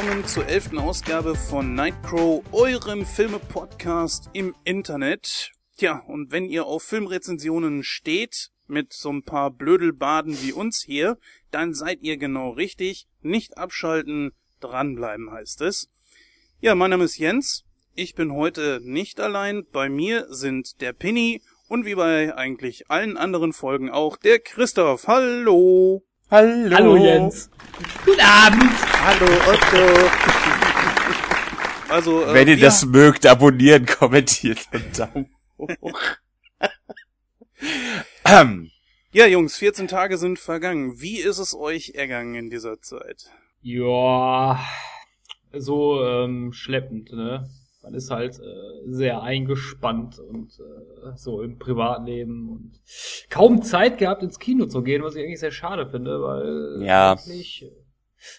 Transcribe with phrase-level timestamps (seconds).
[0.00, 5.50] Willkommen zur elften Ausgabe von Nightcrow, eurem Filme-Podcast im Internet.
[5.76, 11.18] Tja, und wenn ihr auf Filmrezensionen steht, mit so ein paar Blödelbaden wie uns hier,
[11.50, 13.08] dann seid ihr genau richtig.
[13.22, 15.88] Nicht abschalten, dranbleiben heißt es.
[16.60, 17.64] Ja, mein Name ist Jens.
[17.96, 19.64] Ich bin heute nicht allein.
[19.72, 25.08] Bei mir sind der Pinny und wie bei eigentlich allen anderen Folgen auch der Christoph.
[25.08, 26.04] Hallo!
[26.30, 26.76] Hallo.
[26.76, 27.50] Hallo Jens.
[28.04, 28.87] Guten Abend.
[29.10, 30.10] Hallo Otto!
[31.88, 35.98] Also, äh, Wenn ihr das mögt, abonnieren, kommentiert und Daumen hoch.
[38.26, 38.70] ähm,
[39.12, 41.00] Ja, Jungs, 14 Tage sind vergangen.
[41.00, 43.30] Wie ist es euch ergangen in dieser Zeit?
[43.62, 44.60] Ja,
[45.54, 47.48] so ähm, schleppend, ne?
[47.82, 52.72] Man ist halt äh, sehr eingespannt und äh, so im Privatleben und
[53.30, 57.12] kaum Zeit gehabt ins Kino zu gehen, was ich eigentlich sehr schade finde, weil Ja.
[57.12, 57.64] eigentlich,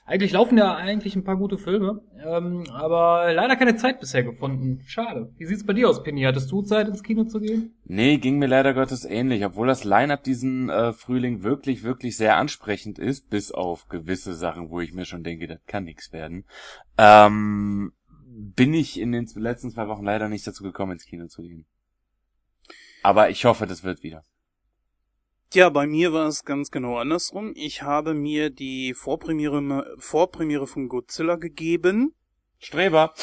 [0.05, 4.81] eigentlich laufen ja eigentlich ein paar gute Filme, ähm, aber leider keine Zeit bisher gefunden.
[4.85, 5.33] Schade.
[5.37, 6.23] Wie sieht's bei dir aus, Penny?
[6.23, 7.73] Hattest du Zeit ins Kino zu gehen?
[7.85, 12.37] nee, ging mir leider Gottes ähnlich, obwohl das Line-Up diesen äh, Frühling wirklich, wirklich sehr
[12.37, 16.45] ansprechend ist, bis auf gewisse Sachen, wo ich mir schon denke, das kann nix werden.
[16.97, 17.93] Ähm,
[18.27, 21.65] bin ich in den letzten zwei Wochen leider nicht dazu gekommen, ins Kino zu gehen.
[23.01, 24.23] Aber ich hoffe, das wird wieder.
[25.51, 27.53] Tja, bei mir war es ganz genau andersrum.
[27.55, 32.13] Ich habe mir die Vorpremiere, Vorpremiere von Godzilla gegeben.
[32.59, 33.15] Streber.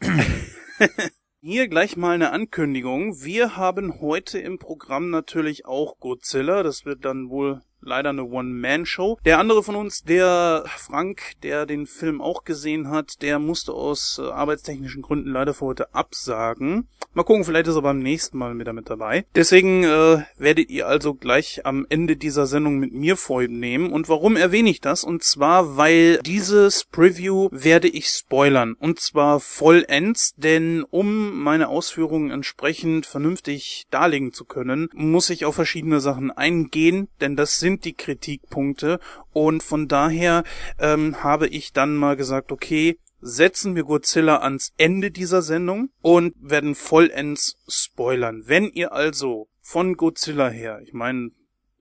[1.40, 3.24] Hier gleich mal eine Ankündigung.
[3.24, 6.62] Wir haben heute im Programm natürlich auch Godzilla.
[6.62, 9.18] Das wird dann wohl leider eine One-Man-Show.
[9.24, 14.20] Der andere von uns, der Frank, der den Film auch gesehen hat, der musste aus
[14.22, 16.88] äh, arbeitstechnischen Gründen leider für heute absagen.
[17.14, 19.26] Mal gucken, vielleicht ist er beim nächsten Mal wieder mit dabei.
[19.34, 23.92] Deswegen äh, werdet ihr also gleich am Ende dieser Sendung mit mir vornehmen.
[23.92, 25.04] Und warum erwähne ich das?
[25.04, 28.74] Und zwar, weil dieses Preview werde ich spoilern.
[28.78, 35.54] Und zwar vollends, denn um meine Ausführungen entsprechend vernünftig darlegen zu können, muss ich auf
[35.54, 39.00] verschiedene Sachen eingehen, denn das sind die Kritikpunkte.
[39.32, 40.44] Und von daher
[40.78, 46.34] ähm, habe ich dann mal gesagt, okay, setzen wir Godzilla ans Ende dieser Sendung und
[46.40, 48.42] werden vollends spoilern.
[48.46, 51.30] Wenn ihr also von Godzilla her, ich meine,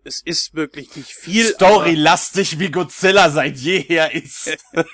[0.04, 1.46] es ist wirklich nicht viel.
[1.46, 4.58] Storylastig wie Godzilla seit jeher ist.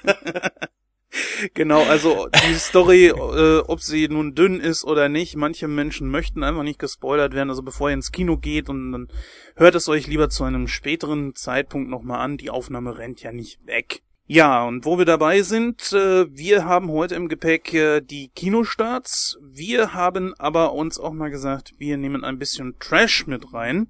[1.54, 6.44] Genau, also die Story, äh, ob sie nun dünn ist oder nicht, manche Menschen möchten
[6.44, 7.50] einfach nicht gespoilert werden.
[7.50, 9.08] Also bevor ihr ins Kino geht und dann
[9.56, 12.38] hört es euch lieber zu einem späteren Zeitpunkt nochmal an.
[12.38, 14.02] Die Aufnahme rennt ja nicht weg.
[14.30, 19.38] Ja, und wo wir dabei sind, äh, wir haben heute im Gepäck äh, die Kinostarts.
[19.42, 23.88] Wir haben aber uns auch mal gesagt, wir nehmen ein bisschen Trash mit rein.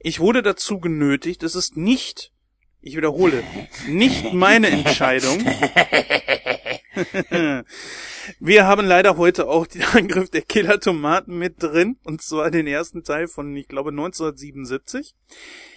[0.00, 2.32] Ich wurde dazu genötigt, es ist nicht,
[2.80, 3.42] ich wiederhole,
[3.86, 5.44] nicht meine Entscheidung.
[8.40, 12.66] Wir haben leider heute auch den Angriff der Killer Tomaten mit drin, und zwar den
[12.66, 15.14] ersten Teil von, ich glaube, 1977.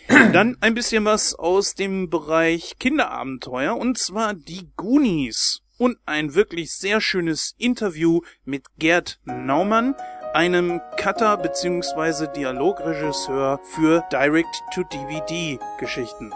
[0.34, 5.61] Dann ein bisschen was aus dem Bereich Kinderabenteuer, und zwar die Goonies.
[5.78, 9.96] Und ein wirklich sehr schönes Interview mit Gerd Naumann,
[10.34, 12.28] einem Cutter bzw.
[12.35, 16.34] Dialogregisseur für Direct-to-DVD-Geschichten.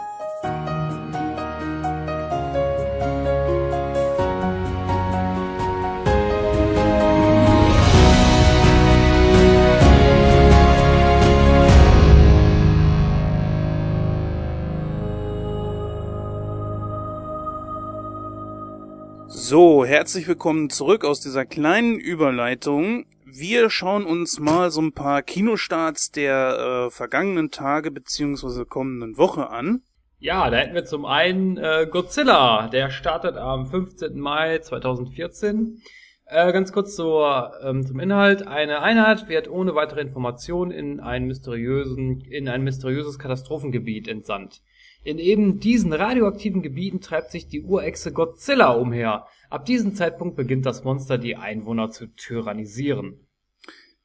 [19.46, 23.04] So, herzlich willkommen zurück aus dieser kleinen Überleitung.
[23.26, 29.50] Wir schauen uns mal so ein paar Kinostarts der äh, vergangenen Tage beziehungsweise kommenden Woche
[29.50, 29.82] an.
[30.18, 34.18] Ja, da hätten wir zum einen äh, Godzilla, der startet am 15.
[34.18, 35.82] Mai 2014.
[36.24, 38.46] Äh, ganz kurz zur, ähm, zum Inhalt.
[38.46, 44.62] Eine Einheit wird ohne weitere Informationen in, einen mysteriösen, in ein mysteriöses Katastrophengebiet entsandt.
[45.04, 49.26] In eben diesen radioaktiven Gebieten treibt sich die Urechse Godzilla umher.
[49.54, 53.24] Ab diesem Zeitpunkt beginnt das Monster die Einwohner zu tyrannisieren.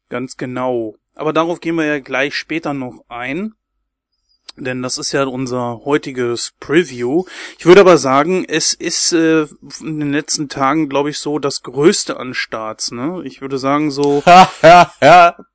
[0.07, 0.96] Ganz genau.
[1.16, 3.56] Aber darauf gehen wir ja gleich später noch ein.
[4.57, 7.24] Denn das ist ja unser heutiges Preview.
[7.57, 9.48] Ich würde aber sagen, es ist äh,
[9.80, 12.92] in den letzten Tagen, glaube ich, so das Größte an Starts.
[12.92, 13.24] Ne?
[13.25, 15.46] Ich würde sagen so, Ha, ha, ha.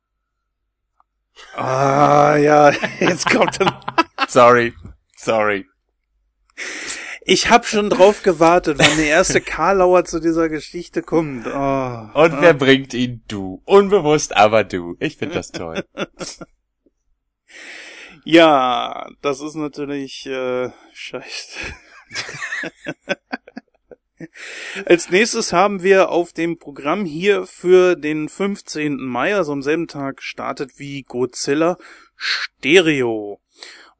[1.55, 3.71] ah ja, jetzt kommt dann.
[4.27, 4.73] Sorry.
[5.15, 5.65] Sorry.
[7.27, 11.47] Ich habe schon drauf gewartet, wann der erste Karlauer zu dieser Geschichte kommt.
[11.47, 12.37] Oh, Und ah.
[12.39, 13.23] wer bringt ihn?
[13.27, 13.63] Du.
[13.65, 14.95] Unbewusst, aber du.
[14.99, 15.83] Ich finde das toll.
[18.27, 21.59] Ja, das ist natürlich äh, scheiße.
[24.85, 28.97] Als nächstes haben wir auf dem Programm hier für den 15.
[28.97, 31.77] Mai, also am selben Tag, startet wie Godzilla
[32.15, 33.39] Stereo.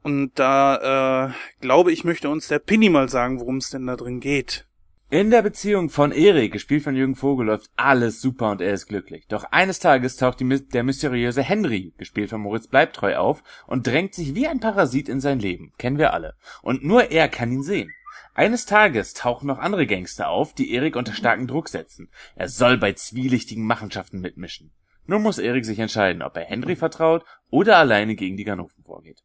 [0.05, 3.95] Und da, äh, glaube ich, möchte uns der Pinny mal sagen, worum es denn da
[3.95, 4.67] drin geht.
[5.09, 8.85] In der Beziehung von Erik, gespielt von Jürgen Vogel, läuft alles super und er ist
[8.85, 9.25] glücklich.
[9.27, 14.13] Doch eines Tages taucht die, der mysteriöse Henry, gespielt von Moritz Bleibtreu, auf und drängt
[14.13, 15.73] sich wie ein Parasit in sein Leben.
[15.79, 16.35] Kennen wir alle.
[16.61, 17.91] Und nur er kann ihn sehen.
[18.35, 22.09] Eines Tages tauchen noch andere Gangster auf, die Erik unter starken Druck setzen.
[22.35, 24.69] Er soll bei zwielichtigen Machenschaften mitmischen.
[25.07, 29.23] Nun muss Erik sich entscheiden, ob er Henry vertraut oder alleine gegen die Ganoven vorgeht.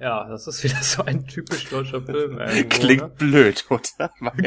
[0.00, 2.38] Ja, das ist wieder so ein typisch deutscher Film.
[2.38, 3.10] Irgendwo, Klingt ne?
[3.18, 4.10] blöd, oder?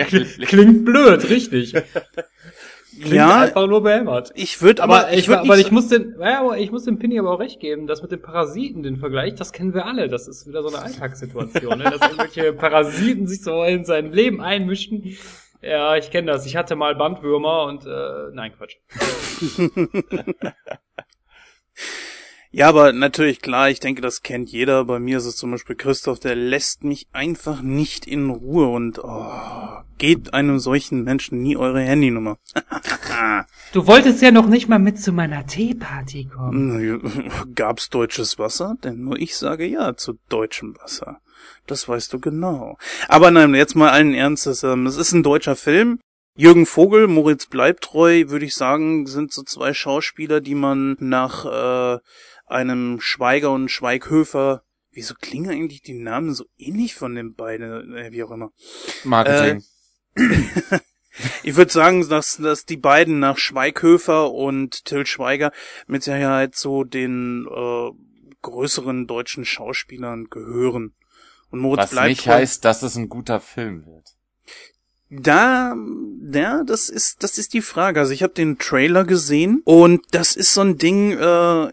[0.45, 1.73] Klingt blöd, richtig.
[2.93, 3.41] Klingt Ja.
[3.41, 4.31] einfach nur behämmert.
[4.35, 6.99] Ich würde Aber, aber, ich, würd aber ich muss den, ja, aber ich muss dem
[6.99, 10.07] Pinny aber auch recht geben, das mit den Parasiten, den Vergleich, das kennen wir alle.
[10.09, 11.85] Das ist wieder so eine Alltagssituation, ne?
[11.85, 15.17] dass irgendwelche Parasiten sich so in sein Leben einmischen.
[15.61, 16.45] Ja, ich kenne das.
[16.45, 18.75] Ich hatte mal Bandwürmer und äh, nein, Quatsch.
[22.53, 24.83] Ja, aber natürlich klar, ich denke, das kennt jeder.
[24.83, 28.99] Bei mir ist es zum Beispiel Christoph, der lässt mich einfach nicht in Ruhe und
[29.01, 29.31] oh,
[29.97, 32.37] gebt einem solchen Menschen nie eure Handynummer.
[33.73, 37.01] Du wolltest ja noch nicht mal mit zu meiner Teeparty kommen.
[37.01, 38.75] Ja, Gab's deutsches Wasser?
[38.83, 41.21] Denn nur ich sage ja zu deutschem Wasser.
[41.67, 42.77] Das weißt du genau.
[43.07, 44.63] Aber nein, jetzt mal allen Ernstes.
[44.63, 45.99] Ähm, es ist ein deutscher Film.
[46.35, 51.99] Jürgen Vogel, Moritz Bleibtreu, würde ich sagen, sind so zwei Schauspieler, die man nach äh,
[52.51, 54.63] einem Schweiger und Schweighöfer.
[54.91, 58.51] Wieso klingen eigentlich die Namen so ähnlich von den beiden, äh, wie auch immer.
[59.03, 59.63] Marketing.
[61.43, 65.51] Ich würde sagen, dass, dass die beiden nach Schweighöfer und Till Schweiger
[65.87, 67.91] mit Sicherheit so den äh,
[68.41, 70.93] größeren deutschen Schauspielern gehören.
[71.49, 74.15] Und Moritz Was bleibt nicht heißt, dass es ein guter Film wird.
[75.09, 75.75] da,
[76.31, 77.99] ja, das ist, das ist die Frage.
[77.99, 81.71] Also ich habe den Trailer gesehen und das ist so ein Ding, äh,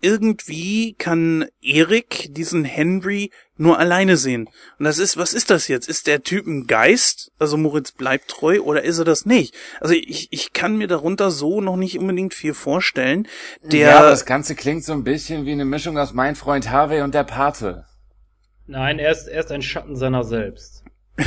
[0.00, 4.48] irgendwie kann Erik diesen Henry nur alleine sehen.
[4.78, 5.88] Und das ist, was ist das jetzt?
[5.88, 7.32] Ist der Typ ein Geist?
[7.38, 9.54] Also Moritz bleibt treu oder ist er das nicht?
[9.80, 13.26] Also ich, ich kann mir darunter so noch nicht unbedingt viel vorstellen.
[13.62, 17.02] Der, ja, das Ganze klingt so ein bisschen wie eine Mischung aus Mein Freund Harvey
[17.02, 17.86] und der Pate.
[18.66, 20.84] Nein, er ist, er ist ein Schatten seiner selbst.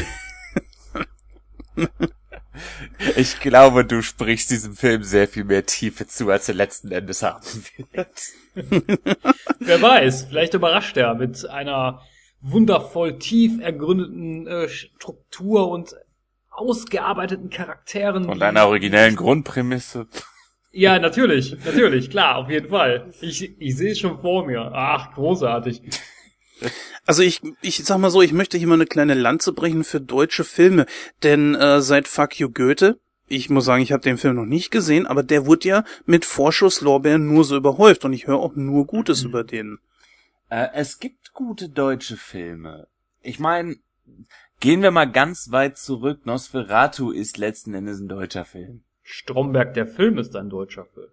[3.16, 7.24] Ich glaube, du sprichst diesem Film sehr viel mehr Tiefe zu, als er letzten Endes
[7.24, 7.46] haben
[7.94, 8.10] wird.
[9.60, 12.02] Wer weiß, vielleicht überrascht er mit einer
[12.42, 15.96] wundervoll tief ergründeten äh, Struktur und
[16.50, 18.26] ausgearbeiteten Charakteren.
[18.26, 20.08] Und einer originellen Grundprämisse.
[20.74, 23.14] Ja, natürlich, natürlich, klar, auf jeden Fall.
[23.22, 24.72] Ich, ich sehe es schon vor mir.
[24.74, 25.82] Ach, großartig.
[27.06, 30.00] Also ich, ich sag mal so, ich möchte hier mal eine kleine Lanze brechen für
[30.00, 30.86] deutsche Filme,
[31.24, 34.72] denn äh, seit Fuck You Goethe, ich muss sagen, ich habe den Film noch nicht
[34.72, 38.86] gesehen, aber der wurde ja mit Vorschusslorbeeren nur so überhäuft und ich höre auch nur
[38.86, 39.80] Gutes über den.
[40.50, 42.88] Äh, es gibt gute deutsche Filme.
[43.22, 43.78] Ich meine,
[44.60, 46.26] gehen wir mal ganz weit zurück.
[46.26, 48.84] Nosferatu ist letzten Endes ein deutscher Film.
[49.02, 51.10] Stromberg, der Film ist ein deutscher Film.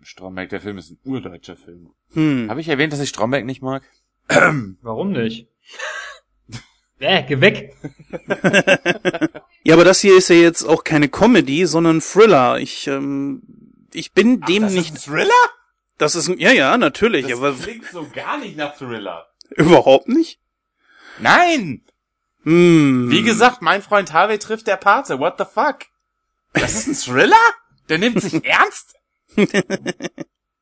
[0.00, 1.90] Stromberg, der Film ist ein urdeutscher Film.
[2.12, 2.50] Hm.
[2.50, 3.82] Habe ich erwähnt, dass ich Stromberg nicht mag?
[4.82, 5.48] Warum nicht?
[6.98, 7.76] äh, geh weg!
[9.64, 12.58] Ja, aber das hier ist ja jetzt auch keine Comedy, sondern Thriller.
[12.58, 13.42] Ich, ähm,
[13.92, 14.94] ich bin dem das nicht.
[14.94, 15.34] Ist ein Thriller?
[15.98, 19.26] Das ist ein, ja, ja, natürlich, Das aber klingt so gar nicht nach Thriller.
[19.50, 20.40] überhaupt nicht.
[21.18, 21.82] Nein!
[22.44, 23.10] Hm.
[23.10, 25.18] Wie gesagt, mein Freund Harvey trifft der Pate.
[25.18, 25.78] What the fuck?
[26.52, 27.36] Das ist ein Thriller?
[27.88, 28.94] Der nimmt sich ernst?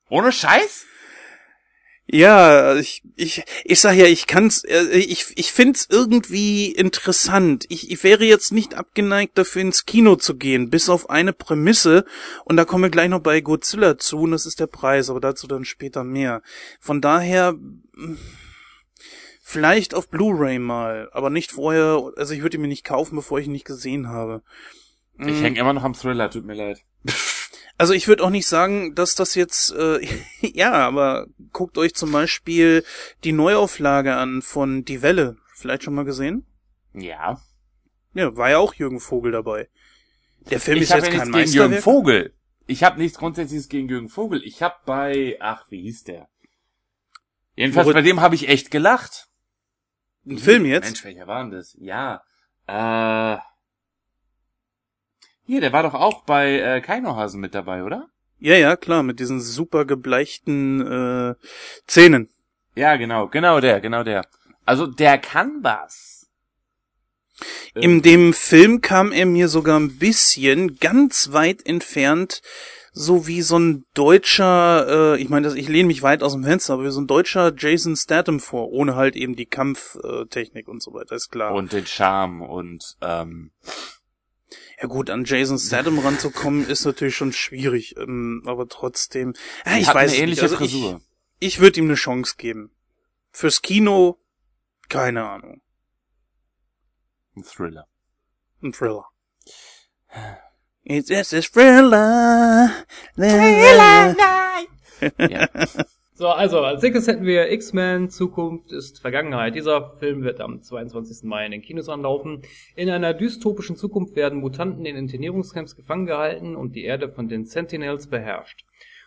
[0.08, 0.86] Ohne Scheiß?
[2.06, 7.64] Ja, ich, ich, ich sag ja, ich kann's, äh, ich, ich find's irgendwie interessant.
[7.70, 12.04] Ich, ich wäre jetzt nicht abgeneigt, dafür ins Kino zu gehen, bis auf eine Prämisse.
[12.44, 15.20] Und da kommen wir gleich noch bei Godzilla zu, und das ist der Preis, aber
[15.20, 16.42] dazu dann später mehr.
[16.78, 18.18] Von daher, mh,
[19.42, 23.38] vielleicht auf Blu-ray mal, aber nicht vorher, also ich würde ihn mir nicht kaufen, bevor
[23.38, 24.42] ich ihn nicht gesehen habe.
[25.18, 26.80] Ich hänge immer noch am Thriller, tut mir leid.
[27.76, 30.06] Also ich würde auch nicht sagen, dass das jetzt, äh,
[30.40, 32.84] ja, aber guckt euch zum Beispiel
[33.24, 35.36] die Neuauflage an von Die Welle.
[35.54, 36.46] Vielleicht schon mal gesehen?
[36.92, 37.40] Ja.
[38.12, 39.68] Ja, war ja auch Jürgen Vogel dabei.
[40.50, 41.82] Der Film Ich ist jetzt ja kein gegen Jürgen Meisterwerk.
[41.82, 42.34] Vogel.
[42.66, 44.42] Ich habe nichts Grundsätzliches gegen Jürgen Vogel.
[44.44, 46.28] Ich habe bei, ach, wie hieß der?
[47.56, 49.28] Jedenfalls Moritz- bei dem habe ich echt gelacht.
[50.26, 50.84] Ein Film jetzt?
[50.84, 51.76] Mensch, welcher war denn das?
[51.78, 52.22] Ja.
[52.66, 53.38] Äh.
[55.46, 58.08] Hier, der war doch auch bei äh, Keinohasen mit dabei, oder?
[58.38, 61.34] Ja, ja, klar, mit diesen super gebleichten äh,
[61.86, 62.28] Zähnen.
[62.74, 64.22] Ja, genau, genau der, genau der.
[64.64, 66.28] Also der kann was.
[67.74, 72.40] In dem Film kam er mir sogar ein bisschen ganz weit entfernt,
[72.92, 76.74] so wie so ein deutscher, äh, ich meine, ich lehne mich weit aus dem Fenster,
[76.74, 80.94] aber wie so ein deutscher Jason Statham vor, ohne halt eben die Kampftechnik und so
[80.94, 81.52] weiter, ist klar.
[81.54, 83.50] Und den Charme und ähm,
[84.80, 89.34] ja gut, an Jason Statham ranzukommen ist natürlich schon schwierig, ähm, aber trotzdem.
[89.64, 90.52] Ja, ich hat weiß eine ähnliche nicht.
[90.52, 91.00] Also Frisur.
[91.38, 92.70] Ich, ich würde ihm eine Chance geben.
[93.30, 94.20] Fürs Kino,
[94.88, 95.62] keine Ahnung.
[97.36, 97.86] Ein Thriller.
[98.62, 99.06] Ein Thriller.
[100.84, 102.70] It's just a thriller.
[103.16, 104.16] Thriller.
[105.18, 105.48] Ja.
[106.16, 109.56] So, also als nächstes hätten wir X-Men Zukunft ist Vergangenheit.
[109.56, 111.24] Dieser Film wird am 22.
[111.24, 112.42] Mai in den Kinos anlaufen.
[112.76, 117.46] In einer dystopischen Zukunft werden Mutanten in Internierungscamps gefangen gehalten und die Erde von den
[117.46, 118.64] Sentinels beherrscht.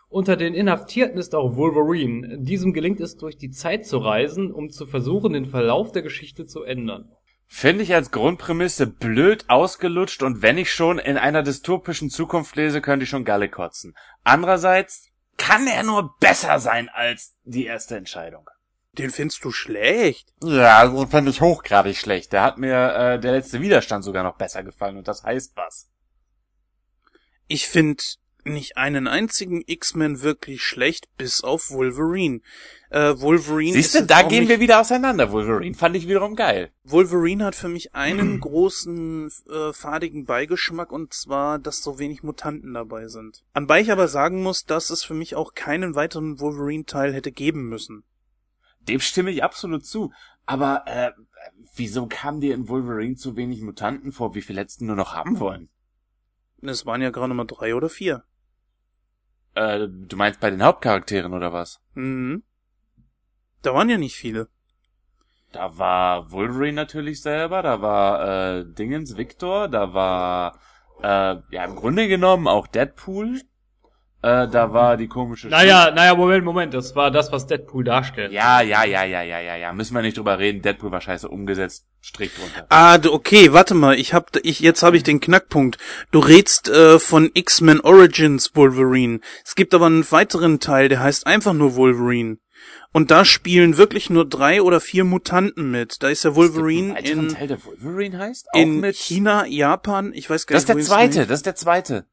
[0.09, 2.39] Unter den Inhaftierten ist auch Wolverine.
[2.39, 6.45] Diesem gelingt es, durch die Zeit zu reisen, um zu versuchen, den Verlauf der Geschichte
[6.45, 7.09] zu ändern.
[7.45, 12.81] Finde ich als Grundprämisse blöd ausgelutscht und wenn ich schon in einer dystopischen Zukunft lese,
[12.81, 13.95] könnte ich schon Galle kotzen.
[14.25, 18.49] Andererseits kann er nur besser sein als die erste Entscheidung.
[18.93, 20.33] Den findest du schlecht?
[20.41, 22.33] Ja, also fand ich hochgradig schlecht.
[22.33, 25.89] Da hat mir äh, der letzte Widerstand sogar noch besser gefallen und das heißt was.
[27.47, 28.03] Ich finde
[28.53, 32.41] nicht einen einzigen X-Men wirklich schlecht, bis auf Wolverine.
[32.89, 35.31] Äh, Wolverine Siehst du, da gehen wir wieder auseinander.
[35.31, 36.71] Wolverine fand ich wiederum geil.
[36.83, 42.73] Wolverine hat für mich einen großen äh, fadigen Beigeschmack und zwar, dass so wenig Mutanten
[42.73, 43.43] dabei sind.
[43.53, 47.69] Anbei ich aber sagen muss, dass es für mich auch keinen weiteren Wolverine-Teil hätte geben
[47.69, 48.03] müssen.
[48.81, 50.11] Dem stimme ich absolut zu.
[50.45, 51.11] Aber äh,
[51.75, 55.39] wieso kam dir in Wolverine zu wenig Mutanten vor, wie viele letzten nur noch haben
[55.39, 55.69] wollen?
[56.61, 58.23] Es waren ja gerade mal drei oder vier.
[59.57, 61.81] Äh, du meinst bei den Hauptcharakteren oder was?
[61.95, 62.43] Mhm.
[63.63, 64.49] Da waren ja nicht viele.
[65.51, 70.59] Da war Wolverine natürlich selber, da war äh, Dingens Victor, da war
[71.01, 73.41] äh, ja im Grunde genommen auch Deadpool.
[74.27, 78.33] Äh, da war die komische Naja, naja, Moment, Moment, das war das, was Deadpool darstellt.
[78.33, 79.71] Ja, ja, ja, ja, ja, ja, ja.
[79.71, 80.61] Müssen wir nicht drüber reden.
[80.61, 81.85] Deadpool war scheiße umgesetzt.
[82.01, 82.65] Strich drunter.
[82.69, 85.77] Ah, du, okay, warte mal, ich hab, ich, jetzt habe ich den Knackpunkt.
[86.11, 89.21] Du redst äh, von X-Men Origins Wolverine.
[89.45, 92.37] Es gibt aber einen weiteren Teil, der heißt einfach nur Wolverine.
[92.91, 96.03] Und da spielen wirklich nur drei oder vier Mutanten mit.
[96.03, 98.47] Da ist der Wolverine weiteren in, Teil, der Wolverine heißt?
[98.51, 101.45] Auch in mit China, Japan, ich weiß gar Das ist nicht, der zweite, das ist
[101.45, 102.05] der zweite.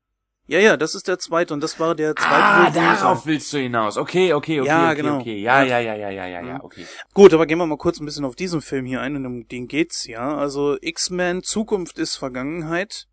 [0.47, 3.59] Ja, ja, das ist der zweite und das war der zweite Ah, darauf willst du
[3.59, 3.97] hinaus.
[3.97, 5.19] Okay, okay, okay, Ja, okay, genau.
[5.19, 5.39] okay.
[5.39, 6.85] Ja, ja, ja, ja, ja, ja, ja, okay.
[7.15, 9.49] Gut, aber gehen wir mal kurz ein bisschen auf diesen Film hier ein und um
[9.49, 10.37] den geht's ja.
[10.37, 13.07] Also X-Men Zukunft ist Vergangenheit.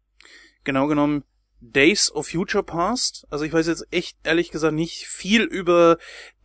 [0.66, 1.24] Genau genommen
[1.62, 3.28] Days of Future Past.
[3.30, 5.98] Also ich weiß jetzt echt ehrlich gesagt nicht viel über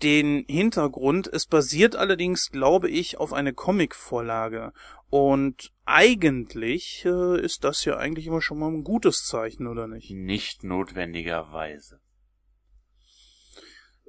[0.02, 1.26] den Hintergrund.
[1.26, 4.72] Es basiert allerdings, glaube ich, auf eine Comic-Vorlage.
[5.08, 10.10] Und eigentlich äh, ist das ja eigentlich immer schon mal ein gutes Zeichen, oder nicht?
[10.10, 12.00] Nicht notwendigerweise.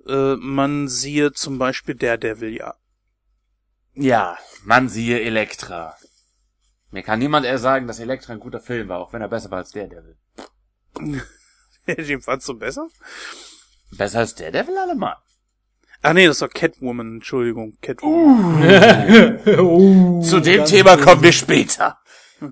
[0.08, 2.76] Äh, man siehe zum Beispiel Daredevil, ja.
[3.94, 5.96] Ja, man siehe Elektra.
[6.92, 9.52] Mir kann niemand eher sagen, dass Elektra ein guter Film war, auch wenn er besser
[9.52, 10.18] war als Daredevil.
[11.88, 12.88] Den fandst du besser?
[13.92, 15.16] Besser als Daredevil allemal.
[16.02, 19.40] Ah nee, das war Catwoman, Entschuldigung, Catwoman.
[19.60, 22.00] oh, Zu dem Thema kommen wir später.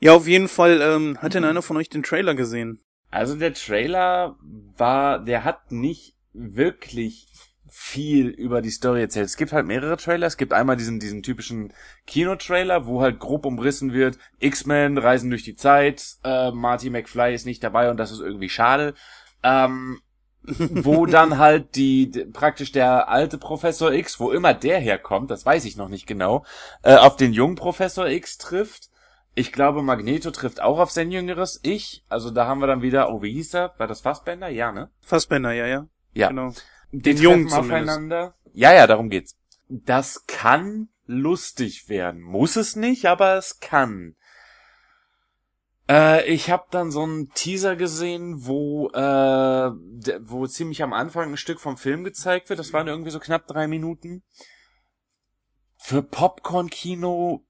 [0.00, 2.80] Ja, auf jeden Fall ähm, hat denn einer von euch den Trailer gesehen?
[3.10, 4.36] Also der Trailer
[4.76, 7.26] war, der hat nicht wirklich
[7.70, 9.26] viel über die Story erzählt.
[9.26, 10.26] Es gibt halt mehrere Trailer.
[10.26, 11.72] Es gibt einmal diesen, diesen typischen
[12.06, 17.46] Kinotrailer, wo halt grob umrissen wird, X-Men reisen durch die Zeit, äh, Marty McFly ist
[17.46, 18.94] nicht dabei und das ist irgendwie schade.
[19.42, 20.00] Ähm,
[20.44, 25.64] wo dann halt die, praktisch der alte Professor X, wo immer der herkommt, das weiß
[25.64, 26.44] ich noch nicht genau,
[26.82, 28.88] äh, auf den jungen Professor X trifft.
[29.34, 32.04] Ich glaube, Magneto trifft auch auf sein jüngeres Ich.
[32.08, 33.74] Also da haben wir dann wieder, oh, wie hieß er?
[33.78, 34.48] War das Fassbender?
[34.48, 34.90] Ja, ne?
[35.00, 35.86] Fassbender, ja, ja.
[36.12, 36.28] Ja.
[36.28, 36.52] Genau.
[36.92, 37.58] Den Den Jungen zumindest.
[37.58, 38.34] aufeinander.
[38.52, 39.36] Ja, ja, darum geht's.
[39.68, 42.22] Das kann lustig werden.
[42.22, 44.16] Muss es nicht, aber es kann.
[45.88, 49.70] Äh, ich habe dann so einen Teaser gesehen, wo äh,
[50.20, 52.58] wo ziemlich am Anfang ein Stück vom Film gezeigt wird.
[52.58, 54.22] Das waren irgendwie so knapp drei Minuten.
[55.76, 57.44] Für Popcorn-Kino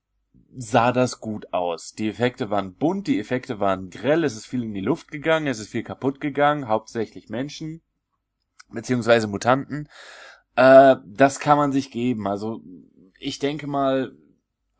[0.57, 1.93] sah das gut aus.
[1.93, 5.47] Die Effekte waren bunt, die Effekte waren grell, es ist viel in die Luft gegangen,
[5.47, 7.83] es ist viel kaputt gegangen, hauptsächlich Menschen
[8.71, 9.89] beziehungsweise Mutanten.
[10.57, 12.27] Äh, das kann man sich geben.
[12.27, 12.63] Also
[13.19, 14.13] ich denke mal,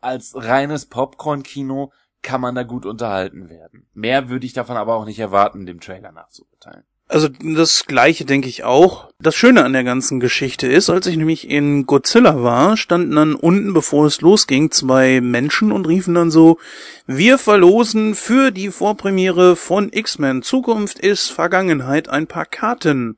[0.01, 1.91] als reines Popcorn-Kino
[2.21, 3.87] kann man da gut unterhalten werden.
[3.93, 6.83] Mehr würde ich davon aber auch nicht erwarten, dem Trailer nachzuurteilen.
[7.11, 9.09] Also das gleiche denke ich auch.
[9.19, 13.33] Das Schöne an der ganzen Geschichte ist, als ich nämlich in Godzilla war, standen dann
[13.33, 16.59] unten, bevor es losging, zwei Menschen und riefen dann so,
[17.07, 23.17] wir verlosen für die Vorpremiere von X-Men Zukunft ist Vergangenheit ein paar Karten.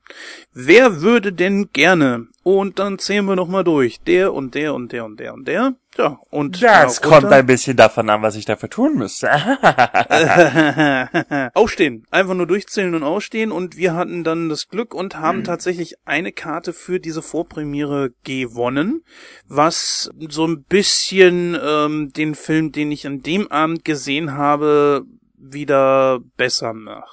[0.54, 2.28] Wer würde denn gerne?
[2.44, 4.00] Und dann zählen wir nochmal durch.
[4.02, 5.76] Der und der und der und der und der.
[5.98, 9.30] Ja, und Das darunter- kommt ein bisschen davon an, was ich dafür tun müsste.
[11.54, 12.06] Ausstehen.
[12.12, 13.52] Einfach nur durchzählen und ausstehen.
[13.52, 15.44] Und wir hatten dann das Glück und haben Hm.
[15.44, 19.04] tatsächlich eine Karte für diese Vorpremiere gewonnen,
[19.48, 25.04] was so ein bisschen ähm, den Film, den ich an dem Abend gesehen habe,
[25.38, 27.08] wieder besser macht.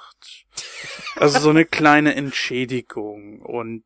[1.16, 3.84] Also so eine kleine Entschädigung und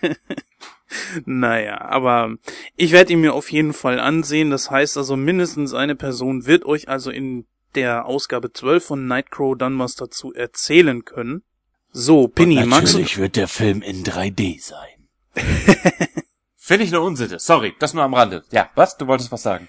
[1.24, 2.36] naja, aber
[2.76, 4.50] ich werde ihn mir auf jeden Fall ansehen.
[4.50, 9.56] Das heißt also, mindestens eine Person wird euch also in der Ausgabe 12 von Nightcrow
[9.56, 11.42] dann was dazu erzählen können.
[11.90, 12.98] So, Pinny, magst du...
[12.98, 15.08] wird der Film in 3D sein.
[16.56, 17.38] Finde ich eine Unsitte.
[17.38, 18.44] Sorry, das nur am Rande.
[18.50, 18.96] Ja, was?
[18.96, 19.68] Du wolltest was sagen?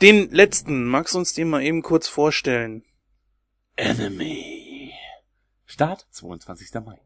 [0.00, 2.84] Den letzten, magst du uns den mal eben kurz vorstellen?
[3.76, 4.92] Enemy.
[5.66, 6.72] Start 22.
[6.84, 7.00] Mai.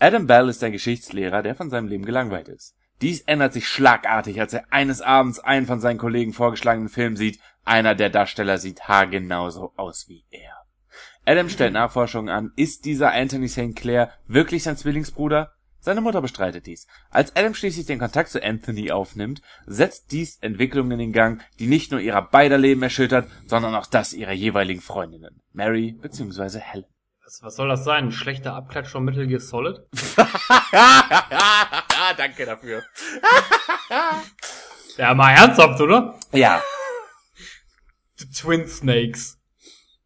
[0.00, 2.76] Adam Bell ist ein Geschichtslehrer, der von seinem Leben gelangweilt ist.
[3.00, 7.40] Dies ändert sich schlagartig, als er eines Abends einen von seinen Kollegen vorgeschlagenen Film sieht.
[7.64, 10.54] Einer der Darsteller sieht haargenauso aus wie er.
[11.26, 12.52] Adam stellt Nachforschungen an.
[12.56, 13.74] Ist dieser Anthony St.
[13.74, 15.52] Clair wirklich sein Zwillingsbruder?
[15.80, 16.86] Seine Mutter bestreitet dies.
[17.10, 21.66] Als Adam schließlich den Kontakt zu Anthony aufnimmt, setzt dies Entwicklungen in den Gang, die
[21.66, 26.58] nicht nur ihrer beider Leben erschüttert, sondern auch das ihrer jeweiligen Freundinnen, Mary bzw.
[26.58, 26.86] Helen.
[27.28, 28.04] Was, was soll das sein?
[28.04, 29.82] Ein schlechter Abklatsch von Metal Gear Solid?
[32.16, 32.82] Danke dafür.
[34.96, 36.18] Ja, mal ernsthaft, oder?
[36.32, 36.60] Ja,
[38.16, 39.38] The Twin Snakes.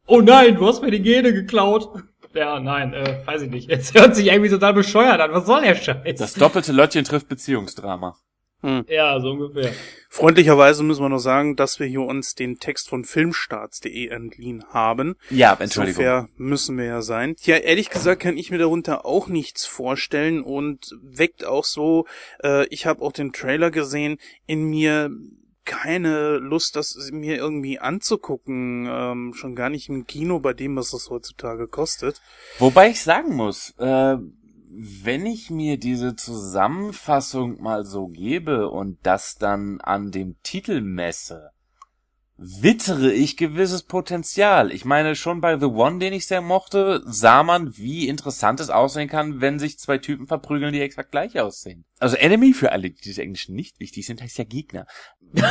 [0.05, 1.89] Oh nein, du hast mir die Gene geklaut.
[2.35, 3.71] Ja, nein, äh, weiß ich nicht.
[3.71, 5.33] Es hört sich irgendwie total bescheuert an.
[5.33, 6.19] Was soll der Scheiß?
[6.19, 8.19] das doppelte Löttchen trifft Beziehungsdrama.
[8.89, 9.73] Ja, so ungefähr.
[10.09, 15.17] Freundlicherweise müssen wir noch sagen, dass wir hier uns den Text von filmstarts.de entliehen haben.
[15.31, 16.05] Ja, Entschuldigung.
[16.05, 17.35] Insofern müssen wir ja sein.
[17.43, 22.07] Ja, ehrlich gesagt kann ich mir darunter auch nichts vorstellen und weckt auch so,
[22.43, 25.11] äh, ich habe auch den Trailer gesehen, in mir
[25.65, 30.91] keine Lust, das mir irgendwie anzugucken, ähm, schon gar nicht im Kino bei dem, was
[30.91, 32.21] das heutzutage kostet.
[32.59, 34.17] Wobei ich sagen muss, äh,
[34.75, 41.51] wenn ich mir diese Zusammenfassung mal so gebe und das dann an dem Titel messe,
[42.39, 44.73] wittere ich gewisses Potenzial.
[44.73, 48.71] Ich meine, schon bei The One, den ich sehr mochte, sah man, wie interessant es
[48.71, 51.85] aussehen kann, wenn sich zwei Typen verprügeln, die exakt gleich aussehen.
[52.01, 54.87] Also Enemy, für alle, die des Englischen nicht wichtig sind, heißt ja Gegner.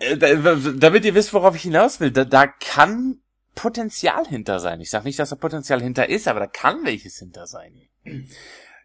[0.00, 3.20] Äh, da- Damit ihr wisst, worauf ich hinaus will, da, da kann
[3.58, 4.80] Potenzial hinter sein.
[4.80, 7.72] Ich sag nicht, dass da Potenzial hinter ist, aber da kann welches hinter sein.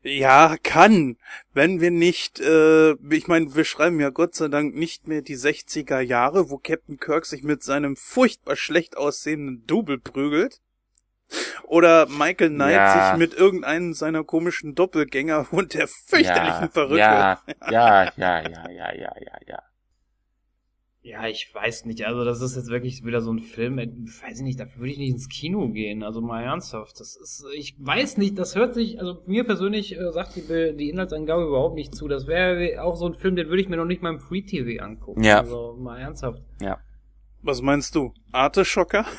[0.02, 1.18] Ja, kann.
[1.54, 5.38] Wenn wir nicht, äh, ich meine, wir schreiben ja Gott sei Dank nicht mehr die
[5.38, 10.60] 60er Jahre, wo Captain Kirk sich mit seinem furchtbar schlecht aussehenden Double prügelt.
[11.64, 13.10] Oder Michael Knight Ja.
[13.12, 16.98] sich mit irgendeinem seiner komischen Doppelgänger und der fürchterlichen ja, Perücke.
[16.98, 19.64] Ja, ja, ja, ja, ja, ja, ja, ja.
[21.06, 22.06] Ja, ich weiß nicht.
[22.06, 23.78] Also das ist jetzt wirklich wieder so ein Film.
[23.78, 24.58] äh, Weiß ich nicht.
[24.60, 26.02] Dafür würde ich nicht ins Kino gehen.
[26.02, 26.98] Also mal ernsthaft.
[27.00, 28.40] Das ist, ich weiß nicht.
[28.40, 32.08] Das hört sich, also mir persönlich äh, sagt die, die Inhaltsangabe überhaupt nicht zu.
[32.08, 34.44] Das wäre auch so ein Film, den würde ich mir noch nicht mal im Free
[34.44, 35.22] TV angucken.
[35.24, 35.40] Ja.
[35.42, 36.42] Also mal ernsthaft.
[37.42, 38.14] Was meinst du?
[38.32, 39.06] Arteschocker?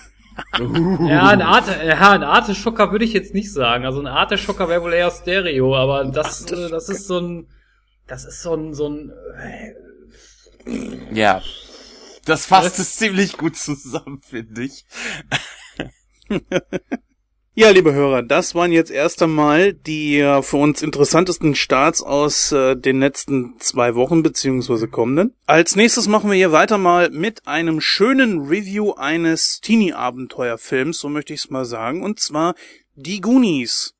[0.59, 3.85] Ja, ein Arte, ja, ein Arteschocker würde ich jetzt nicht sagen.
[3.85, 7.47] Also ein Arteschocker wäre wohl eher Stereo, aber das, äh, das ist so ein,
[8.09, 9.75] das ist so ein, so ein, äh,
[11.13, 11.41] Ja.
[12.25, 14.85] Das fasst es ziemlich gut zusammen, finde ich.
[17.57, 22.51] Ja, liebe Hörer, das waren jetzt erst einmal die äh, für uns interessantesten Starts aus
[22.51, 25.37] äh, den letzten zwei Wochen beziehungsweise kommenden.
[25.47, 31.33] Als nächstes machen wir hier weiter mal mit einem schönen Review eines Teenie-Abenteuerfilms, so möchte
[31.33, 32.57] ich es mal sagen, und zwar
[32.97, 33.94] Die Goonies.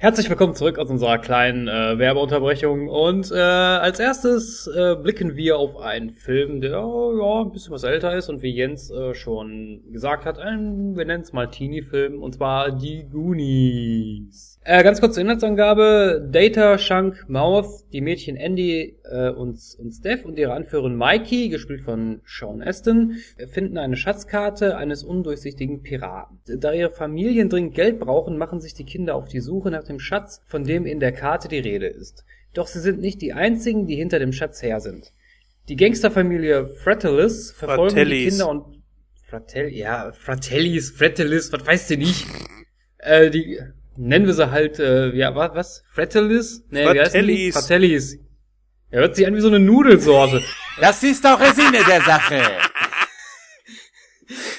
[0.00, 5.58] Herzlich willkommen zurück aus unserer kleinen äh, Werbeunterbrechung und äh, als erstes äh, blicken wir
[5.58, 9.82] auf einen Film, der ja ein bisschen was älter ist und wie Jens äh, schon
[9.90, 14.57] gesagt hat, ein, wir nennen es mal Teenie-Film und zwar Die Goonies.
[14.70, 16.28] Äh, ganz kurz zur Inhaltsangabe.
[16.30, 21.80] Data, Shank, Mouth, die Mädchen Andy äh, und, und Steph und ihre Anführerin Mikey, gespielt
[21.80, 23.14] von Sean Aston,
[23.50, 26.60] finden eine Schatzkarte eines undurchsichtigen Piraten.
[26.60, 29.98] Da ihre Familien dringend Geld brauchen, machen sich die Kinder auf die Suche nach dem
[29.98, 32.26] Schatz, von dem in der Karte die Rede ist.
[32.52, 35.14] Doch sie sind nicht die einzigen, die hinter dem Schatz her sind.
[35.70, 38.28] Die Gangsterfamilie Fratellis verfolgen die Fratellis.
[38.34, 38.82] Kinder und
[39.30, 42.26] Fratel, ja, Fratellis, Fratellis, was weißt du nicht?
[42.98, 43.58] Äh, die
[43.98, 45.84] nennen wir sie halt, äh, ja, was, was?
[45.92, 46.64] Fratellis?
[46.70, 46.84] Nee?
[46.84, 47.54] Fratellis.
[47.54, 48.18] Fratellis.
[48.90, 50.42] Ja, hört sich an wie so eine Nudelsorte.
[50.80, 52.40] Das ist doch der Sinne der Sache.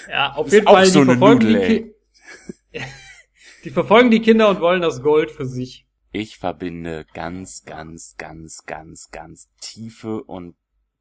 [0.09, 1.81] Ja, auf Ist jeden Fall, so die verfolgen Nudel, die,
[2.73, 2.81] Ki
[3.63, 5.85] die verfolgen die Kinder und wollen das Gold für sich.
[6.11, 10.55] Ich verbinde ganz, ganz, ganz, ganz, ganz tiefe und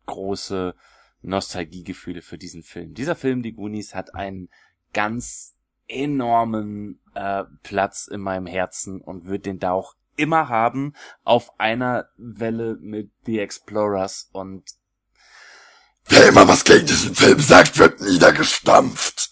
[0.04, 0.74] große
[1.22, 2.92] Nostalgiegefühle für diesen Film.
[2.92, 4.50] Dieser Film, Die Goonies, hat einen
[4.92, 5.57] ganz
[5.88, 12.08] enormen äh, Platz in meinem Herzen und wird den da auch immer haben, auf einer
[12.16, 14.64] Welle mit The Explorers und
[16.10, 19.30] Wer immer was gegen diesen Film sagt, wird niedergestampft.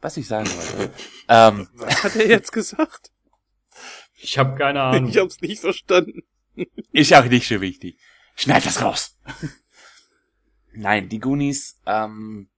[0.00, 0.92] was ich sagen wollte.
[1.28, 3.12] ähm, Was hat er jetzt gesagt?
[4.16, 5.08] Ich habe keine Ahnung.
[5.08, 6.24] Ich hab's nicht verstanden.
[6.92, 7.98] Ist auch nicht so wichtig.
[8.34, 9.18] Schneid das raus.
[10.72, 12.49] Nein, die Goonies, ähm,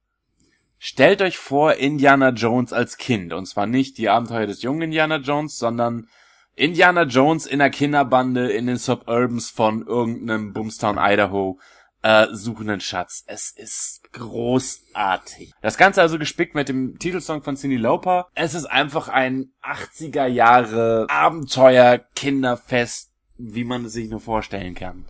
[0.84, 3.32] stellt euch vor Indiana Jones als Kind.
[3.32, 6.08] Und zwar nicht die Abenteuer des jungen Indiana Jones, sondern
[6.56, 11.60] Indiana Jones in einer Kinderbande in den Suburbs von irgendeinem Boomstown, Idaho,
[12.02, 13.22] äh, suchen einen Schatz.
[13.28, 15.52] Es ist großartig.
[15.62, 18.26] Das Ganze also gespickt mit dem Titelsong von Cindy Lauper.
[18.34, 25.04] Es ist einfach ein 80er Jahre Abenteuer Kinderfest, wie man es sich nur vorstellen kann.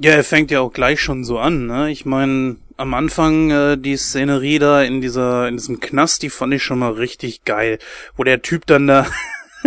[0.00, 1.90] Ja, er fängt ja auch gleich schon so an, ne?
[1.90, 6.54] Ich meine, am Anfang äh, die Szenerie da in dieser in diesem Knast, die fand
[6.54, 7.78] ich schon mal richtig geil,
[8.16, 9.06] wo der Typ dann da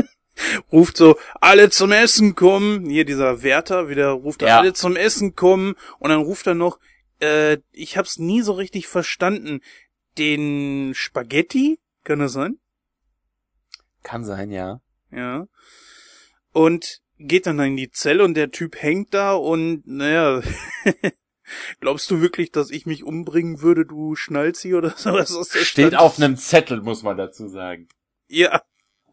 [0.72, 4.60] ruft so alle zum Essen kommen, hier dieser Wärter wieder ruft Ja.
[4.60, 6.80] alle zum Essen kommen und dann ruft er noch
[7.20, 9.62] äh, ich hab's nie so richtig verstanden,
[10.18, 12.58] den Spaghetti, kann das sein?
[14.04, 14.82] Kann sein, ja.
[15.12, 15.46] Ja.
[16.52, 20.42] Und geht dann in die Zelle und der Typ hängt da und naja,
[21.80, 25.88] glaubst du wirklich, dass ich mich umbringen würde, du Schnalzi oder sowas aus der Steht
[25.90, 26.00] Stadt?
[26.02, 27.88] auf einem Zettel, muss man dazu sagen.
[28.28, 28.62] Ja.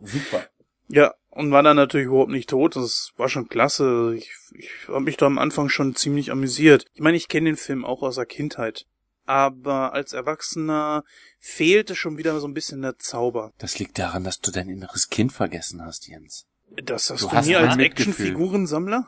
[0.00, 0.46] Super.
[0.88, 2.76] Ja, und war dann natürlich überhaupt nicht tot.
[2.76, 4.14] Das war schon klasse.
[4.16, 6.86] Ich, ich habe mich da am Anfang schon ziemlich amüsiert.
[6.94, 8.86] Ich meine, ich kenne den Film auch aus der Kindheit.
[9.24, 11.04] Aber als Erwachsener
[11.38, 13.52] fehlte schon wieder so ein bisschen der Zauber.
[13.58, 16.46] Das liegt daran, dass du dein inneres Kind vergessen hast, Jens.
[16.76, 17.76] Das hast Du du, hast mir als.
[17.76, 19.06] Actionfigurensammler?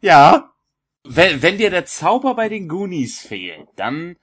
[0.00, 0.52] Ja.
[1.04, 4.16] Wenn, wenn dir der Zauber bei den Goonies fehlt, dann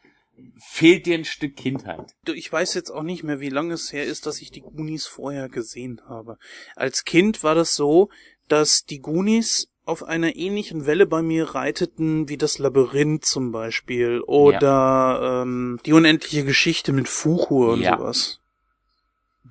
[0.59, 2.13] fehlt dir ein Stück Kindheit.
[2.25, 4.61] Du, ich weiß jetzt auch nicht mehr, wie lange es her ist, dass ich die
[4.61, 6.37] Goonies vorher gesehen habe.
[6.75, 8.09] Als Kind war das so,
[8.47, 14.21] dass die Goonies auf einer ähnlichen Welle bei mir reiteten wie das Labyrinth zum Beispiel
[14.21, 17.97] oder ähm, die unendliche Geschichte mit Fuchur und Ja.
[17.97, 18.39] sowas.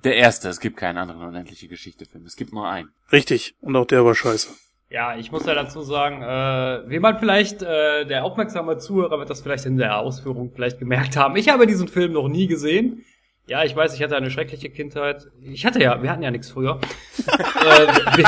[0.03, 2.25] Der erste, es gibt keinen anderen unendliche Geschichte-Film.
[2.25, 2.89] Es gibt nur einen.
[3.11, 3.55] Richtig.
[3.61, 4.49] Und auch der war scheiße.
[4.89, 9.29] Ja, ich muss ja dazu sagen, äh, wie man vielleicht, äh, der aufmerksame Zuhörer wird
[9.29, 11.35] das vielleicht in der Ausführung vielleicht gemerkt haben.
[11.35, 13.03] Ich habe diesen Film noch nie gesehen.
[13.47, 15.27] Ja, ich weiß, ich hatte eine schreckliche Kindheit.
[15.41, 16.79] Ich hatte ja, wir hatten ja nichts früher.
[17.65, 18.23] äh,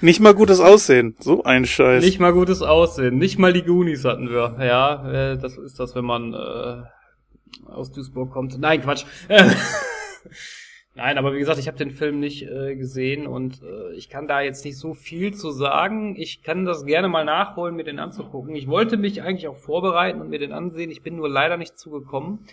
[0.00, 1.16] Nicht mal gutes Aussehen.
[1.20, 2.04] So ein Scheiß.
[2.04, 3.18] nicht mal gutes Aussehen.
[3.18, 4.56] Nicht mal die Goonies hatten wir.
[4.60, 6.82] Ja, äh, das ist das, wenn man äh,
[7.66, 8.58] aus Duisburg kommt.
[8.58, 9.04] Nein, Quatsch.
[10.96, 14.26] Nein, aber wie gesagt, ich habe den Film nicht äh, gesehen und äh, ich kann
[14.26, 16.16] da jetzt nicht so viel zu sagen.
[16.16, 18.56] Ich kann das gerne mal nachholen, mir den anzugucken.
[18.56, 20.90] Ich wollte mich eigentlich auch vorbereiten und mir den ansehen.
[20.90, 22.46] Ich bin nur leider nicht zugekommen.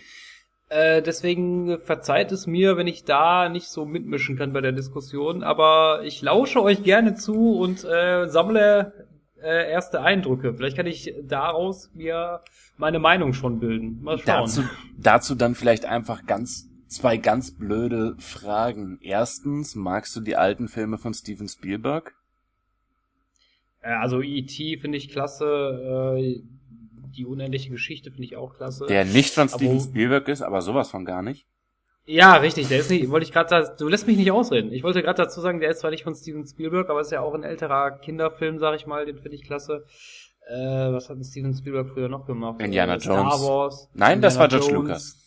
[0.68, 5.42] Äh, deswegen verzeiht es mir, wenn ich da nicht so mitmischen kann bei der Diskussion.
[5.42, 9.06] Aber ich lausche euch gerne zu und äh, sammle
[9.44, 10.54] äh, erste Eindrücke.
[10.54, 12.40] Vielleicht kann ich daraus mir
[12.78, 14.02] meine Meinung schon bilden.
[14.02, 14.24] Mal schauen.
[14.26, 14.62] Dazu,
[14.98, 18.98] dazu dann vielleicht einfach ganz, zwei ganz blöde Fragen.
[19.02, 22.14] Erstens, magst du die alten Filme von Steven Spielberg?
[23.82, 24.78] Äh, also E.T.
[24.78, 26.16] finde ich klasse.
[26.18, 26.42] Äh,
[27.16, 28.86] die unendliche Geschichte finde ich auch klasse.
[28.86, 31.46] Der nicht von Aber- Steven Spielberg ist, aber sowas von gar nicht.
[32.06, 34.72] Ja, richtig, der ist nicht, wollte ich gerade du lässt mich nicht ausreden.
[34.72, 37.20] Ich wollte gerade dazu sagen, der ist zwar nicht von Steven Spielberg, aber ist ja
[37.20, 39.84] auch ein älterer Kinderfilm, sag ich mal, den finde ich klasse.
[40.46, 42.60] Äh, was hat denn Steven Spielberg früher noch gemacht?
[42.60, 43.48] Indiana äh, Star Jones.
[43.48, 43.88] Wars.
[43.94, 44.88] Nein, das Indiana war George Jones.
[44.88, 45.20] Lucas.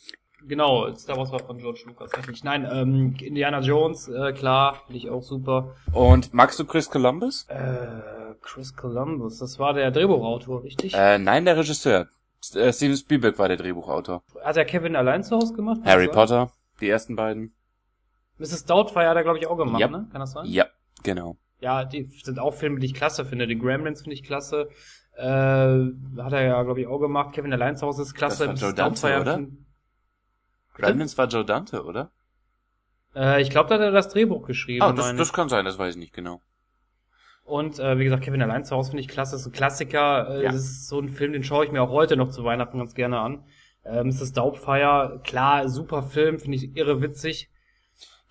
[0.48, 2.44] Genau, Star Wars war von George Lucas, richtig.
[2.44, 5.76] Nein, ähm, Indiana Jones, äh, klar, finde ich auch super.
[5.92, 7.48] Und magst du Chris Columbus?
[7.50, 10.94] Äh, Chris Columbus, das war der Drehbuchautor, richtig?
[10.94, 12.08] Äh, nein, der Regisseur.
[12.54, 14.22] Äh, Steven Spielberg war der Drehbuchautor.
[14.44, 15.82] Hat er Kevin allein zu Hause gemacht?
[15.84, 16.16] Harry das?
[16.16, 17.54] Potter, die ersten beiden.
[18.38, 18.66] Mrs.
[18.66, 19.88] Doubtfire hat er, glaube ich, auch gemacht, Ja.
[19.88, 20.08] ne?
[20.12, 20.46] Kann das sein?
[20.46, 20.66] Ja,
[21.04, 21.38] genau.
[21.60, 23.48] Ja, die sind auch Filme, die ich klasse finde.
[23.48, 24.70] Den Gremlins finde ich klasse.
[25.16, 27.34] Äh, hat er ja, glaube ich, auch gemacht.
[27.34, 28.48] Kevin allein zu Hause ist klasse.
[28.48, 28.62] Das war Mrs.
[28.62, 29.36] Joe Dante, oder?
[29.36, 29.58] find-
[30.76, 32.12] Gremlins war Joe Dante, oder?
[33.16, 34.84] Äh, ich glaube, da hat er das Drehbuch geschrieben.
[34.84, 36.42] Ah, das, das kann sein, das weiß ich nicht genau.
[37.44, 39.32] Und äh, wie gesagt, Kevin allein zu Hause finde ich klasse.
[39.32, 40.30] Das ist ein Klassiker.
[40.30, 40.52] Äh, Ja.
[40.52, 42.94] Das ist so ein Film, den schaue ich mir auch heute noch zu Weihnachten ganz
[42.94, 43.44] gerne an.
[43.88, 44.34] Ähm, Mrs.
[44.34, 47.50] Doubtfire, klar, super Film, finde ich irre witzig.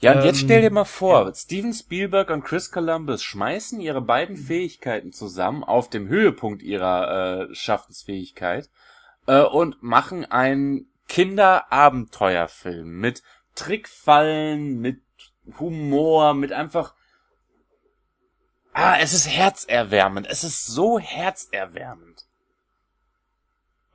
[0.01, 4.03] Ja, und jetzt Ähm, stell dir mal vor, Steven Spielberg und Chris Columbus schmeißen ihre
[4.03, 8.69] beiden Fähigkeiten zusammen auf dem Höhepunkt ihrer äh, Schaffensfähigkeit
[9.27, 13.23] äh, und machen einen Kinderabenteuerfilm mit
[13.55, 15.01] Trickfallen, mit
[15.59, 16.95] Humor, mit einfach
[18.79, 20.27] Ah, es ist herzerwärmend.
[20.29, 22.26] Es ist so herzerwärmend.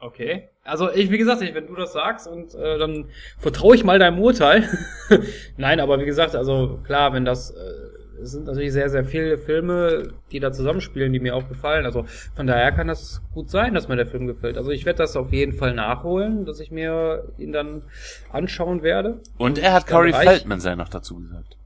[0.02, 0.50] Okay.
[0.64, 3.06] Also ich, wie gesagt, ich, wenn du das sagst und äh, dann
[3.38, 4.68] vertraue ich mal deinem Urteil.
[5.58, 9.38] Nein, aber wie gesagt, also klar, wenn das äh, es sind natürlich sehr, sehr viele
[9.38, 11.86] Filme, die da zusammenspielen, die mir auch gefallen.
[11.86, 14.58] Also von daher kann das gut sein, dass mir der Film gefällt.
[14.58, 17.84] Also ich werde das auf jeden Fall nachholen, dass ich mir ihn dann
[18.32, 19.20] anschauen werde.
[19.38, 21.58] Und er hat Corey Feldman sei noch dazu gesagt.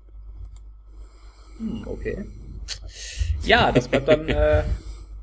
[1.58, 2.26] Hm, okay.
[3.43, 4.63] Ja, das bleibt dann, äh,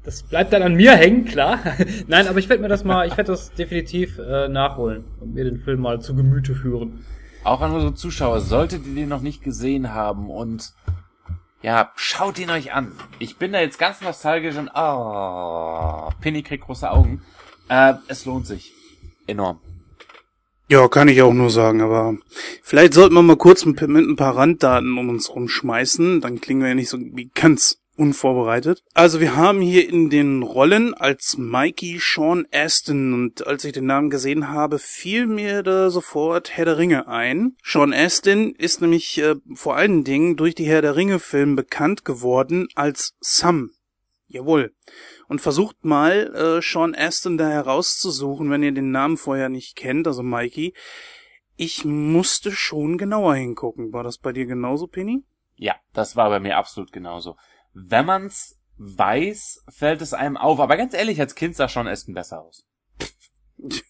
[0.05, 1.61] das bleibt dann an mir hängen, klar.
[2.09, 5.45] Nein, aber ich werde mir das mal, ich werde das definitiv äh, nachholen und mir
[5.45, 7.05] den Film mal zu Gemüte führen.
[7.45, 10.73] Auch an unsere Zuschauer, solltet ihr den noch nicht gesehen haben und
[11.63, 12.93] ja, schaut ihn euch an.
[13.21, 17.23] Ich bin da jetzt ganz nostalgisch und oh, Penny kriegt große Augen.
[17.69, 18.73] Äh, es lohnt sich.
[19.29, 19.61] Enorm.
[20.69, 22.17] Ja, kann ich auch nur sagen, aber
[22.63, 26.63] vielleicht sollten wir mal kurz mit, mit ein paar Randdaten um uns rumschmeißen, dann klingen
[26.63, 28.83] wir ja nicht so wie ganz unvorbereitet.
[28.95, 33.87] Also wir haben hier in den Rollen als Mikey Sean Astin und als ich den
[33.87, 37.57] Namen gesehen habe, fiel mir da sofort Herr der Ringe ein.
[37.63, 42.05] Sean Astin ist nämlich äh, vor allen Dingen durch die Herr der Ringe Filme bekannt
[42.05, 43.71] geworden als Sam.
[44.27, 44.75] Jawohl.
[45.29, 50.07] Und versucht mal, äh, Sean Astin da herauszusuchen, wenn ihr den Namen vorher nicht kennt,
[50.07, 50.73] also Mikey.
[51.57, 53.93] Ich musste schon genauer hingucken.
[53.93, 55.23] War das bei dir genauso, Penny?
[55.57, 57.37] Ja, das war bei mir absolut genauso.
[57.73, 60.61] Wenn man's weiß, fällt es einem auf.
[60.61, 62.67] Aber ganz ehrlich, als Kind sah schon Aston besser aus.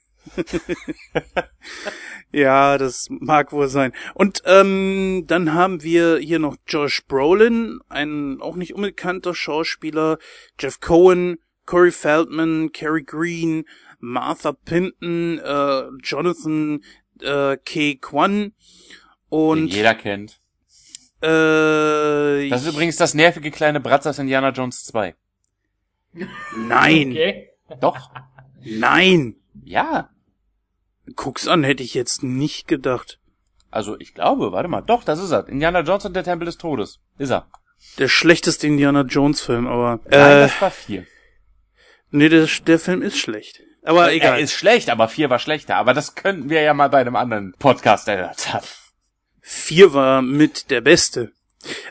[2.32, 3.92] Ja, das mag wohl sein.
[4.14, 10.18] Und ähm, dann haben wir hier noch Josh Brolin, ein auch nicht unbekannter Schauspieler,
[10.58, 13.66] Jeff Cohen, Corey Feldman, Cary Green,
[14.00, 16.82] Martha Pinton, äh, Jonathan
[17.20, 17.96] äh, K.
[17.96, 18.52] Kwan Den
[19.28, 20.40] und jeder kennt.
[21.22, 25.14] Äh, das ist übrigens das nervige kleine Bratz aus Indiana Jones 2.
[26.56, 27.10] Nein.
[27.10, 27.50] Okay.
[27.80, 28.10] Doch.
[28.60, 29.36] Nein.
[29.64, 30.10] Ja.
[31.16, 33.18] Guck's an, hätte ich jetzt nicht gedacht.
[33.70, 35.48] Also ich glaube, warte mal, doch, das ist er.
[35.48, 37.00] Indiana Jones und der Tempel des Todes.
[37.18, 37.46] Ist er.
[37.98, 40.00] Der schlechteste Indiana Jones Film, aber.
[40.06, 41.06] Äh, das war vier.
[42.10, 43.60] Nee, der, der Film ist schlecht.
[43.82, 44.34] Aber egal.
[44.34, 45.76] Er ist schlecht, aber vier war schlechter.
[45.76, 48.62] Aber das könnten wir ja mal bei einem anderen Podcast erörtern.
[49.42, 51.32] 4 war mit der beste.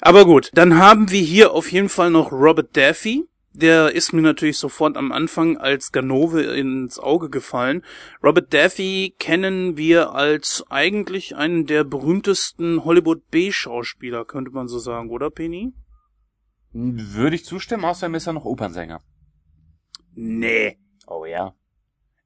[0.02, 3.26] Aber gut, dann haben wir hier auf jeden Fall noch Robert Daffy.
[3.54, 7.84] Der ist mir natürlich sofort am Anfang als Ganove ins Auge gefallen.
[8.24, 15.10] Robert Daffy kennen wir als eigentlich einen der berühmtesten Hollywood B-Schauspieler, könnte man so sagen,
[15.10, 15.74] oder Penny?
[16.72, 19.02] Hm, würde ich zustimmen, außerdem ist er noch Opernsänger.
[20.14, 20.78] Nee.
[21.08, 21.54] Oh ja.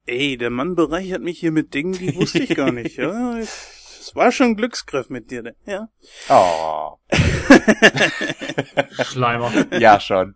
[0.05, 2.97] Ey, der Mann bereichert mich hier mit Dingen, die wusste ich gar nicht.
[2.97, 3.74] Ja, ich
[4.05, 5.55] es war schon ein Glücksgriff mit dir, ne?
[5.65, 5.87] ja.
[6.29, 6.97] Oh.
[9.03, 9.51] Schleimer.
[9.79, 10.35] Ja, schon.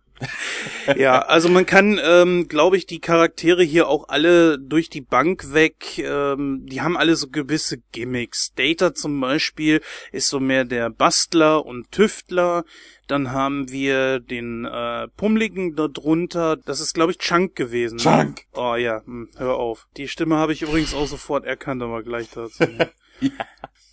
[0.96, 5.54] Ja, also man kann, ähm, glaube ich, die Charaktere hier auch alle durch die Bank
[5.54, 8.52] weg, ähm, die haben alle so gewisse Gimmicks.
[8.54, 9.80] Data zum Beispiel
[10.12, 12.64] ist so mehr der Bastler und Tüftler.
[13.06, 16.56] Dann haben wir den äh, Pummeligen da drunter.
[16.56, 17.96] Das ist, glaube ich, Chunk gewesen.
[17.96, 18.02] ne?
[18.02, 18.42] Chunk.
[18.52, 19.86] Oh ja, hm, hör auf.
[19.96, 22.64] Die Stimme habe ich übrigens auch sofort erkannt, aber gleich dazu.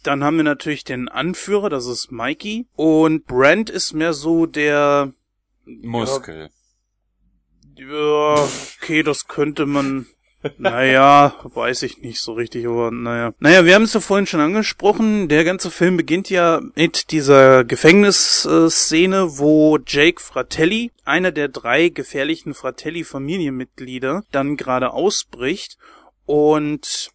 [0.04, 2.68] Dann haben wir natürlich den Anführer, das ist Mikey.
[2.76, 5.12] Und Brent ist mehr so der
[5.66, 6.50] Muskel.
[7.76, 8.48] ja,
[8.82, 10.08] okay, das könnte man.
[10.60, 13.34] Naja, weiß ich nicht so richtig, aber naja.
[13.40, 15.28] Naja, wir haben es ja vorhin schon angesprochen.
[15.28, 22.54] Der ganze Film beginnt ja mit dieser Gefängnisszene, wo Jake Fratelli, einer der drei gefährlichen
[22.54, 25.78] Fratelli-Familienmitglieder, dann gerade ausbricht
[26.26, 27.12] und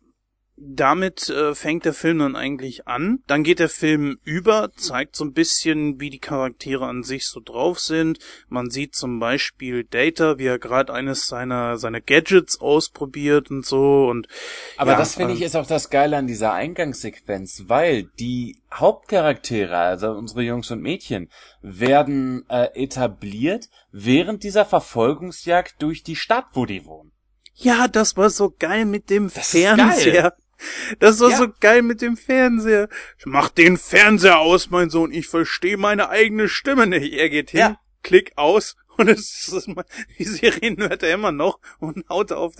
[0.56, 3.20] damit äh, fängt der Film dann eigentlich an.
[3.26, 7.40] Dann geht der Film über, zeigt so ein bisschen, wie die Charaktere an sich so
[7.40, 8.18] drauf sind.
[8.48, 14.06] Man sieht zum Beispiel Data, wie er gerade eines seiner seiner Gadgets ausprobiert und so
[14.08, 14.28] und
[14.76, 18.58] Aber ja, das finde ich ähm, ist auch das Geile an dieser Eingangssequenz, weil die
[18.72, 21.30] Hauptcharaktere, also unsere Jungs und Mädchen,
[21.62, 27.12] werden äh, etabliert während dieser Verfolgungsjagd durch die Stadt, wo die wohnen.
[27.54, 30.34] ja, das war so geil mit dem Das Fernseher.
[30.98, 31.36] Das war Ja.
[31.38, 32.88] so geil mit dem Fernseher.
[33.24, 35.12] Mach den Fernseher aus, mein Sohn.
[35.12, 37.12] Ich verstehe meine eigene Stimme nicht.
[37.12, 37.80] Er geht hin, Ja.
[38.02, 38.76] klick aus.
[38.98, 39.70] Und es ist,
[40.18, 42.52] die Serien hört er immer noch und haut auf.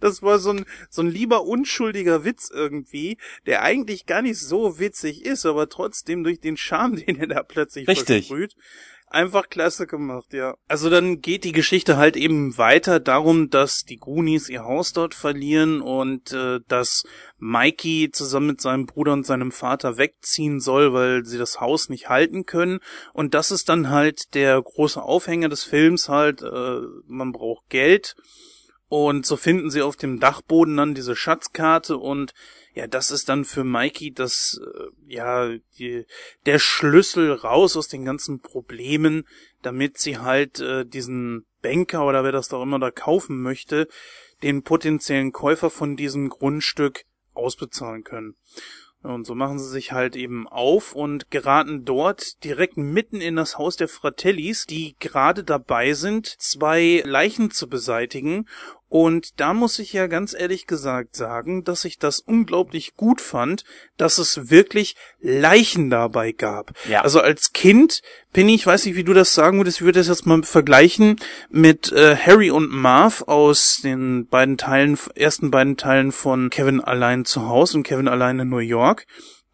[0.00, 3.16] Das war so ein, so ein lieber unschuldiger Witz irgendwie,
[3.46, 7.42] der eigentlich gar nicht so witzig ist, aber trotzdem durch den Charme, den er da
[7.42, 8.26] plötzlich Richtig.
[8.26, 8.54] versprüht,
[9.10, 10.54] Einfach klasse gemacht, ja.
[10.68, 15.14] Also dann geht die Geschichte halt eben weiter darum, dass die Goonies ihr Haus dort
[15.14, 17.04] verlieren und äh, dass
[17.38, 22.10] Mikey zusammen mit seinem Bruder und seinem Vater wegziehen soll, weil sie das Haus nicht
[22.10, 22.80] halten können.
[23.14, 28.14] Und das ist dann halt der große Aufhänger des Films halt, äh, man braucht Geld.
[28.88, 32.32] Und so finden sie auf dem Dachboden dann diese Schatzkarte und
[32.74, 36.06] ja, das ist dann für Mikey das, äh, ja, die,
[36.46, 39.26] der Schlüssel raus aus den ganzen Problemen,
[39.62, 43.88] damit sie halt äh, diesen Banker oder wer das doch immer da kaufen möchte,
[44.42, 48.36] den potenziellen Käufer von diesem Grundstück ausbezahlen können.
[49.02, 53.56] Und so machen sie sich halt eben auf und geraten dort direkt mitten in das
[53.56, 58.48] Haus der Fratellis, die gerade dabei sind, zwei Leichen zu beseitigen.
[58.88, 63.64] Und da muss ich ja ganz ehrlich gesagt sagen, dass ich das unglaublich gut fand,
[63.98, 66.72] dass es wirklich Leichen dabei gab.
[66.88, 67.02] Ja.
[67.02, 68.00] Also als Kind
[68.32, 71.16] bin ich, weiß nicht, wie du das sagen würdest, ich würde das jetzt mal vergleichen
[71.50, 77.26] mit äh, Harry und Marv aus den beiden Teilen, ersten beiden Teilen von Kevin allein
[77.26, 79.06] zu Hause und Kevin allein in New York.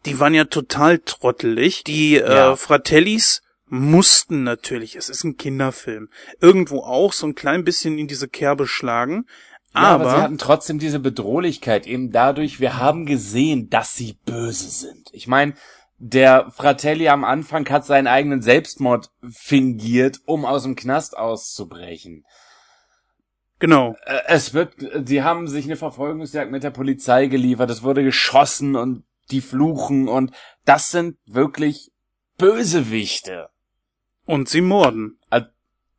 [0.05, 1.83] Die waren ja total trottelig.
[1.83, 2.53] Die Ja.
[2.53, 8.07] äh, Fratellis mussten natürlich, es ist ein Kinderfilm, irgendwo auch so ein klein bisschen in
[8.07, 9.25] diese Kerbe schlagen.
[9.73, 14.17] Ja, aber, aber sie hatten trotzdem diese Bedrohlichkeit eben dadurch, wir haben gesehen, dass sie
[14.25, 15.09] böse sind.
[15.11, 15.53] Ich meine,
[15.97, 22.25] der Fratelli am Anfang hat seinen eigenen Selbstmord fingiert, um aus dem Knast auszubrechen.
[23.59, 24.75] genau, Äh, Es wird,
[25.05, 30.07] sie haben sich eine Verfolgungsjagd mit der Polizei geliefert, es wurde geschossen und die fluchen
[30.07, 30.31] und
[30.65, 31.91] das sind wirklich
[32.37, 33.49] Bösewichte.
[34.25, 35.17] Und sie morden.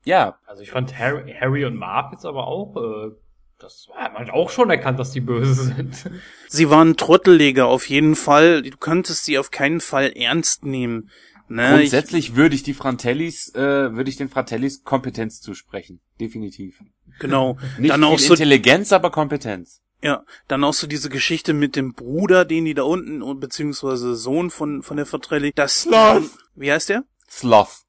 [0.05, 3.11] Ja, Also ich fand Harry, Harry und Marv jetzt aber auch, äh,
[3.59, 6.09] das hat man auch schon erkannt, dass die böse sind.
[6.47, 8.63] Sie waren Trotteliger auf jeden Fall.
[8.63, 11.11] Du könntest sie auf keinen Fall ernst nehmen.
[11.49, 16.01] Ne, ich, grundsätzlich würde ich die Fratellis, äh, würde ich den Fratellis Kompetenz zusprechen.
[16.21, 16.81] Definitiv.
[17.19, 17.57] genau.
[17.79, 19.81] Nicht dann viel auch so, Intelligenz, aber Kompetenz.
[20.03, 24.15] ja, dann auch so diese Geschichte mit dem Bruder, den die da unten und beziehungsweise
[24.15, 25.53] Sohn von von der Vertrelli.
[25.55, 26.31] Das, Sloth.
[26.55, 27.03] wie heißt der?
[27.29, 27.86] Sloth.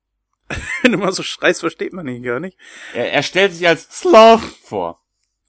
[0.81, 2.57] Wenn du mal so schreist, versteht man ihn gar nicht.
[2.93, 4.99] Er, er stellt sich als Sloth vor.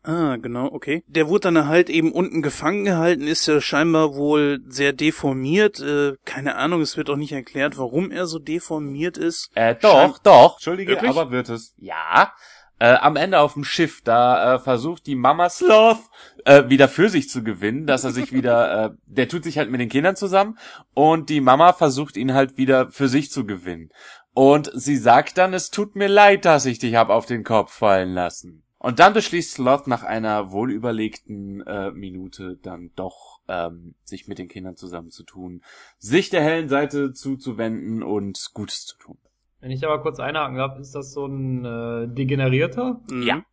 [0.04, 1.02] Ah, genau, okay.
[1.06, 5.80] Der wurde dann halt eben unten gefangen gehalten, ist ja scheinbar wohl sehr deformiert.
[5.80, 9.50] Äh, keine Ahnung, es wird auch nicht erklärt, warum er so deformiert ist.
[9.54, 10.54] Äh, doch, doch.
[10.54, 11.10] Entschuldige, Wirklich?
[11.10, 11.74] aber wird es.
[11.76, 12.32] Ja.
[12.80, 15.98] Äh, am Ende auf dem Schiff, da äh, versucht die Mama Sloth
[16.44, 19.70] äh, wieder für sich zu gewinnen, dass er sich wieder, äh, der tut sich halt
[19.70, 20.58] mit den Kindern zusammen
[20.94, 23.90] und die Mama versucht ihn halt wieder für sich zu gewinnen.
[24.32, 27.72] Und sie sagt dann, es tut mir leid, dass ich dich hab auf den Kopf
[27.72, 28.62] fallen lassen.
[28.78, 34.46] Und dann beschließt Sloth nach einer wohlüberlegten äh, Minute dann doch, ähm, sich mit den
[34.46, 35.64] Kindern zusammenzutun,
[35.98, 39.18] sich der hellen Seite zuzuwenden und Gutes zu tun.
[39.60, 43.00] Wenn ich aber kurz einhaken darf, ist das so ein äh, Degenerierter?
[43.10, 43.22] Mhm.
[43.22, 43.44] Ja.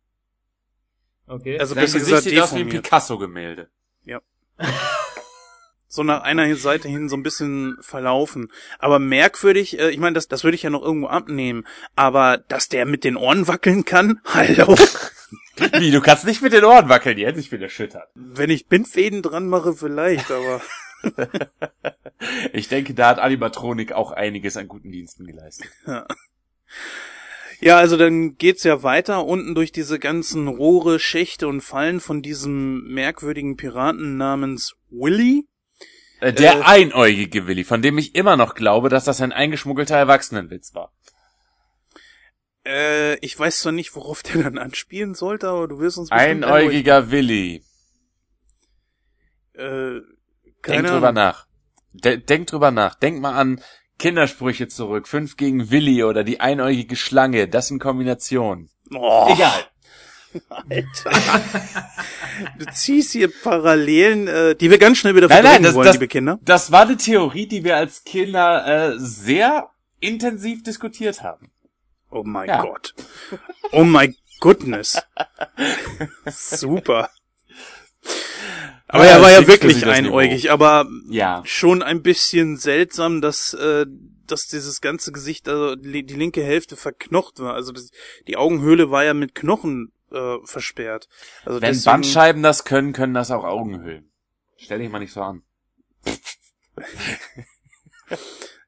[1.26, 1.58] Okay.
[1.58, 2.68] Also Sein besser Gesicht gesagt sieht aus wie ein.
[2.68, 3.68] Picasso-Gemälde.
[5.88, 8.50] so nach einer Seite hin so ein bisschen verlaufen.
[8.78, 11.66] Aber merkwürdig, äh, ich meine, das, das würde ich ja noch irgendwo abnehmen.
[11.94, 14.74] Aber dass der mit den Ohren wackeln kann, hallo.
[15.78, 18.08] Wie, du kannst nicht mit den Ohren wackeln, die hätte sich wieder erschüttert.
[18.14, 20.60] Wenn ich Bindfäden dran mache, vielleicht, aber
[22.52, 25.68] Ich denke, da hat Animatronik auch einiges an guten Diensten geleistet.
[27.60, 32.22] ja, also dann geht's ja weiter unten durch diese ganzen Rohre, Schächte und Fallen von
[32.22, 35.46] diesem merkwürdigen Piraten namens Willy.
[36.20, 36.62] Äh, der Äh.
[36.62, 40.92] einäugige Willi, von dem ich immer noch glaube, dass das ein eingeschmuggelter Erwachsenenwitz war.
[42.66, 47.10] Äh, ich weiß zwar nicht, worauf der dann anspielen sollte, aber du wirst uns Einäugiger
[47.10, 47.62] Willi.
[49.52, 50.00] Äh,
[50.66, 51.14] Denk keine drüber Ahnung.
[51.24, 51.46] nach.
[51.92, 52.94] De denk drüber nach.
[52.94, 53.60] Denk mal an
[53.98, 55.08] Kindersprüche zurück.
[55.08, 57.48] Fünf gegen Willi oder die einäugige Schlange.
[57.48, 58.68] Das in Kombination.
[58.94, 59.64] Oh, Egal.
[62.58, 65.94] du ziehst hier Parallelen, äh, die wir ganz schnell wieder Nein, nein, das, wollen, das,
[65.96, 66.38] liebe Kinder.
[66.42, 71.50] das war eine Theorie, die wir als Kinder äh, sehr intensiv diskutiert haben.
[72.10, 72.60] Oh mein Ja.
[72.62, 72.94] Gott.
[73.72, 75.02] Oh my goodness.
[76.26, 77.08] Super.
[78.88, 81.42] Aber Ja, er war ja wirklich einäugig, aber Ja.
[81.44, 83.84] schon ein bisschen seltsam, dass, äh,
[84.26, 87.54] dass dieses ganze Gesicht, also die, linke Hälfte verknocht war.
[87.54, 87.72] Also
[88.28, 91.08] die Augenhöhle war ja mit Knochen äh, versperrt.
[91.44, 94.08] Also Wenn deswegen- Bandscheiben das können, können das auch Augenhöhlen.
[94.56, 95.42] Stell dich mal nicht so an.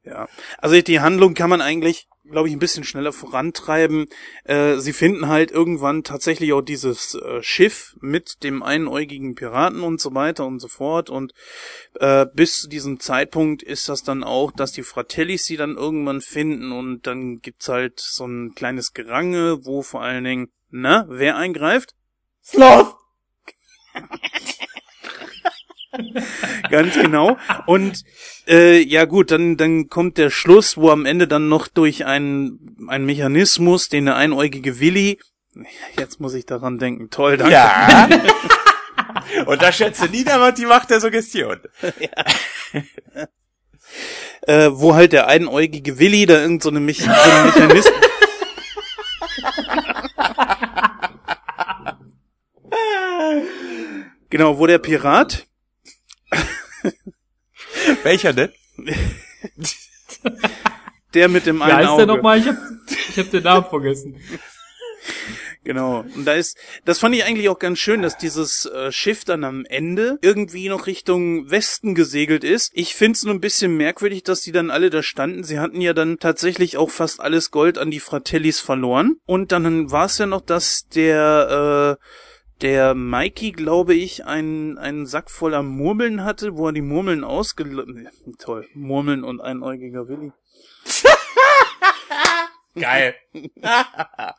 [0.05, 0.27] Ja,
[0.59, 4.07] also die Handlung kann man eigentlich, glaube ich, ein bisschen schneller vorantreiben.
[4.45, 10.01] Äh, sie finden halt irgendwann tatsächlich auch dieses äh, Schiff mit dem einäugigen Piraten und
[10.01, 11.11] so weiter und so fort.
[11.11, 11.33] Und
[12.01, 16.21] äh, bis zu diesem Zeitpunkt ist das dann auch, dass die Fratellis sie dann irgendwann
[16.21, 21.37] finden und dann gibt's halt so ein kleines Gerange, wo vor allen Dingen, na, wer
[21.37, 21.95] eingreift?
[22.45, 22.95] Sloth!
[26.71, 27.39] Ganz genau.
[27.67, 28.03] Und
[28.47, 32.77] äh, ja gut, dann dann kommt der Schluss, wo am Ende dann noch durch einen
[32.89, 35.19] einen Mechanismus, den der einäugige Willi,
[35.99, 37.53] jetzt muss ich daran denken, toll, danke.
[37.53, 38.09] Ja.
[39.47, 41.61] Unterschätze niemand die Macht der Suggestion.
[44.43, 47.93] Äh, wo halt der einäugige Willi da irgend so eine Mech so einen Mechanismus
[54.31, 55.47] Genau, wo der Pirat
[58.03, 58.53] Welcher denn?
[61.15, 62.07] der mit dem Wie einen heißt Auge.
[62.07, 62.39] der nochmal?
[62.39, 62.57] Ich hab,
[63.11, 64.17] ich hab den Namen vergessen.
[65.65, 66.05] Genau.
[66.15, 66.57] Und da ist,
[66.87, 70.71] das fand ich eigentlich auch ganz schön, dass dieses äh, Schiff dann am Ende irgendwie
[70.71, 72.71] noch Richtung Westen gesegelt ist.
[72.75, 75.45] Ich find's nur ein bisschen merkwürdig, dass die dann alle da standen.
[75.45, 79.17] Sie hatten ja dann tatsächlich auch fast alles Gold an die Fratellis verloren.
[79.27, 82.05] Und dann war es ja noch, dass der, äh,
[82.63, 88.11] der Mikey, glaube ich, einen, einen Sack voller Murmeln hatte, wo er die Murmeln ausgel...
[88.39, 88.67] Toll.
[88.75, 90.33] Murmeln und einäugiger Willi.
[92.75, 93.15] Geil.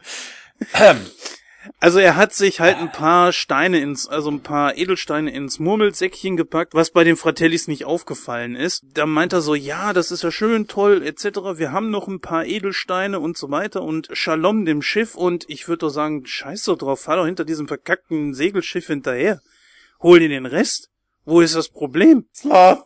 [1.79, 6.37] Also er hat sich halt ein paar Steine ins, also ein paar Edelsteine ins Murmelsäckchen
[6.37, 8.83] gepackt, was bei den Fratellis nicht aufgefallen ist.
[8.93, 11.57] Da meint er so, ja, das ist ja schön, toll, etc.
[11.57, 15.67] Wir haben noch ein paar Edelsteine und so weiter und Shalom dem Schiff und ich
[15.67, 19.41] würde doch sagen, scheiß doch drauf, fahr doch hinter diesem verkackten Segelschiff hinterher.
[20.01, 20.89] Hol dir den Rest.
[21.25, 22.25] Wo ist das Problem?
[22.33, 22.79] Sloth.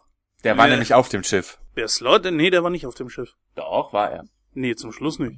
[0.43, 0.71] Der war Ja.
[0.71, 1.59] nämlich auf dem Schiff.
[1.75, 2.25] Der Slot?
[2.31, 3.33] Nee, der war nicht auf dem Schiff.
[3.55, 4.25] Doch, war er.
[4.53, 5.37] Nee, zum Schluss nicht.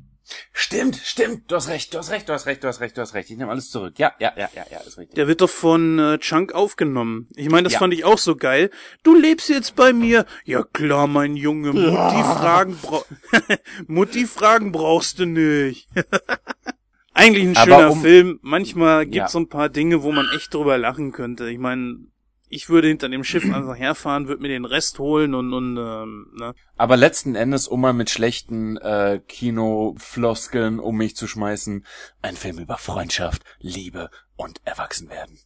[0.54, 1.52] Stimmt, stimmt.
[1.52, 3.30] Du hast recht, du hast recht, du hast recht, du hast recht, du hast recht.
[3.30, 3.94] Ich nehme alles zurück.
[3.98, 5.16] Ja, ja, ja, ja, ja, ist richtig.
[5.16, 7.28] Der wird doch von äh, Chunk aufgenommen.
[7.36, 7.80] Ich meine, das Ja.
[7.80, 8.72] fand ich auch so geil.
[9.04, 10.26] Du lebst jetzt bei mir.
[10.44, 11.74] Ja klar, mein Junge.
[11.74, 13.06] Mutti Fragen brau
[13.88, 15.88] Mutti Fragen brauchst du nicht.
[17.14, 18.40] Eigentlich ein schöner um- Film.
[18.42, 19.28] Manchmal gibt's Ja.
[19.30, 21.50] so ein paar Dinge, wo man echt drüber lachen könnte.
[21.50, 21.98] Ich meine,
[22.56, 26.32] ich würde hinter dem Schiff einfach herfahren, würde mir den Rest holen und und ähm,
[26.34, 26.56] ne.
[26.78, 31.86] Aber letzten Endes, um mal mit schlechten äh, Kinofloskeln um mich zu schmeißen,
[32.22, 35.38] ein Film über Freundschaft, Liebe und Erwachsenwerden.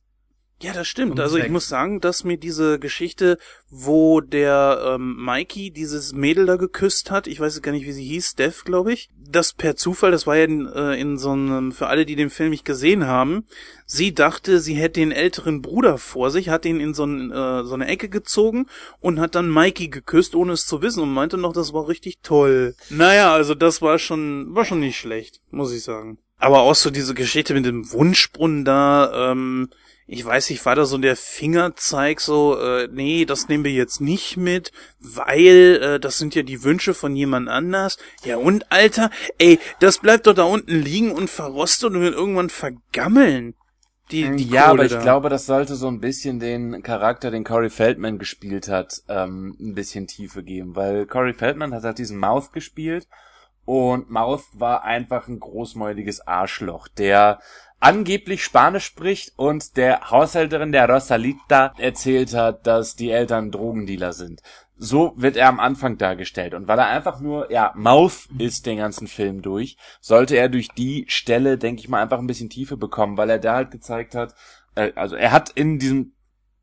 [0.61, 1.19] Ja, das stimmt.
[1.19, 3.37] Also ich muss sagen, dass mir diese Geschichte,
[3.69, 8.03] wo der ähm, Mikey dieses Mädel da geküsst hat, ich weiß gar nicht, wie sie
[8.03, 11.71] hieß, Steph, glaube ich, das per Zufall, das war ja in, äh, in so einem,
[11.71, 13.45] für alle, die den Film nicht gesehen haben,
[13.85, 17.63] sie dachte, sie hätte den älteren Bruder vor sich, hat ihn in so, ein, äh,
[17.63, 18.65] so eine Ecke gezogen
[18.99, 22.19] und hat dann Mikey geküsst, ohne es zu wissen und meinte noch, das war richtig
[22.21, 22.75] toll.
[22.89, 26.17] Naja, also das war schon, war schon nicht schlecht, muss ich sagen.
[26.37, 29.69] Aber auch so diese Geschichte mit dem Wunschbrunnen da, ähm,
[30.11, 34.01] ich weiß nicht, war da so der Fingerzeig so, äh, nee, das nehmen wir jetzt
[34.01, 37.99] nicht mit, weil äh, das sind ja die Wünsche von jemand anders.
[38.25, 42.49] Ja und, Alter, ey, das bleibt doch da unten liegen und verrostet und wird irgendwann
[42.49, 43.53] vergammeln.
[44.09, 45.01] Die, die ja, Kohle aber ich da.
[45.01, 49.75] glaube, das sollte so ein bisschen den Charakter, den Corey Feldman gespielt hat, ähm, ein
[49.75, 53.07] bisschen Tiefe geben, weil Corey Feldman hat halt diesen Mouth gespielt
[53.65, 57.39] und Mouth war einfach ein großmäuliges Arschloch, der
[57.79, 64.41] angeblich Spanisch spricht und der Haushälterin der Rosalita erzählt hat, dass die Eltern Drogendealer sind.
[64.75, 66.53] So wird er am Anfang dargestellt.
[66.53, 70.69] Und weil er einfach nur, ja, Mouth ist den ganzen Film durch, sollte er durch
[70.69, 74.15] die Stelle, denke ich mal, einfach ein bisschen Tiefe bekommen, weil er da halt gezeigt
[74.15, 74.35] hat,
[74.75, 76.13] äh, also er hat in diesem,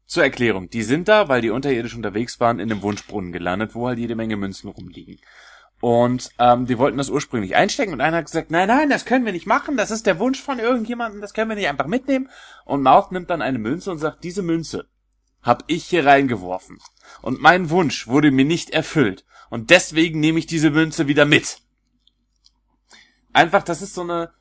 [0.06, 3.86] zur Erklärung, die sind da, weil die unterirdisch unterwegs waren, in einem Wunschbrunnen gelandet, wo
[3.86, 5.18] halt jede Menge Münzen rumliegen.
[5.80, 9.26] Und ähm, die wollten das ursprünglich einstecken und einer hat gesagt, nein, nein, das können
[9.26, 12.30] wir nicht machen, das ist der Wunsch von irgendjemandem, das können wir nicht einfach mitnehmen.
[12.64, 14.88] Und Mouth nimmt dann eine Münze und sagt, diese Münze
[15.42, 16.78] hab ich hier reingeworfen.
[17.22, 19.24] Und mein Wunsch wurde mir nicht erfüllt.
[19.48, 21.60] Und deswegen nehme ich diese Münze wieder mit.
[23.32, 24.32] Einfach, das ist so eine,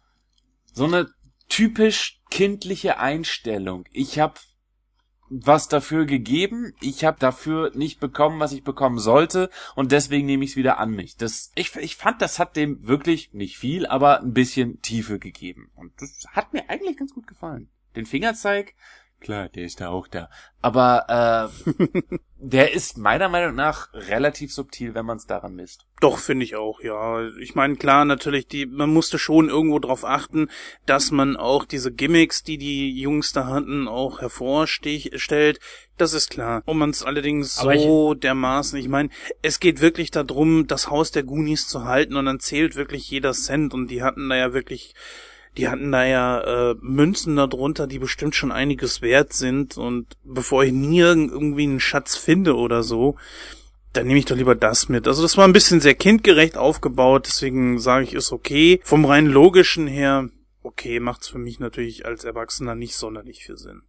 [0.74, 1.12] so eine
[1.48, 3.86] typisch kindliche Einstellung.
[3.92, 4.40] Ich hab
[5.30, 10.44] was dafür gegeben, ich habe dafür nicht bekommen, was ich bekommen sollte und deswegen nehme
[10.44, 11.18] ich es wieder an mich.
[11.18, 15.72] Das ich, ich fand, das hat dem wirklich nicht viel, aber ein bisschen Tiefe gegeben
[15.76, 17.70] und das hat mir eigentlich ganz gut gefallen.
[17.96, 18.74] Den Fingerzeig
[19.20, 20.30] Klar, der ist da auch da.
[20.62, 21.74] Aber äh,
[22.38, 25.88] der ist meiner Meinung nach relativ subtil, wenn man es daran misst.
[26.00, 27.28] Doch, finde ich auch, ja.
[27.40, 30.50] Ich meine, klar, natürlich, die, man musste schon irgendwo drauf achten,
[30.86, 35.60] dass man auch diese Gimmicks, die die Jungs da hatten, auch hervorstellt.
[35.98, 36.62] Das ist klar.
[36.66, 39.10] Und man es allerdings Aber so dermaßen, ich meine,
[39.42, 43.32] es geht wirklich darum, das Haus der Goonies zu halten und dann zählt wirklich jeder
[43.32, 44.94] Cent und die hatten da ja wirklich
[45.58, 49.78] die hatten da ja äh, Münzen darunter, die bestimmt schon einiges wert sind.
[49.78, 53.16] Und bevor ich nie irgendwie einen Schatz finde oder so,
[53.94, 55.08] dann nehme ich doch lieber das mit.
[55.08, 58.82] Also das war ein bisschen sehr kindgerecht aufgebaut, deswegen sage ich, ist okay.
[58.84, 60.30] Vom rein logischen her,
[60.64, 63.84] okay, macht's für mich natürlich als Erwachsener nicht sonderlich viel Sinn.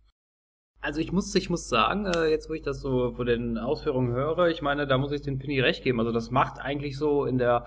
[0.81, 4.13] Also ich muss, ich muss sagen, äh, jetzt wo ich das so von den Ausführungen
[4.13, 5.99] höre, ich meine, da muss ich den Pinny recht geben.
[5.99, 7.67] Also das macht eigentlich so in der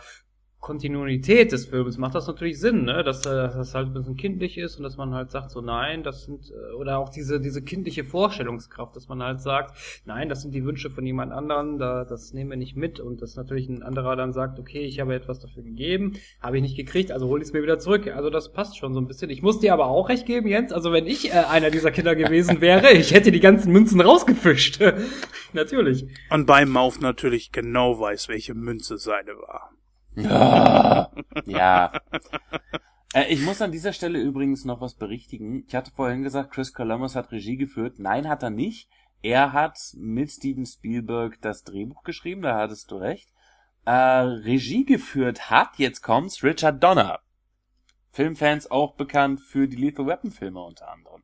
[0.59, 3.01] Kontinuität des Films macht das natürlich Sinn, ne?
[3.03, 5.61] dass, äh, dass das halt ein bisschen kindlich ist und dass man halt sagt, so
[5.61, 10.27] nein, das sind, äh, oder auch diese, diese kindliche Vorstellungskraft, dass man halt sagt, nein,
[10.27, 13.37] das sind die Wünsche von jemand anderen, da, das nehmen wir nicht mit und dass
[13.37, 17.13] natürlich ein anderer dann sagt, okay, ich habe etwas dafür gegeben, habe ich nicht gekriegt,
[17.13, 18.07] also hol ich es mir wieder zurück.
[18.07, 19.29] Also das passt schon so ein bisschen.
[19.29, 22.15] Ich muss dir aber auch recht geben, Jens, also wenn ich äh, einer dieser Kinder
[22.15, 24.81] gewesen wäre, ich hätte die ganzen Münzen rausgefischt.
[25.53, 26.05] natürlich.
[26.29, 29.71] Und bei Mauf natürlich genau weiß, welche Münze seine war.
[30.15, 31.11] Ja.
[31.45, 31.91] ja.
[33.13, 35.63] Äh, ich muss an dieser Stelle übrigens noch was berichtigen.
[35.67, 37.99] Ich hatte vorhin gesagt, Chris Columbus hat Regie geführt.
[37.99, 38.89] Nein, hat er nicht.
[39.21, 43.29] Er hat mit Steven Spielberg das Drehbuch geschrieben, da hattest du recht.
[43.85, 47.19] Äh, Regie geführt hat, jetzt kommt's, Richard Donner.
[48.11, 51.23] Filmfans auch bekannt für die Lethal Weapon Filme unter anderem.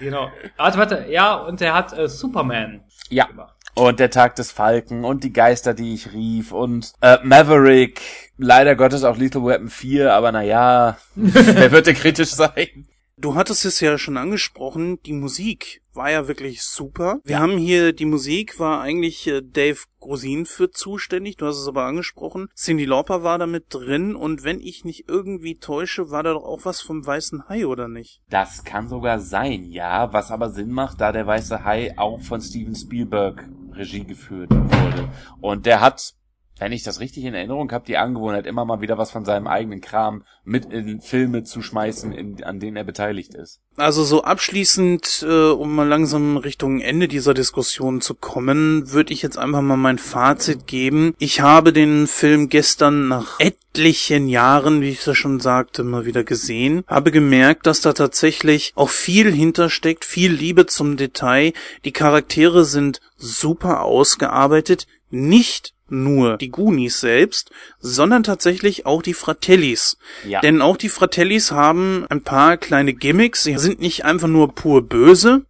[0.00, 0.30] Genau.
[0.56, 3.26] Warte, warte, ja, und er hat äh, Superman Ja.
[3.26, 3.53] gemacht.
[3.74, 8.00] Und der Tag des Falken und die Geister, die ich rief und äh, Maverick,
[8.38, 12.86] leider Gottes auch Lethal Weapon 4, aber naja, wer wird denn kritisch sein?
[13.16, 17.20] Du hattest es ja schon angesprochen, die Musik war ja wirklich super.
[17.22, 21.68] Wir haben hier, die Musik war eigentlich äh, Dave Grosin für zuständig, du hast es
[21.68, 22.48] aber angesprochen.
[22.56, 26.42] Cindy Lauper war da mit drin und wenn ich nicht irgendwie täusche, war da doch
[26.42, 28.20] auch was vom Weißen Hai, oder nicht?
[28.28, 32.40] Das kann sogar sein, ja, was aber Sinn macht, da der Weiße Hai auch von
[32.40, 35.08] Steven Spielberg Regie geführt wurde.
[35.40, 36.14] Und der hat,
[36.58, 39.46] wenn ich das richtig in Erinnerung habe, die Angewohnheit, immer mal wieder was von seinem
[39.46, 43.60] eigenen Kram mit in Filme zu schmeißen, in, an denen er beteiligt ist.
[43.76, 49.22] Also so abschließend, äh, um mal langsam Richtung Ende dieser Diskussion zu kommen, würde ich
[49.22, 51.14] jetzt einfach mal mein Fazit geben.
[51.18, 56.06] Ich habe den Film gestern nach etlichen Jahren, wie ich es ja schon sagte, mal
[56.06, 61.52] wieder gesehen, habe gemerkt, dass da tatsächlich auch viel hintersteckt, viel Liebe zum Detail.
[61.84, 69.96] Die Charaktere sind super ausgearbeitet, nicht nur die Goonies selbst, sondern tatsächlich auch die Fratellis.
[70.26, 70.40] Ja.
[70.40, 73.44] Denn auch die Fratellis haben ein paar kleine Gimmicks.
[73.44, 75.44] Sie sind nicht einfach nur pur böse,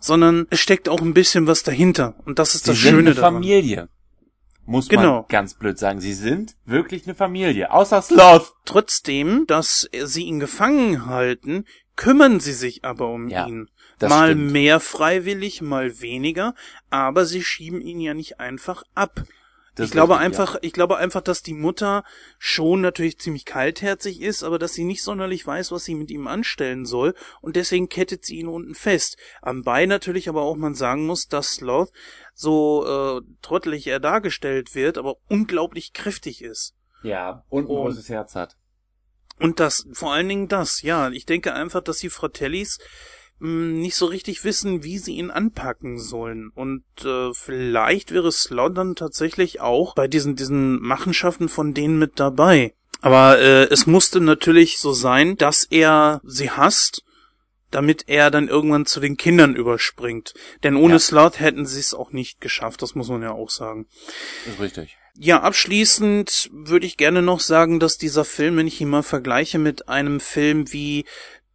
[0.00, 2.14] sondern es steckt auch ein bisschen was dahinter.
[2.24, 3.34] Und das ist Sie das sind Schöne eine daran.
[3.34, 3.88] Familie.
[4.66, 5.22] Muss Genau.
[5.22, 6.00] man ganz blöd sagen.
[6.00, 7.72] Sie sind wirklich eine Familie.
[7.72, 8.52] Außer Sloth.
[8.64, 11.64] Trotzdem, dass sie ihn gefangen halten,
[11.96, 13.68] kümmern sie sich aber um Ja, ihn.
[14.00, 14.52] Mal stimmt.
[14.52, 16.54] mehr freiwillig, mal weniger,
[16.88, 19.24] aber sie schieben ihn ja nicht einfach ab.
[19.76, 22.04] Das ich glaube richtig, einfach, ich glaube einfach, dass die Mutter
[22.38, 26.26] schon natürlich ziemlich kaltherzig ist, aber dass sie nicht sonderlich weiß, was sie mit ihm
[26.26, 29.16] anstellen soll und deswegen kettet sie ihn unten fest.
[29.42, 31.92] Am Bein natürlich aber auch man sagen muss, dass Sloth
[32.34, 36.74] so äh, trottelig er dargestellt wird, aber unglaublich kräftig ist.
[37.02, 37.10] Ja.
[37.10, 37.44] ja.
[37.48, 38.56] Und ein Und- großes Herz hat.
[39.38, 41.08] Und das, vor allen Dingen das, ja.
[41.10, 42.78] Ich denke einfach, dass die Fratellis
[43.40, 46.50] mh, nicht so richtig wissen, wie sie ihn anpacken sollen.
[46.54, 52.20] Und äh, vielleicht wäre Slot dann tatsächlich auch bei diesen, diesen Machenschaften von denen mit
[52.20, 52.74] dabei.
[53.00, 57.02] Aber äh, es musste natürlich so sein, dass er sie hasst,
[57.70, 60.34] damit er dann irgendwann zu den Kindern überspringt.
[60.62, 60.98] Denn ohne Ja.
[60.98, 63.86] Slot hätten sie es auch nicht geschafft, das muss man ja auch sagen.
[64.46, 64.96] Ist richtig.
[65.16, 69.58] Ja, abschließend würde ich gerne noch sagen, dass dieser Film, wenn ich ihn mal vergleiche
[69.58, 71.04] mit einem Film wie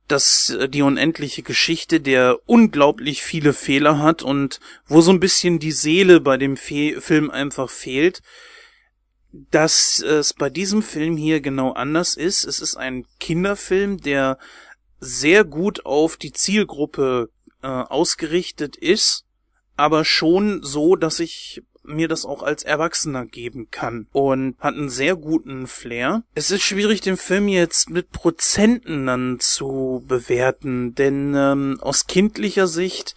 [0.07, 5.59] das äh, die unendliche Geschichte, der unglaublich viele Fehler hat und wo so ein bisschen
[5.59, 8.21] die Seele bei dem Fe Film einfach fehlt,
[9.51, 12.45] dass es bei diesem Film hier genau anders ist.
[12.45, 14.37] Es ist ein Kinderfilm, der
[14.99, 17.29] sehr gut auf die Zielgruppe
[17.61, 19.25] äh, ausgerichtet ist,
[19.75, 24.89] aber schon so, dass ich mir das auch als Erwachsener geben kann und hat einen
[24.89, 26.23] sehr guten Flair.
[26.33, 32.67] Es ist schwierig, den Film jetzt mit Prozenten dann zu bewerten, denn ähm, aus kindlicher
[32.67, 33.15] Sicht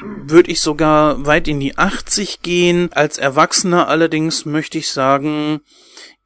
[0.00, 2.92] würde ich sogar weit in die 80 gehen.
[2.92, 5.60] Als Erwachsener allerdings möchte ich sagen,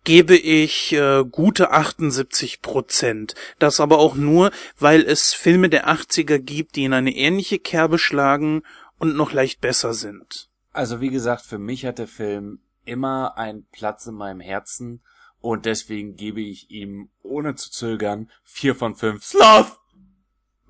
[0.05, 3.35] gebe ich äh, gute 78 Prozent.
[3.59, 7.99] Das aber auch nur, weil es Filme der 80er gibt, die in eine ähnliche Kerbe
[7.99, 8.63] schlagen
[8.99, 10.48] und noch leicht besser sind.
[10.79, 15.03] Also wie gesagt, für mich hat der Film immer einen Platz in meinem Herzen
[15.41, 19.81] und deswegen gebe ich ihm ohne zu zögern vier von fünf Slav.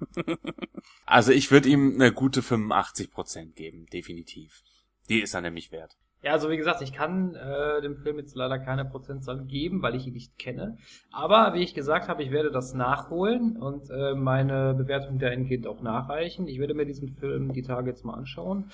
[1.05, 4.63] also ich würde ihm eine gute 85 Prozent geben, definitiv.
[5.11, 5.99] Die ist er nämlich wert.
[6.23, 9.95] Ja, also wie gesagt, ich kann äh, dem Film jetzt leider keine Prozentzahl geben, weil
[9.95, 10.77] ich ihn nicht kenne.
[11.13, 15.81] Aber wie ich gesagt habe, ich werde das nachholen und äh, meine Bewertung dahingehend auch
[15.81, 16.49] nachreichen.
[16.49, 18.71] Ich werde mir diesen Film die Tage jetzt mal anschauen.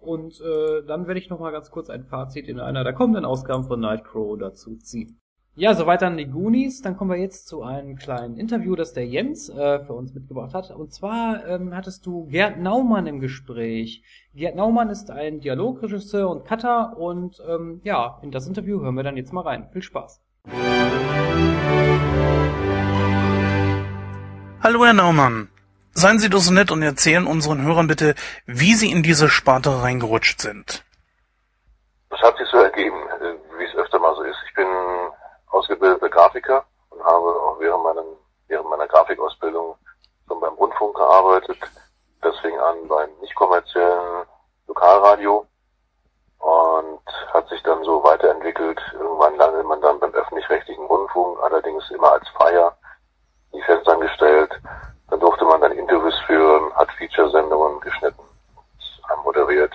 [0.00, 3.64] Und äh, dann werde ich nochmal ganz kurz ein Fazit in einer der kommenden Ausgaben
[3.64, 5.20] von Nightcrow dazu ziehen.
[5.58, 6.82] Ja, soweit dann die Goonies.
[6.82, 10.54] Dann kommen wir jetzt zu einem kleinen Interview, das der Jens äh, für uns mitgebracht
[10.54, 10.70] hat.
[10.70, 14.04] Und zwar ähm, hattest du Gerd Naumann im Gespräch.
[14.34, 19.02] Gerd Naumann ist ein Dialogregisseur und Cutter und ähm, ja, in das Interview hören wir
[19.02, 19.66] dann jetzt mal rein.
[19.72, 20.22] Viel Spaß.
[24.62, 25.48] Hallo Herr Naumann.
[25.98, 28.14] Seien Sie doch so nett und erzählen unseren Hörern bitte,
[28.46, 30.84] wie Sie in diese Sparte reingerutscht sind.
[32.10, 34.38] Das hat sich so ergeben, äh, wie es öfter mal so ist.
[34.46, 34.68] Ich bin
[35.50, 38.06] ausgebildeter Grafiker und habe auch während, meinen,
[38.46, 39.74] während meiner Grafikausbildung
[40.28, 41.58] schon beim Rundfunk gearbeitet.
[42.22, 44.24] Das fing an beim nicht kommerziellen
[44.68, 45.48] Lokalradio
[46.38, 47.02] und
[47.34, 48.80] hat sich dann so weiterentwickelt.
[48.92, 52.78] Irgendwann landete man dann beim öffentlich-rechtlichen Rundfunk, allerdings immer als Freier,
[53.52, 54.52] nie festangestellt.
[55.10, 58.22] Dann durfte man dann Interviews führen, hat Feature-Sendungen geschnitten,
[59.24, 59.72] moderiert.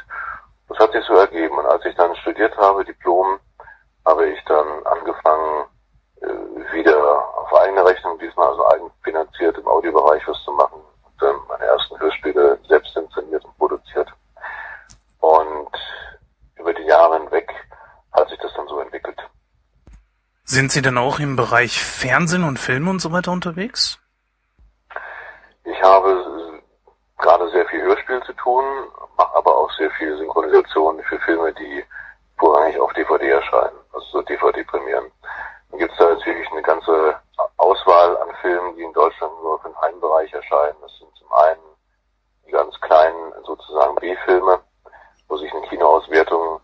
[0.69, 1.57] Das hat sich so ergeben.
[1.57, 3.39] Und als ich dann studiert habe, Diplom,
[4.05, 5.65] habe ich dann angefangen,
[6.21, 6.97] äh, wieder
[7.37, 10.81] auf eigene Rechnung, diesmal also eigenfinanziert im Audiobereich was zu machen.
[11.03, 14.11] Und dann meine ersten Hörspiele selbst inszeniert und produziert.
[15.19, 15.71] Und
[16.57, 17.51] über die Jahre hinweg
[18.11, 19.17] hat sich das dann so entwickelt.
[20.45, 24.02] Sind Sie denn auch im Bereich Fernsehen und Film und so weiter unterwegs?
[25.65, 26.61] Ich habe
[27.17, 28.63] gerade sehr viel Hörspiel zu tun,
[29.17, 31.83] mache aber auch sehr viel Synchronisation für Filme, die
[32.37, 35.11] vorrangig auf DVD erscheinen, also so DVD-Premieren.
[35.69, 37.15] Dann gibt es da jetzt wirklich eine ganze
[37.57, 40.75] Auswahl an Filmen, die in Deutschland nur für den Heimbereich erscheinen.
[40.81, 41.61] Das sind zum einen
[42.45, 44.59] die ganz kleinen sozusagen B-Filme,
[45.29, 46.59] wo sich eine Kinoauswertung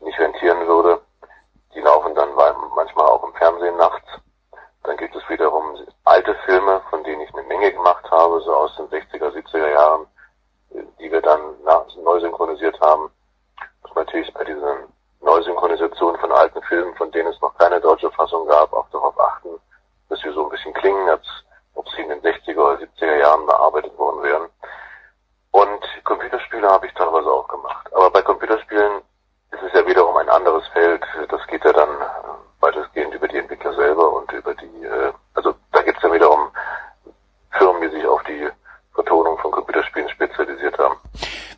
[0.00, 1.00] nicht rentieren würde.
[1.74, 4.08] Die laufen dann manchmal auch im Fernsehen nachts.
[4.84, 8.76] Dann gibt es wiederum alte Filme, von denen ich eine Menge gemacht habe, so aus
[8.76, 10.06] den 60er, 70er Jahren,
[10.98, 11.40] die wir dann
[12.02, 13.10] neu synchronisiert haben.
[13.82, 18.46] Das natürlich bei diesen Neusynchronisation von alten Filmen, von denen es noch keine deutsche Fassung
[18.46, 19.58] gab, auch darauf achten,
[20.08, 21.26] dass sie so ein bisschen klingen, als
[21.74, 24.48] ob sie in den 60er oder 70er Jahren bearbeitet worden wären.
[25.50, 27.92] Und Computerspiele habe ich teilweise auch gemacht.
[27.94, 29.00] Aber bei Computerspielen
[29.52, 31.02] ist es ja wiederum ein anderes Feld.
[31.28, 31.88] Das geht ja dann
[32.60, 36.50] weitestgehend über die Entwickler selber und über die, äh, also da geht es ja wiederum
[37.52, 38.48] Firmen, die sich auf die
[38.94, 40.96] Vertonung von Computerspielen spezialisiert haben.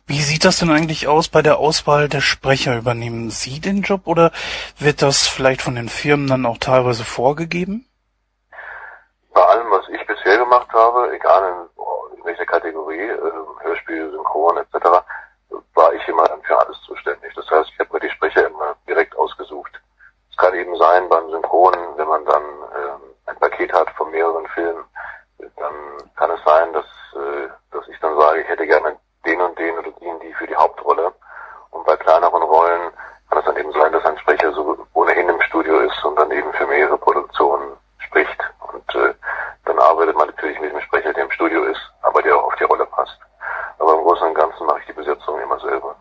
[0.05, 2.77] Wie sieht das denn eigentlich aus bei der Auswahl der Sprecher?
[2.77, 4.29] Übernehmen Sie den Job oder
[4.77, 7.89] wird das vielleicht von den Firmen dann auch teilweise vorgegeben?
[9.33, 13.31] Bei allem, was ich bisher gemacht habe, egal in, in welcher Kategorie, äh,
[13.61, 15.01] Hörspiel, Synchron etc.,
[15.73, 17.33] war ich immer dann für alles zuständig.
[17.33, 19.71] Das heißt, ich habe mir die Sprecher immer direkt ausgesucht.
[20.29, 24.45] Es kann eben sein beim Synchron, wenn man dann äh, ein Paket hat von mehreren
[24.49, 24.83] Filmen,
[25.39, 25.73] dann
[26.15, 26.85] kann es sein, dass,
[27.15, 30.47] äh, dass ich dann sage, ich hätte gerne den und den oder den, die für
[30.47, 31.13] die Hauptrolle.
[31.71, 32.91] Und bei kleineren Rollen
[33.29, 36.31] kann es dann eben sein, dass ein Sprecher so ohnehin im Studio ist und dann
[36.31, 38.39] eben für mehrere Produktionen spricht.
[38.71, 39.13] Und äh,
[39.65, 42.55] dann arbeitet man natürlich mit dem Sprecher, der im Studio ist, aber der auch auf
[42.55, 43.19] die Rolle passt.
[43.79, 45.95] Aber im Großen und Ganzen mache ich die Besetzung immer selber.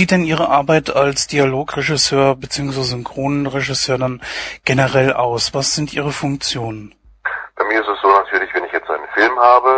[0.00, 2.80] Sieht denn Ihre Arbeit als Dialogregisseur bzw.
[2.84, 4.22] Synchronregisseur dann
[4.64, 5.52] generell aus?
[5.52, 6.94] Was sind Ihre Funktionen?
[7.54, 9.69] Bei mir ist es so natürlich, wenn ich jetzt einen Film habe,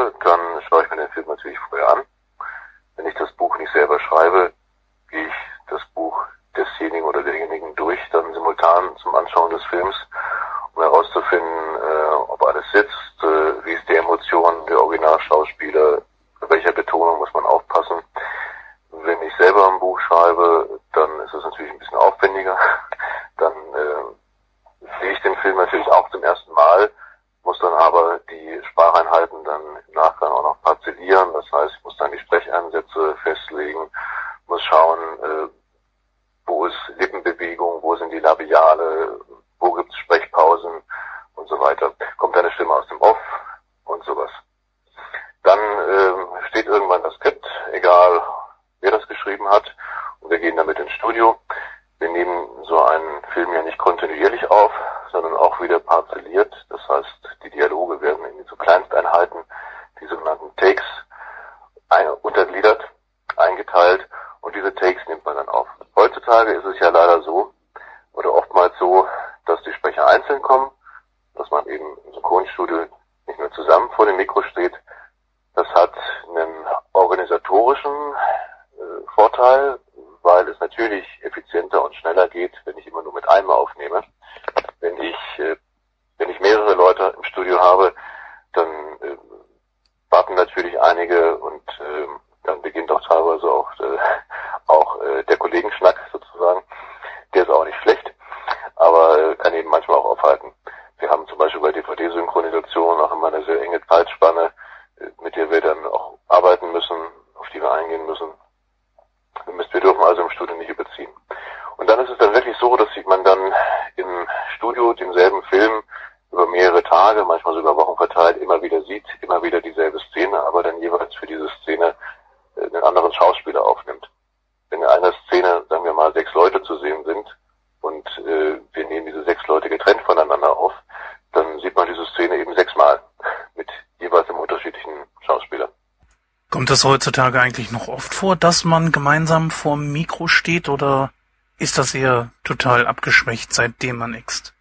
[136.72, 141.12] das heutzutage eigentlich noch oft vor, dass man gemeinsam vorm Mikro steht oder
[141.58, 144.54] ist das eher total abgeschwächt, seitdem man mixt?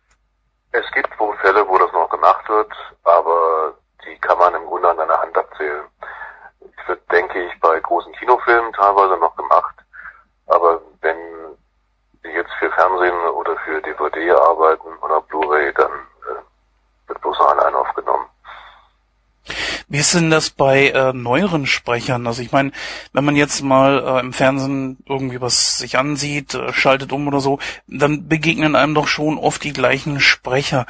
[20.13, 22.27] ist denn das bei äh, neueren Sprechern?
[22.27, 22.71] Also ich meine,
[23.13, 27.39] wenn man jetzt mal äh, im Fernsehen irgendwie was sich ansieht, äh, schaltet um oder
[27.39, 30.85] so, dann begegnen einem doch schon oft die gleichen Sprecher.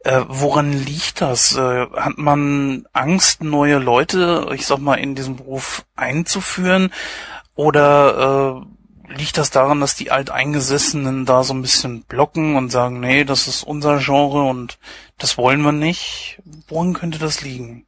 [0.00, 1.56] Äh, woran liegt das?
[1.56, 6.90] Äh, hat man Angst, neue Leute, ich sag mal, in diesem Beruf einzuführen?
[7.54, 8.64] Oder
[9.08, 13.22] äh, liegt das daran, dass die Alteingesessenen da so ein bisschen blocken und sagen, nee,
[13.24, 14.80] das ist unser Genre und
[15.18, 16.40] das wollen wir nicht?
[16.66, 17.86] Woran könnte das liegen?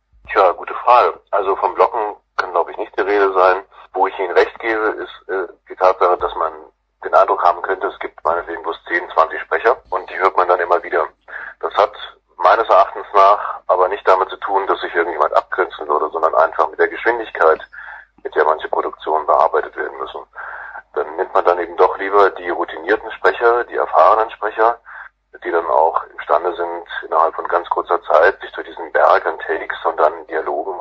[29.47, 30.76] Text, sondern Dialoge.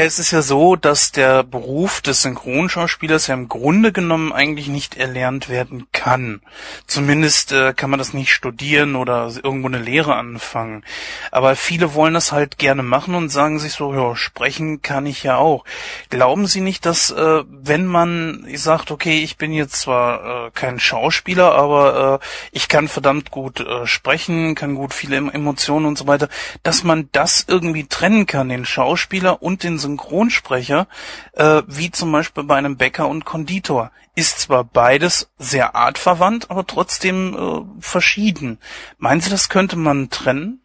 [0.00, 4.68] Ja, es ist ja so, dass der Beruf des Synchronschauspielers ja im Grunde genommen eigentlich
[4.68, 6.40] nicht erlernt werden kann.
[6.86, 10.84] Zumindest äh, kann man das nicht studieren oder irgendwo eine Lehre anfangen.
[11.30, 15.22] Aber viele wollen das halt gerne machen und sagen sich so, ja, sprechen kann ich
[15.22, 15.66] ja auch.
[16.08, 20.78] Glauben Sie nicht, dass äh, wenn man sagt, okay, ich bin jetzt zwar äh, kein
[20.78, 26.06] Schauspieler, aber äh, ich kann verdammt gut äh, sprechen, kann gut viele Emotionen und so
[26.06, 26.28] weiter,
[26.62, 30.86] dass man das irgendwie trennen kann, den Schauspieler und den Synchronsprecher,
[31.32, 33.90] äh, wie zum Beispiel bei einem Bäcker und Konditor.
[34.14, 38.60] Ist zwar beides sehr artverwandt, aber trotzdem äh, verschieden.
[38.98, 40.62] Meinen Sie, das könnte man trennen?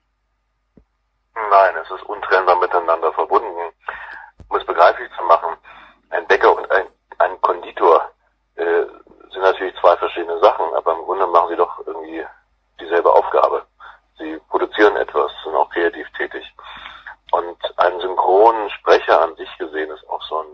[1.35, 3.71] Nein, es ist untrennbar miteinander verbunden.
[4.49, 5.55] Um es begreiflich zu machen,
[6.09, 6.85] ein Bäcker und ein,
[7.19, 8.11] ein Konditor
[8.55, 8.83] äh,
[9.35, 12.25] sind natürlich zwei verschiedene Sachen, aber im Grunde machen sie doch irgendwie
[12.79, 13.65] dieselbe Aufgabe.
[14.17, 16.43] Sie produzieren etwas, sind auch kreativ tätig.
[17.31, 20.47] Und ein synchronen Sprecher an sich gesehen ist auch so ein,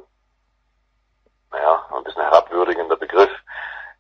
[1.52, 3.32] naja, ein bisschen herabwürdigender Begriff.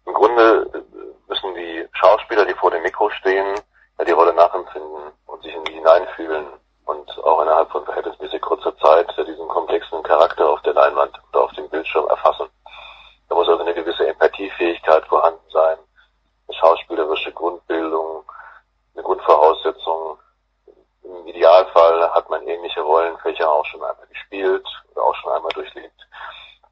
[0.05, 3.55] Im Grunde äh, müssen die Schauspieler, die vor dem Mikro stehen,
[3.99, 6.47] ja, die Rolle nachempfinden und sich in die hineinfühlen
[6.86, 11.43] und auch innerhalb von verhältnismäßig kurzer Zeit ja, diesen komplexen Charakter auf der Leinwand oder
[11.43, 12.47] auf dem Bildschirm erfassen.
[13.32, 15.77] Da muss also eine gewisse Empathiefähigkeit vorhanden sein,
[16.49, 18.25] eine schauspielerische Grundbildung,
[18.93, 20.19] eine Grundvoraussetzung.
[21.01, 25.95] Im Idealfall hat man ähnliche Rollenfächer auch schon einmal gespielt oder auch schon einmal durchlebt.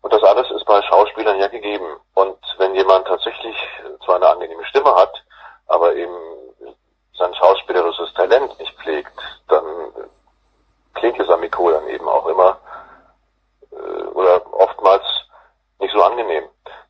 [0.01, 1.95] Und das alles ist bei Schauspielern ja gegeben.
[2.15, 3.55] Und wenn jemand tatsächlich
[4.03, 5.13] zwar eine angenehme Stimme hat,
[5.67, 6.17] aber eben
[7.13, 9.63] sein schauspielerisches Talent nicht pflegt, dann
[10.93, 12.57] klingt es am Mikro dann eben auch immer
[13.71, 15.18] äh, oder oftmals
[15.79, 16.43] nicht so angenehm.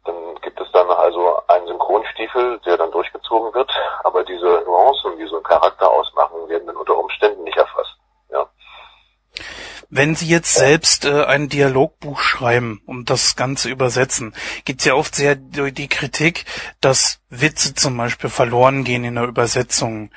[0.05, 3.71] Dann gibt es dann also einen Synchronstiefel, der dann durchgezogen wird,
[4.03, 7.95] aber diese Nuancen, die so einen Charakter ausmachen, werden dann unter Umständen nicht erfasst.
[8.31, 8.49] Ja.
[9.89, 14.35] Wenn Sie jetzt selbst äh, ein Dialogbuch schreiben und das Ganze übersetzen,
[14.65, 16.45] gibt's ja oft sehr die Kritik,
[16.81, 20.11] dass Witze zum Beispiel verloren gehen in der Übersetzung.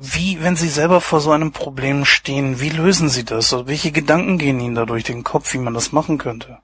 [0.00, 3.66] Wie, wenn Sie selber vor so einem Problem stehen, wie lösen Sie das?
[3.66, 6.58] Welche Gedanken gehen Ihnen da durch den Kopf, wie man das machen könnte?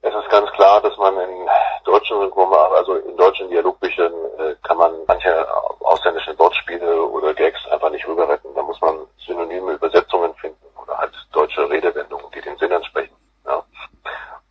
[0.00, 1.48] Es ist ganz klar, dass man in
[1.84, 5.46] deutschen Synchron, also in deutschen Dialogbüchern äh, kann man manche
[5.80, 8.54] ausländischen Wortspiele oder Gags einfach nicht rüber retten.
[8.54, 13.16] Da muss man synonyme Übersetzungen finden oder halt deutsche Redewendungen, die den Sinn entsprechen.
[13.44, 13.64] Ja.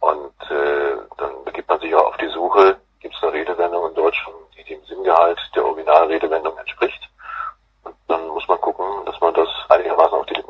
[0.02, 3.96] Und äh, dann begibt man sich auch auf die Suche, gibt es eine Redewendung in
[3.96, 4.28] Deutsch,
[4.58, 7.10] die dem Sinngehalt der Originalredewendung entspricht.
[7.84, 10.47] Und dann muss man gucken, dass man das einigermaßen auf die.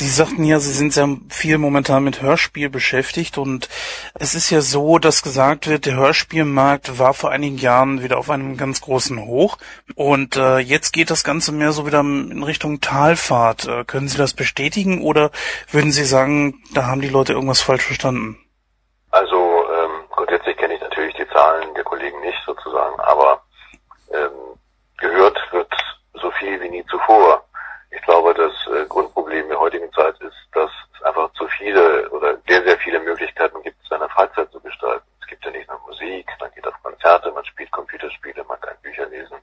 [0.00, 3.68] Sie sagten ja, Sie sind sehr viel momentan mit Hörspiel beschäftigt und
[4.14, 8.30] es ist ja so, dass gesagt wird, der Hörspielmarkt war vor einigen Jahren wieder auf
[8.30, 9.58] einem ganz großen Hoch
[9.96, 13.68] und äh, jetzt geht das Ganze mehr so wieder in Richtung Talfahrt.
[13.68, 15.32] Äh, können Sie das bestätigen oder
[15.70, 18.38] würden Sie sagen, da haben die Leute irgendwas falsch verstanden?
[19.10, 23.42] Also ähm, grundsätzlich kenne ich natürlich die Zahlen der Kollegen nicht sozusagen, aber
[24.14, 24.56] ähm,
[24.96, 25.70] gehört wird
[26.14, 27.44] so viel wie nie zuvor.
[28.00, 32.38] Ich glaube, das äh, Grundproblem der heutigen Zeit ist, dass es einfach zu viele oder
[32.48, 35.04] sehr, sehr viele Möglichkeiten gibt, seine Freizeit zu gestalten.
[35.20, 38.74] Es gibt ja nicht nur Musik, man geht auf Konzerte, man spielt Computerspiele, man kann
[38.80, 39.36] Bücher lesen,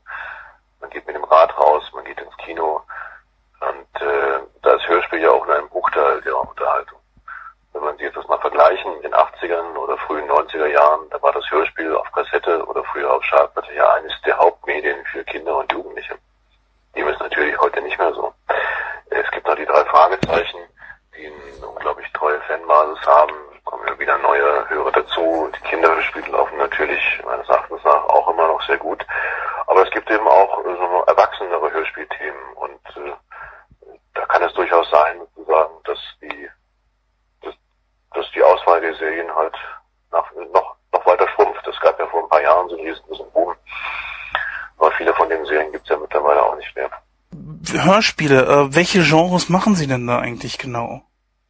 [0.82, 2.82] man geht mit dem Rad raus, man geht ins Kino.
[3.60, 6.98] Und äh, da ist Hörspiel ja auch nur ein Bruchteil der Unterhaltung.
[7.74, 11.32] Wenn man sich das mal vergleichen, in den 80ern oder frühen 90er Jahren, da war
[11.32, 15.72] das Hörspiel auf Kassette oder früher auf Schallplatte ja eines der Hauptmedien für Kinder und
[15.72, 16.16] Jugendliche.
[16.96, 18.34] Dem ist natürlich heute nicht mehr so.
[19.10, 20.60] Es gibt noch die drei Fragezeichen,
[21.16, 25.50] die eine unglaublich treue Fanbasis haben, kommen immer wieder neue Hörer dazu.
[25.56, 29.06] Die Kinderhörspiele laufen natürlich meines Erachtens nach auch immer noch sehr gut.
[29.68, 33.14] Aber es gibt eben auch so erwachsenere Hörspielthemen und äh,
[34.16, 36.50] da kann es durchaus sein, sozusagen, dass die
[37.44, 37.54] dass,
[38.14, 39.56] dass die Auswahl der Serien halt
[40.12, 41.68] nach, noch noch weiter schrumpft.
[41.68, 43.54] Es gab ja vor ein paar Jahren so einen riesen Boom.
[44.78, 46.90] Aber viele von den Serien gibt's ja mittlerweile auch nicht mehr.
[47.98, 51.02] Hörspiele, äh, welche Genres machen Sie denn da eigentlich genau?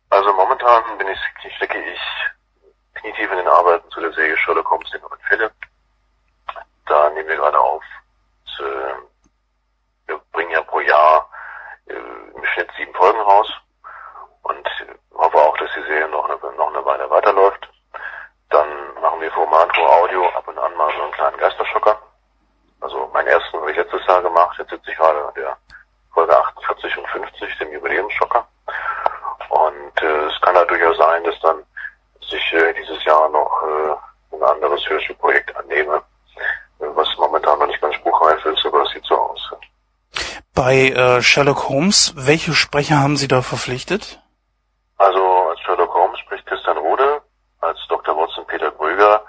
[0.09, 1.19] Also momentan bin ich,
[1.57, 1.99] stecke ich
[2.93, 5.51] knietief in den Arbeiten zu der Serie Sherlock Holmes, die neuen Fälle.
[6.85, 7.83] Da nehmen wir gerade auf.
[8.45, 8.93] Und, äh,
[10.07, 11.29] wir bringen ja pro Jahr
[11.87, 13.51] äh, im Schnitt sieben Folgen raus
[14.43, 14.69] und
[15.15, 17.67] hoffe auch, dass die Serie noch eine, noch eine Weile weiterläuft.
[18.51, 18.69] Dann
[19.01, 21.99] machen wir für Romantro Audio ab und an mal so einen kleinen Geisterschocker.
[22.79, 25.57] Also meinen ersten habe ich letztes Jahr gemacht, jetzt sitze ich gerade an der
[26.17, 28.47] Folge 48 und 50, dem Jubiläumsschocker.
[29.49, 31.63] Und äh, es kann halt durchaus sein, dass dann
[32.27, 36.01] sich äh, dieses Jahr noch äh, ein anderes Hörspielprojekt annehme,
[36.79, 39.51] äh, was momentan noch nicht ganz spruchreif ist, aber es sieht so aus.
[40.55, 44.19] Bei äh, Sherlock Holmes, welche Sprecher haben Sie da verpflichtet?
[44.97, 47.21] Also als Sherlock Holmes spricht Christian Rode,
[47.61, 48.15] als Dr.
[48.17, 49.21] Watson Peter Gröger.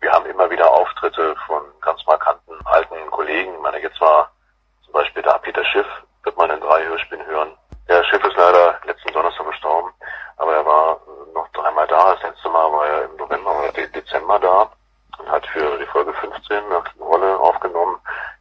[0.00, 3.54] Wir haben immer wieder Auftritte von ganz markanten alten Kollegen.
[3.54, 4.30] Ich meine, jetzt war
[4.84, 5.86] zum Beispiel da Peter Schiff,
[6.24, 7.52] wird man in drei Hörspielen hören.
[7.88, 9.92] Der Schiff ist leider letzten Donnerstag gestorben,
[10.36, 11.00] aber er war
[11.34, 12.14] noch dreimal da.
[12.14, 14.70] Das letzte Mal war er im November oder Dezember da
[15.18, 17.98] und hat für die Folge 15 eine Rolle aufgenommen.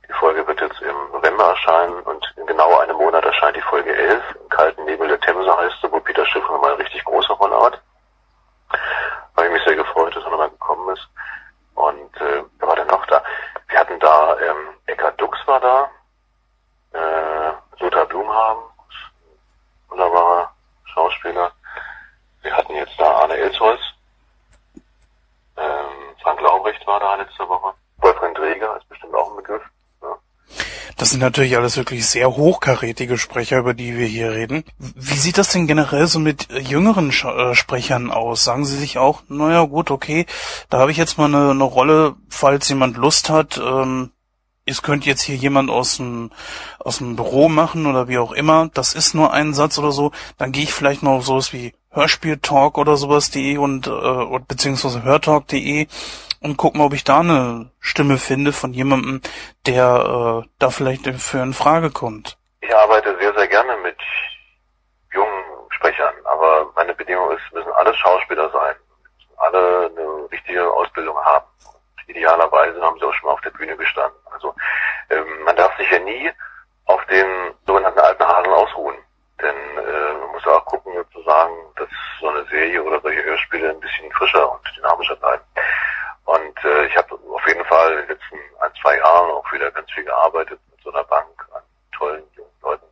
[0.08, 3.96] Die Folge wird jetzt im November erscheinen und in genau einem Monat erscheint die Folge
[3.96, 4.24] 11.
[4.42, 7.60] Im kalten Nebel der Themse heißt sie, wo Peter Schiff nochmal eine richtig große Rolle
[7.60, 7.82] hat.
[9.36, 11.08] Habe ich mich sehr gefreut, dass er nochmal gekommen ist.
[11.76, 13.22] Und äh, wer war denn noch da?
[13.68, 15.90] Wir hatten da, ähm, Eckhard Dux war da,
[16.94, 18.64] äh, Lothar Blumhagen,
[19.90, 20.52] wunderbarer
[20.86, 21.52] Schauspieler.
[22.42, 23.82] Wir hatten jetzt da Arne Elsholz,
[25.58, 29.62] ähm, Frank Laubrecht war da letzte Woche, Wolfgang Dreger ist bestimmt auch ein Begriff.
[30.02, 30.18] Ja.
[30.98, 34.66] Das sind natürlich alles wirklich sehr hochkarätige Sprecher, über die wir hier reden.
[34.78, 38.44] Wie sieht das denn generell so mit jüngeren Sch äh, Sprechern aus?
[38.44, 40.26] Sagen Sie sich auch, naja gut, okay,
[40.70, 44.12] da habe ich jetzt mal eine, eine Rolle, falls jemand Lust hat, ähm,
[44.66, 46.32] es könnte jetzt hier jemand aus dem,
[46.80, 50.12] aus dem Büro machen oder wie auch immer, das ist nur ein Satz oder so,
[50.38, 55.88] dann gehe ich vielleicht noch auf sowas wie Hörspieltalk oder sowas.de und äh, beziehungsweise hörtalk.de
[56.42, 59.22] und gucken, ob ich da eine Stimme finde von jemandem,
[59.68, 62.36] der äh, da vielleicht für in Frage kommt.
[62.62, 63.98] Ich arbeite sehr, sehr gerne mit
[65.14, 68.76] jungen Sprechern, aber meine Bedingung ist, müssen alle Schauspieler sein,
[69.20, 71.46] müssen alle eine richtige Ausbildung haben.
[72.08, 74.20] Idealerweise haben sie auch schon mal auf der Bühne gestanden.
[74.34, 74.56] Also
[75.12, 76.32] ähm, man darf sich ja nie
[76.86, 78.98] auf den sogenannten alten Hasen ausruhen.
[79.40, 83.80] Denn äh, man muss auch gucken, sozusagen, dass so eine Serie oder solche Hörspiele ein
[83.80, 85.44] bisschen frischer und dynamischer bleiben.
[86.26, 89.72] Und äh, ich habe auf jeden Fall in den letzten ein, zwei Jahren auch wieder
[89.72, 91.62] ganz viel gearbeitet mit so einer Bank an
[91.96, 92.86] tollen jungen Leuten,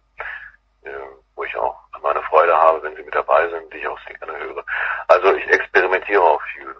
[0.83, 0.91] äh,
[1.35, 4.17] wo ich auch meine Freude habe, wenn sie mit dabei sind, die ich auch sehr
[4.17, 4.63] gerne höre.
[5.07, 6.75] Also ich experimentiere auch viel.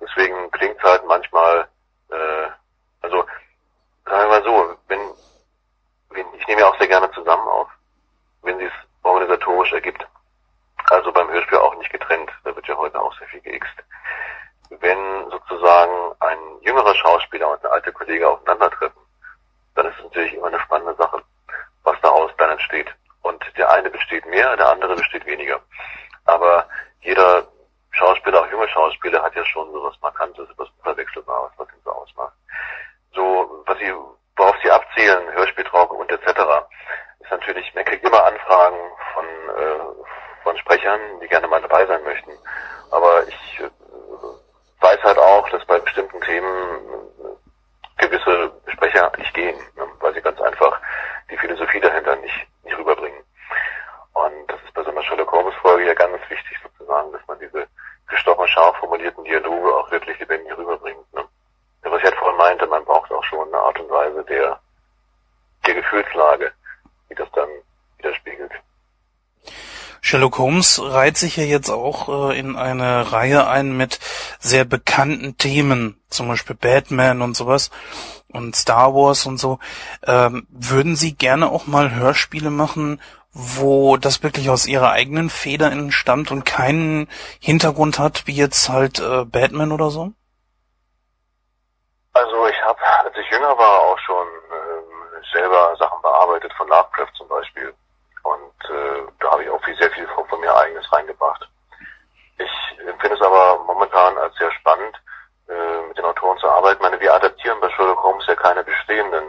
[0.00, 1.66] Deswegen klingt es halt manchmal,
[2.10, 2.48] äh,
[3.00, 3.24] also
[4.04, 5.00] sagen wir mal so, wenn,
[6.10, 7.68] wenn ich nehme ja auch sehr gerne zusammen auf,
[8.42, 8.72] wenn sie es
[9.02, 10.06] organisatorisch ergibt.
[10.90, 13.82] Also beim Hörspiel auch nicht getrennt, da wird ja heute auch sehr viel geixt
[14.80, 19.00] wenn sozusagen ein jüngerer Schauspieler und ein alter Kollege aufeinandertreffen,
[19.74, 21.22] dann ist es natürlich immer eine spannende Sache,
[21.82, 22.94] was daraus dann entsteht.
[23.22, 25.60] Und der eine besteht mehr, der andere besteht weniger.
[26.26, 26.66] Aber
[27.00, 27.46] jeder
[27.90, 31.90] Schauspieler, auch junge Schauspieler, hat ja schon so was Markantes, was Unverwechselbares, was ihn so
[31.90, 32.34] ausmacht.
[33.14, 33.92] So, was sie,
[34.36, 36.26] worauf sie abzielen, Hörspieltrauke und etc.,
[37.20, 38.76] ist natürlich, man kriegt immer Anfragen
[39.14, 42.32] von, äh, von Sprechern, die gerne mal dabei sein möchten.
[42.90, 43.70] Aber ich äh,
[44.84, 46.80] weiß halt auch, dass bei bestimmten Themen
[47.96, 50.78] gewisse Sprecher nicht gehen, ne, weil sie ganz einfach
[51.30, 53.24] die Philosophie dahinter nicht, nicht rüberbringen.
[54.12, 57.38] Und das ist bei so einer Sherlock Holmes Folge ja ganz wichtig sozusagen, dass man
[57.38, 57.66] diese
[58.08, 61.14] gestochen scharf formulierten Dialoge auch wirklich lebendig rüberbringt.
[61.14, 61.24] Ne?
[61.84, 64.60] Ja, was ich halt vorhin meinte, man braucht auch schon eine Art und Weise der,
[65.66, 66.52] der Gefühlslage,
[67.08, 67.48] die das dann
[67.96, 68.52] widerspiegelt.
[70.02, 73.98] Sherlock Holmes reiht sich ja jetzt auch äh, in eine Reihe ein mit
[74.38, 77.72] sehr bekannten Themen, zum Beispiel Batman und sowas
[78.28, 79.58] und Star Wars und so.
[80.06, 83.02] Ähm, würden Sie gerne auch mal Hörspiele machen,
[83.32, 87.08] wo das wirklich aus Ihrer eigenen Feder entstammt und keinen
[87.40, 90.12] Hintergrund hat, wie jetzt halt äh, Batman oder so?
[92.12, 97.12] Also ich habe, als ich jünger war, auch schon ähm, selber Sachen bearbeitet, von Lovecraft
[97.18, 97.74] zum Beispiel.
[98.24, 101.46] Und äh, da habe ich auch viel, sehr viel von, von mir eigenes reingebracht.
[102.38, 104.96] Ich empfinde es aber momentan als sehr spannend,
[105.48, 106.82] äh, mit den Autoren zu arbeiten.
[106.82, 109.24] Ich meine, wir adaptieren bei Sherlock Holmes ja keine bestehenden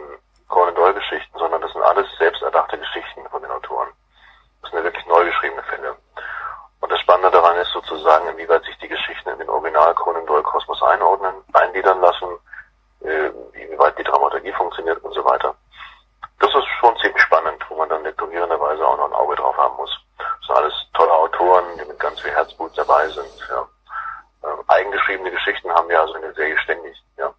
[0.48, 3.88] Conan Doyle Geschichten, sondern das sind alles selbsterdachte Geschichten von den Autoren.
[4.62, 5.94] Das sind ja wirklich neu geschriebene Fälle.
[6.80, 10.42] Und das Spannende daran ist sozusagen, inwieweit sich die Geschichten in den Original Conan Doyle
[10.42, 12.28] Kosmos einordnen, eingliedern lassen,
[13.00, 15.54] äh, inwieweit die Dramaturgie funktioniert und so weiter
[16.38, 19.76] das ist schon ziemlich spannend, wo man dann lektorierenderweise auch noch ein Auge drauf haben
[19.76, 19.90] muss.
[20.18, 23.48] Das sind alles tolle Autoren, die mit ganz viel Herzblut dabei sind.
[23.48, 23.66] Ja.
[24.44, 27.02] Ähm, eigengeschriebene Geschichten haben wir also in der Serie ständig.
[27.16, 27.32] Ja.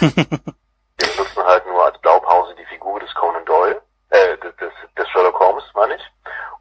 [0.00, 4.54] wir nutzen halt nur als Blaupause die Figur des Conan Doyle, äh, des,
[4.96, 6.02] des Sherlock Holmes, meine ich,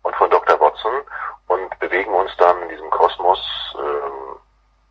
[0.02, 0.60] und von Dr.
[0.60, 1.02] Watson
[1.48, 3.40] und bewegen uns dann in diesem Kosmos
[3.78, 4.38] ähm,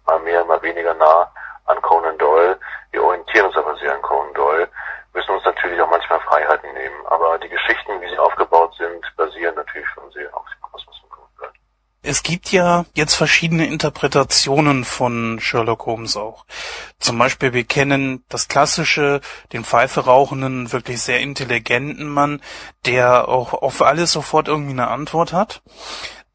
[0.06, 1.30] mal mehr, mal weniger nah
[1.66, 2.58] an Conan Doyle.
[2.92, 4.68] Wir orientieren uns aber sehr an Conan Doyle
[5.16, 9.54] müssen uns natürlich auch manchmal Freiheiten nehmen, aber die Geschichten, wie sie aufgebaut sind, basieren
[9.54, 11.48] natürlich schon sehr auf dem Kosmos von
[12.02, 16.44] Es gibt ja jetzt verschiedene Interpretationen von Sherlock Holmes auch.
[16.98, 19.22] Zum Beispiel, wir kennen das klassische,
[19.54, 22.42] den Pfeife rauchenden, wirklich sehr intelligenten Mann,
[22.84, 25.62] der auch auf alles sofort irgendwie eine Antwort hat.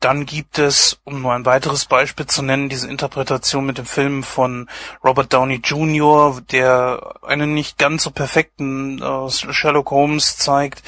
[0.01, 4.23] Dann gibt es, um nur ein weiteres Beispiel zu nennen, diese Interpretation mit dem Film
[4.23, 4.67] von
[5.03, 10.81] Robert Downey Jr., der einen nicht ganz so perfekten äh, Sherlock Holmes zeigt.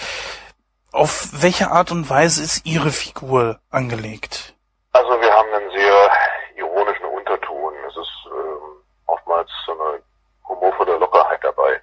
[0.91, 4.55] Auf welche Art und Weise ist Ihre Figur angelegt?
[4.93, 6.09] Also wir haben einen sehr
[6.57, 7.73] ironischen Unterton.
[7.87, 10.01] Es ist ähm, oftmals so eine
[10.47, 11.79] humorvolle Lockerheit dabei,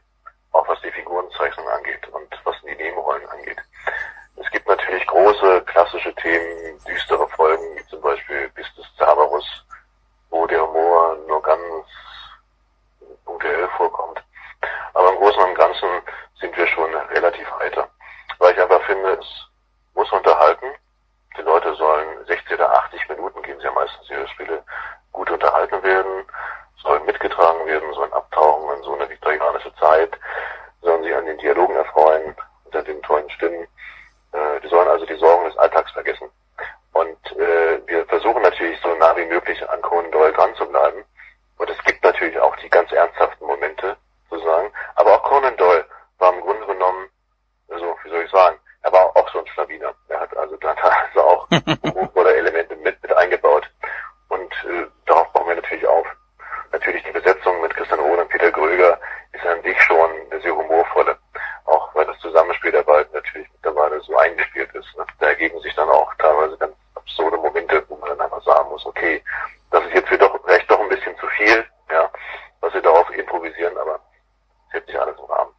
[0.51, 3.59] auch was die Figurenzeichnung angeht und was die Nebenrollen angeht.
[5.11, 9.45] Große klassische Themen, düstere Folgen, wie zum Beispiel Bis des Cerberus,
[10.31, 11.67] wo der Humor nur ganz
[13.25, 14.23] punktuell vorkommt.
[14.95, 15.89] Aber im Großen und Ganzen
[16.41, 17.89] sind wir schon relativ heiter.
[18.39, 19.27] Weil ich einfach finde, es
[19.95, 20.67] muss unterhalten.
[21.37, 24.63] Die Leute sollen 60 oder 80 Minuten, gehen sie ja meistens ihre Spiele,
[25.11, 26.25] gut unterhalten werden,
[26.85, 30.17] sollen mitgetragen werden, sollen abtauchen in so eine viktorianische Zeit,
[30.83, 33.67] sollen sie an den Dialogen erfreuen, unter den tollen Stimmen.
[34.33, 36.29] Äh, die sollen also die Sorgen des Alltags vergessen.
[36.93, 41.05] Und äh, wir versuchen natürlich so nah wie möglich an Conan Doyle dran zu bleiben.
[41.59, 43.97] Und es gibt natürlich auch die ganz ernsthaften Momente,
[44.29, 44.73] sozusagen.
[44.97, 45.85] Aber auch Conan Doyle
[46.19, 47.09] war im Grunde genommen,
[47.69, 49.95] also wie soll ich sagen, er war auch so ein Schlawiner.
[50.09, 50.75] Er hat also da
[51.15, 51.49] also auch
[52.15, 53.69] oder Elemente mit, mit eingebaut.
[54.29, 56.07] Und äh, darauf bauen wir natürlich auf.
[56.73, 58.99] Natürlich die Besetzung mit Christian Rohn und Peter Gröger
[59.33, 61.19] ist an sich schon eine sehr humorvolle.
[61.65, 64.97] Auch weil das Zusammenspiel der beiden natürlich mittlerweile so eingespielt ist.
[64.97, 65.05] Ne?
[65.19, 68.85] Da ergeben sich dann auch teilweise ganz absurde Momente, wo man dann einfach sagen muss,
[68.87, 69.23] okay,
[69.71, 70.19] das ist jetzt für
[70.71, 72.11] doch ein bisschen zu viel, ja,
[72.61, 74.01] was wir darauf improvisieren, aber
[74.69, 75.53] es hält sich alles im Rahmen.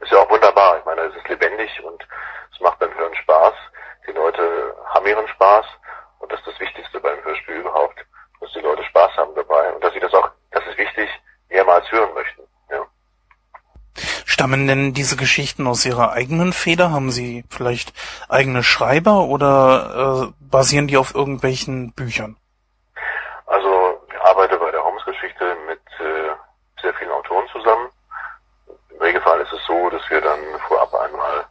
[0.00, 0.78] Ist ja auch wunderbar.
[0.78, 2.06] Ich meine, es ist lebendig und
[2.52, 3.54] es macht beim Hören Spaß.
[4.06, 5.66] Die Leute haben ihren Spaß
[6.20, 7.98] und das ist das Wichtigste beim Hörspiel überhaupt,
[8.40, 11.10] dass die Leute Spaß haben dabei und dass sie das auch, das ist wichtig,
[11.48, 12.42] mehrmals hören möchten.
[14.24, 16.90] Stammen denn diese Geschichten aus Ihrer eigenen Feder?
[16.90, 17.92] Haben Sie vielleicht
[18.28, 22.36] eigene Schreiber oder äh, basieren die auf irgendwelchen Büchern?
[23.46, 26.32] Also ich arbeite bei der Holmes-Geschichte mit äh,
[26.82, 27.88] sehr vielen Autoren zusammen.
[28.90, 31.44] Im Regelfall ist es so, dass wir dann vorab einmal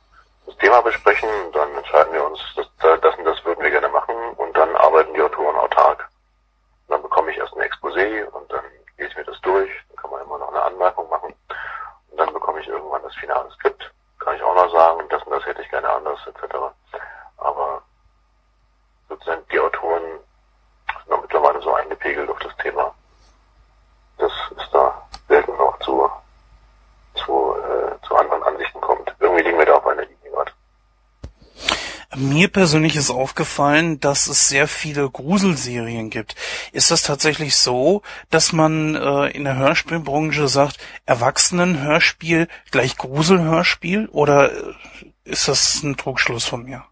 [0.45, 4.15] das Thema besprechen, dann entscheiden wir uns, das, das und das würden wir gerne machen
[4.37, 6.07] und dann arbeiten die Autoren autark.
[6.87, 8.63] Und dann bekomme ich erst ein Exposé und dann
[8.97, 11.34] gehe ich mir das durch, dann kann man immer noch eine Anmerkung machen
[12.15, 13.91] und dann bekomme ich irgendwann das finale Skript.
[14.19, 16.55] Kann ich auch noch sagen, das und das hätte ich gerne anders, etc.
[17.35, 17.81] Aber
[19.09, 20.01] sozusagen die Autoren
[20.87, 22.95] sind noch mittlerweile so eingepegelt auf das Thema.
[24.17, 26.09] Das ist da selten noch zu,
[27.15, 29.13] zu, äh, zu anderen Ansichten kommt.
[29.19, 30.51] Irgendwie liegen wir da auf einer Linie gerade.
[32.13, 36.35] Mir persönlich ist aufgefallen, dass es sehr viele Gruselserien gibt.
[36.71, 44.07] Ist das tatsächlich so, dass man äh, in der Hörspielbranche sagt, Erwachsenenhörspiel gleich Gruselhörspiel?
[44.11, 44.73] Oder äh,
[45.23, 46.85] ist das ein Trugschluss von mir?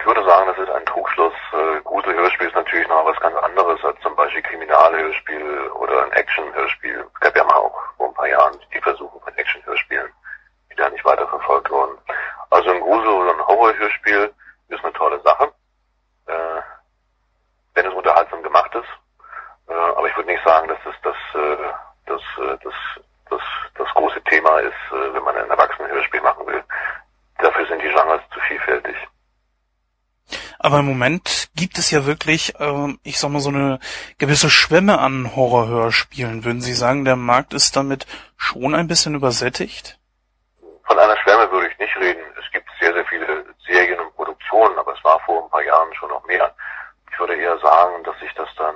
[0.00, 1.34] Ich würde sagen, das ist ein Trugschluss.
[1.52, 7.06] Äh, Gruselhörspiel ist natürlich noch was ganz anderes als zum Beispiel Kriminalhörspiel oder ein Actionhörspiel.
[7.14, 10.10] Es gab ja mal auch vor ein paar Jahren die Versuche von Actionhörspielen,
[10.70, 11.96] die da nicht weiter verfolgt wurden.
[12.50, 13.20] Also ein Grusel-
[13.80, 14.32] Horrorhörspiel
[14.68, 15.52] ist eine tolle Sache,
[16.26, 16.60] äh,
[17.74, 18.88] wenn es unterhaltsam gemacht ist.
[19.68, 21.56] Äh, aber ich würde nicht sagen, dass es das, äh,
[22.06, 22.74] das, äh, das,
[23.30, 23.40] das,
[23.76, 26.62] das große Thema ist, äh, wenn man ein Erwachsenenhörspiel machen will.
[27.38, 28.96] Dafür sind die Genres zu vielfältig.
[30.58, 33.80] Aber im Moment gibt es ja wirklich, äh, ich sag mal, so eine
[34.18, 36.44] gewisse Schwemme an Horrorhörspielen.
[36.44, 38.06] Würden Sie sagen, der Markt ist damit
[38.36, 39.98] schon ein bisschen übersättigt?
[40.84, 42.22] Von einer Schwärme würde ich nicht reden.
[42.38, 45.94] Es gibt sehr, sehr viele Serien und Produktionen, aber es war vor ein paar Jahren
[45.94, 46.52] schon noch mehr.
[47.12, 48.74] Ich würde eher sagen, dass sich das dann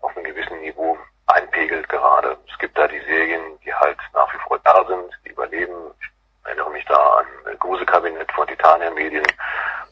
[0.00, 2.36] auf einem gewissen Niveau einpegelt gerade.
[2.50, 5.74] Es gibt da die Serien, die halt nach wie vor da sind, die überleben.
[6.00, 6.08] Ich
[6.44, 7.26] erinnere mich da an
[7.58, 9.26] Gruselkabinett von Titania Medien.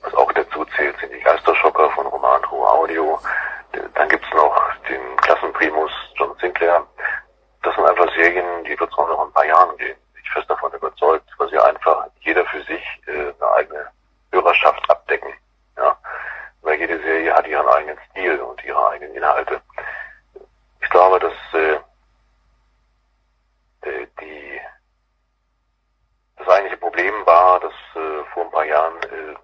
[0.02, 3.20] Was auch dazu zählt, sind die Geisterschocker von Roman True Audio.
[3.94, 4.56] Dann gibt's noch
[4.88, 6.86] den Klassenprimus John Sinclair.
[7.62, 9.96] Das sind einfach Serien, die wird es auch noch in ein paar Jahren gehen.
[10.16, 13.90] Ich bin fest davon überzeugt, weil sie einfach jeder für sich äh, eine eigene
[14.32, 15.32] Hörerschaft abdecken.
[15.76, 15.96] Ja?
[16.62, 19.60] Weil jede Serie hat ihren eigenen Stil und ihre eigenen Inhalte.
[20.82, 21.78] Ich glaube, dass äh,
[24.20, 24.60] die
[26.36, 29.34] das eigentliche Problem war, dass äh, vor ein paar Jahren äh,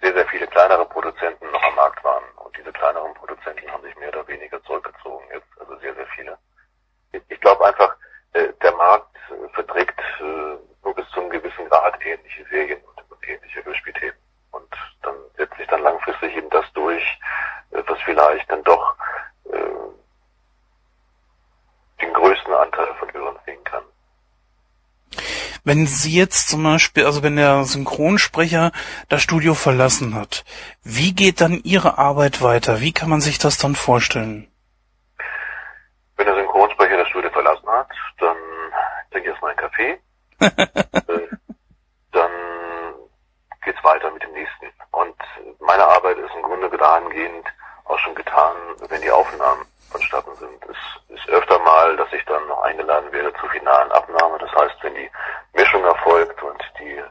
[0.00, 2.24] sehr, sehr viele kleinere Produzenten noch am Markt waren.
[2.36, 6.38] Und diese kleineren Produzenten haben sich mehr oder weniger zurückgezogen jetzt, also sehr, sehr viele.
[7.28, 7.94] Ich glaube einfach,
[8.32, 13.10] äh, der Markt äh, verträgt äh, nur bis zu einem gewissen Grad ähnliche Serien und,
[13.10, 14.16] und ähnliche Hörspielthemen.
[14.52, 14.68] Und
[15.02, 17.18] dann setzt sich dann langfristig eben das durch,
[17.72, 18.96] äh, was vielleicht dann doch
[19.52, 19.58] äh,
[22.00, 23.84] den größten Anteil von Hörern sehen kann.
[25.78, 28.72] Wenn Sie jetzt zum Beispiel, also wenn der Synchronsprecher
[29.08, 30.44] das Studio verlassen hat,
[30.82, 32.80] wie geht dann Ihre Arbeit weiter?
[32.80, 34.50] Wie kann man sich das dann vorstellen?
[36.16, 37.86] Wenn der Synchronsprecher das Studio verlassen hat,
[38.18, 38.36] dann
[39.12, 40.00] trinke ich erstmal einen Kaffee.
[40.40, 41.28] äh,
[42.10, 42.30] dann
[43.64, 44.66] geht's weiter mit dem nächsten.
[44.90, 45.14] Und
[45.60, 47.46] meine Arbeit ist im Grunde dahingehend
[47.84, 48.56] auch schon getan,
[48.88, 50.58] wenn die Aufnahmen vonstatten sind.
[50.68, 54.38] Es ist öfter mal, dass ich dann noch eingeladen werde zur finalen Abnahme.
[54.38, 55.10] Das heißt, wenn die
[55.54, 57.02] Mischung erfolgt und die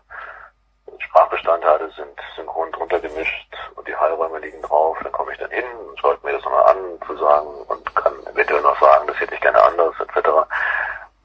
[0.99, 5.65] Sprachbestandteile sind synchron drunter gemischt und die Heilräume liegen drauf, dann komme ich dann hin
[5.87, 9.35] und schaue mir das nochmal an, zu sagen und kann eventuell noch sagen, das hätte
[9.35, 10.29] ich gerne anders, etc.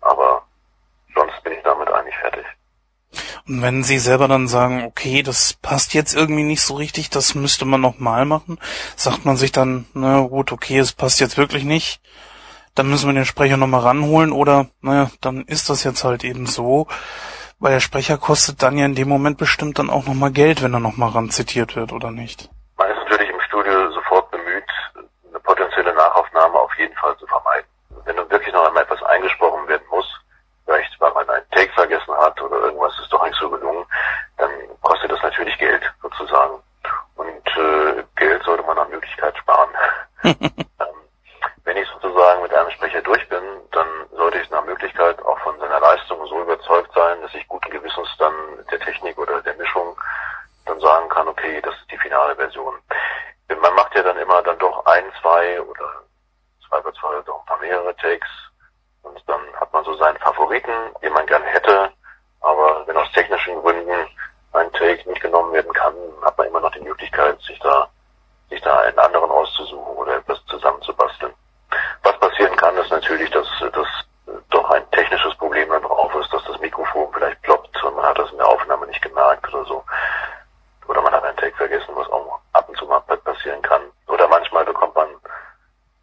[0.01, 0.43] Aber
[1.15, 2.47] sonst bin ich damit eigentlich fertig.
[3.47, 7.35] Und wenn Sie selber dann sagen, okay, das passt jetzt irgendwie nicht so richtig, das
[7.35, 8.59] müsste man nochmal machen,
[8.97, 12.03] sagt man sich dann, na gut, okay, es passt jetzt wirklich nicht,
[12.75, 16.45] dann müssen wir den Sprecher nochmal ranholen oder, naja, dann ist das jetzt halt eben
[16.45, 16.87] so,
[17.61, 20.75] weil der Sprecher kostet dann ja in dem Moment bestimmt dann auch nochmal Geld, wenn
[20.75, 22.51] er nochmal ran zitiert wird, oder nicht?
[22.77, 24.69] Man ist natürlich im Studio sofort bemüht,
[25.31, 27.67] eine potenzielle Nachaufnahme auf jeden Fall zu vermeiden.
[28.05, 30.07] Wenn dann wirklich noch einmal etwas eingesprochen werden muss,
[30.67, 33.85] vielleicht weil man einen Take vergessen hat oder irgendwas ist doch nicht so gelungen,
[34.39, 34.51] dann
[34.81, 36.63] kostet das natürlich Geld sozusagen.
[40.25, 40.95] ähm,
[41.65, 43.43] wenn ich sozusagen mit einem Sprecher durch bin,
[43.73, 47.71] dann sollte ich nach Möglichkeit auch von seiner Leistung so überzeugt sein, dass ich guten
[47.71, 48.35] Gewissens dann
[48.71, 49.97] der Technik oder der Mischung
[50.67, 52.75] dann sagen kann, okay, das ist die finale Version.
[53.49, 56.03] Man macht ja dann immer dann doch ein, zwei oder
[56.69, 58.29] zwei bis zwei doch ein paar mehrere Takes
[59.03, 60.73] und dann hat man so seinen Favoriten,
[61.03, 61.93] den man gerne hätte,
[62.41, 64.09] aber wenn aus technischen Gründen
[64.53, 67.89] ein Take nicht genommen werden kann, hat man immer noch die Möglichkeit, sich da
[68.53, 71.33] sich da einen anderen auszusuchen oder etwas zusammenzubasteln.
[72.03, 73.89] Was passieren kann, ist natürlich, dass, dass
[74.51, 78.19] doch ein technisches Problem dann drauf ist, dass das Mikrofon vielleicht ploppt und man hat
[78.19, 79.83] das in der Aufnahme nicht gemerkt oder so.
[80.87, 83.83] Oder man hat einen Take vergessen, was auch ab und zu mal passieren kann.
[84.09, 85.09] Oder manchmal bekommt man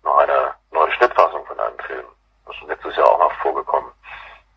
[0.03, 2.05] noch eine neue Schnittfassung von einem Film.
[2.47, 3.91] Das ist letztes Jahr auch mal vorgekommen,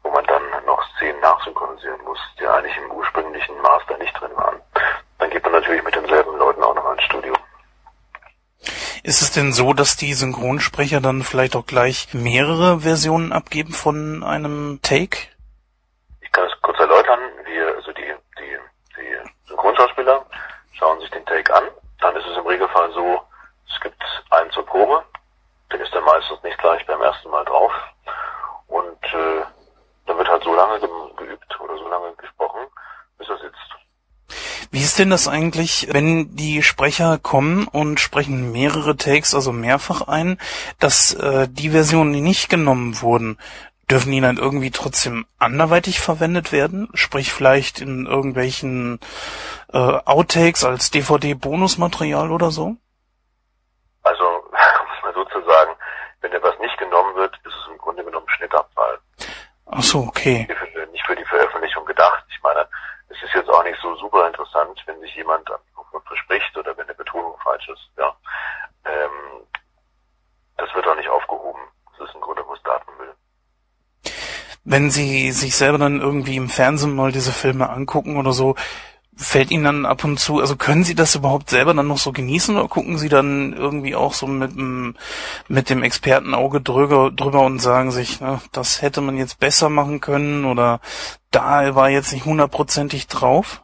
[0.02, 4.60] wo man dann noch Szenen nachsynchronisieren muss, die eigentlich im ursprünglichen Master nicht drin waren.
[5.18, 7.34] Dann geht man natürlich mit denselben Leuten auch noch ins Studio.
[9.54, 15.28] So, dass die Synchronsprecher dann vielleicht auch gleich mehrere Versionen abgeben von einem Take?
[16.22, 17.20] Ich kann es kurz erläutern.
[17.44, 18.56] Wir, also die, die,
[18.96, 20.24] die Synchronschauspieler
[20.72, 21.64] schauen sich den Take an.
[22.00, 23.20] Dann ist es im Regelfall so,
[23.68, 25.04] es gibt einen zur Probe.
[25.70, 27.72] Den ist dann meistens nicht gleich beim ersten Mal drauf.
[28.68, 29.44] Und äh,
[30.06, 32.60] dann wird halt so lange geübt oder so lange gesprochen,
[33.18, 34.70] bis er sitzt.
[34.70, 40.06] Wie ist denn das eigentlich, wenn die Sprecher kommen und sprechen mehrere Takes, also mehrfach
[40.06, 40.38] ein,
[40.80, 43.38] dass äh, die Versionen, die nicht genommen wurden,
[43.90, 46.90] dürfen die dann irgendwie trotzdem anderweitig verwendet werden?
[46.92, 49.00] Sprich vielleicht in irgendwelchen
[49.72, 52.76] äh, Outtakes als DVD-Bonusmaterial oder so?
[54.02, 55.70] Also, muss man sozusagen,
[56.20, 58.98] wenn etwas nicht genommen wird, ist es im Grunde genommen Schnittabfall.
[59.64, 60.46] Ach so, okay.
[60.92, 62.26] Nicht für die Veröffentlichung gedacht.
[62.28, 62.68] Ich meine,
[63.22, 65.48] es ist jetzt auch nicht so super interessant, wenn sich jemand
[66.06, 67.90] verspricht oder wenn eine Betonung falsch ist.
[67.96, 68.14] Ja,
[68.84, 69.46] ähm,
[70.56, 71.60] das wird auch nicht aufgehoben.
[71.98, 73.14] Das ist im Grunde bloß Datenmüll.
[74.64, 78.56] Wenn Sie sich selber dann irgendwie im Fernsehen mal diese Filme angucken oder so,
[79.16, 82.12] fällt Ihnen dann ab und zu, also können Sie das überhaupt selber dann noch so
[82.12, 84.96] genießen oder gucken Sie dann irgendwie auch so mit dem,
[85.48, 90.00] mit dem Expertenauge drüber, drüber und sagen sich, ne, das hätte man jetzt besser machen
[90.00, 90.80] können oder
[91.30, 93.62] da war jetzt nicht hundertprozentig drauf?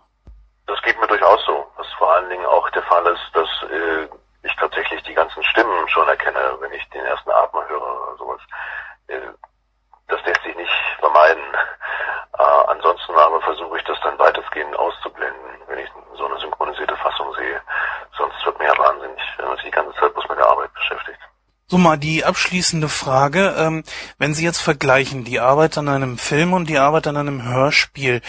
[0.66, 1.66] Das geht mir durchaus so.
[1.76, 4.08] Was vor allen Dingen auch der Fall ist, dass äh,
[4.42, 8.40] ich tatsächlich die ganzen Stimmen schon erkenne, wenn ich den ersten Atmer höre oder sowas.
[9.08, 9.18] Äh,
[10.08, 11.44] das lässt sich nicht vermeiden.
[12.38, 17.32] Äh, ansonsten aber versuche ich das dann weitestgehend auszublenden, wenn ich so eine synchronisierte Fassung
[17.34, 17.60] sehe.
[18.16, 20.72] Sonst wird mir ja wahnsinnig, wenn man sich die ganze Zeit bloß mit der Arbeit
[20.74, 21.18] beschäftigt.
[21.66, 23.54] So mal die abschließende Frage.
[23.58, 23.84] Ähm,
[24.18, 28.22] wenn Sie jetzt vergleichen die Arbeit an einem Film und die Arbeit an einem Hörspiel,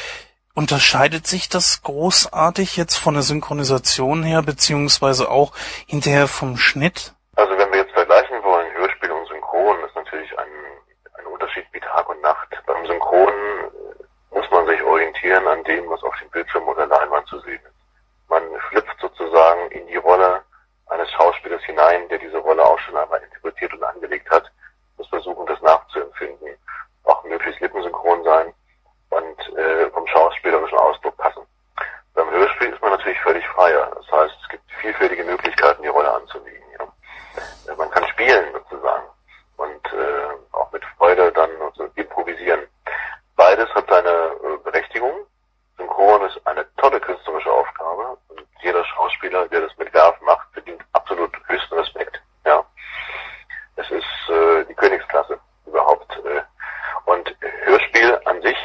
[0.56, 5.54] unterscheidet sich das großartig jetzt von der Synchronisation her, beziehungsweise auch
[5.88, 7.14] hinterher vom Schnitt?
[7.38, 10.48] Also wenn wir jetzt vergleichen wollen, Hörspiel und Synchron, ist natürlich ein,
[12.10, 12.50] und Nacht.
[12.66, 13.34] Beim Synchron
[14.32, 18.30] muss man sich orientieren an dem, was auf dem Bildschirm oder Leinwand zu sehen ist.
[18.30, 20.42] Man schlüpft sozusagen in die Rolle
[20.88, 24.52] eines Schauspielers hinein, der diese Rolle auch schon einmal interpretiert und angelegt hat,
[24.98, 26.56] muss versuchen, das nachzuempfinden,
[27.04, 28.54] auch möglichst lippensynchron sein
[29.10, 31.46] und äh, vom schauspielerischen Ausdruck passen.
[32.14, 33.92] Beim Hörspiel ist man natürlich völlig freier.
[33.96, 36.64] Das heißt, es gibt vielfältige Möglichkeiten, die Rolle anzulegen.
[36.78, 37.76] Ja.
[37.76, 39.08] Man kann spielen sozusagen
[39.58, 41.50] und äh, mit Freude dann
[41.96, 42.62] improvisieren.
[43.36, 45.26] Beides hat seine äh, Berechtigung.
[45.78, 50.82] Synchron ist eine tolle künstlerische Aufgabe und jeder Schauspieler, der das mit Werf macht, verdient
[50.92, 52.22] absolut höchsten Respekt.
[52.46, 52.66] Ja,
[53.78, 56.12] es ist äh, die Königsklasse überhaupt.
[56.26, 56.42] Äh,
[57.06, 58.58] und Hörspiel an sich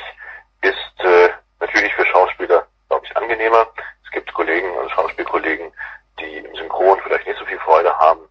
[0.63, 3.69] ist äh, natürlich für Schauspieler, glaube ich, angenehmer.
[4.05, 5.73] Es gibt Kollegen, also Schauspielkollegen,
[6.19, 8.29] die im Synchron vielleicht nicht so viel Freude haben.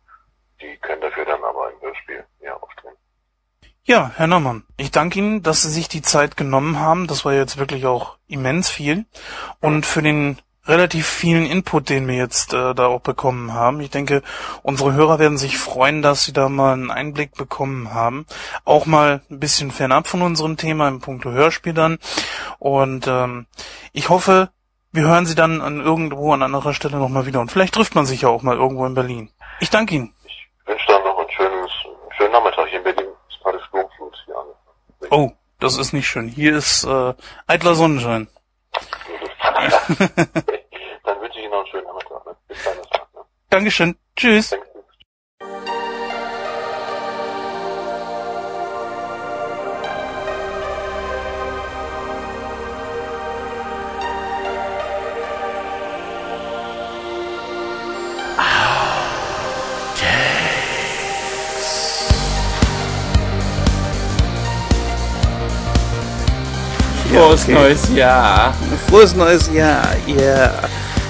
[0.61, 2.97] Die können dafür dann aber im Hörspiel mehr auftreten.
[3.85, 7.05] Ja, Herr Naumann, ich danke Ihnen, dass Sie sich die Zeit genommen haben.
[7.05, 9.03] Das war jetzt wirklich auch immens viel.
[9.59, 13.81] Und für den relativ vielen Input, den wir jetzt äh, da auch bekommen haben.
[13.81, 14.21] Ich denke,
[14.61, 18.25] unsere Hörer werden sich freuen, dass sie da mal einen Einblick bekommen haben.
[18.63, 21.99] Auch mal ein bisschen fernab von unserem Thema im Punkt Hörspiel dann.
[22.59, 23.47] Und ähm,
[23.91, 24.49] ich hoffe,
[24.93, 27.41] wir hören sie dann an irgendwo an anderer Stelle nochmal wieder.
[27.41, 29.29] Und vielleicht trifft man sich ja auch mal irgendwo in Berlin.
[29.59, 30.13] Ich danke Ihnen.
[30.23, 31.67] Ich wünsche dann noch einen schönen,
[32.15, 33.12] schönen Nachmittag hier in Berlin.
[33.43, 34.45] Gerade Sturmflut hier an.
[35.11, 36.27] Oh, das ist nicht schön.
[36.27, 37.13] Hier ist äh,
[37.47, 38.27] eitler Sonnenschein.
[39.43, 42.25] dann wünsche ich Ihnen noch einen schönen Nachmittag.
[42.25, 42.35] Ne?
[42.47, 42.77] Bis dann.
[42.77, 43.25] Ne?
[43.49, 43.95] Dankeschön.
[44.15, 44.49] Tschüss.
[44.49, 44.72] Danke.
[67.13, 67.53] Frohes okay.
[67.53, 68.53] neues Jahr.
[68.87, 70.51] Frohes neues Jahr, yeah.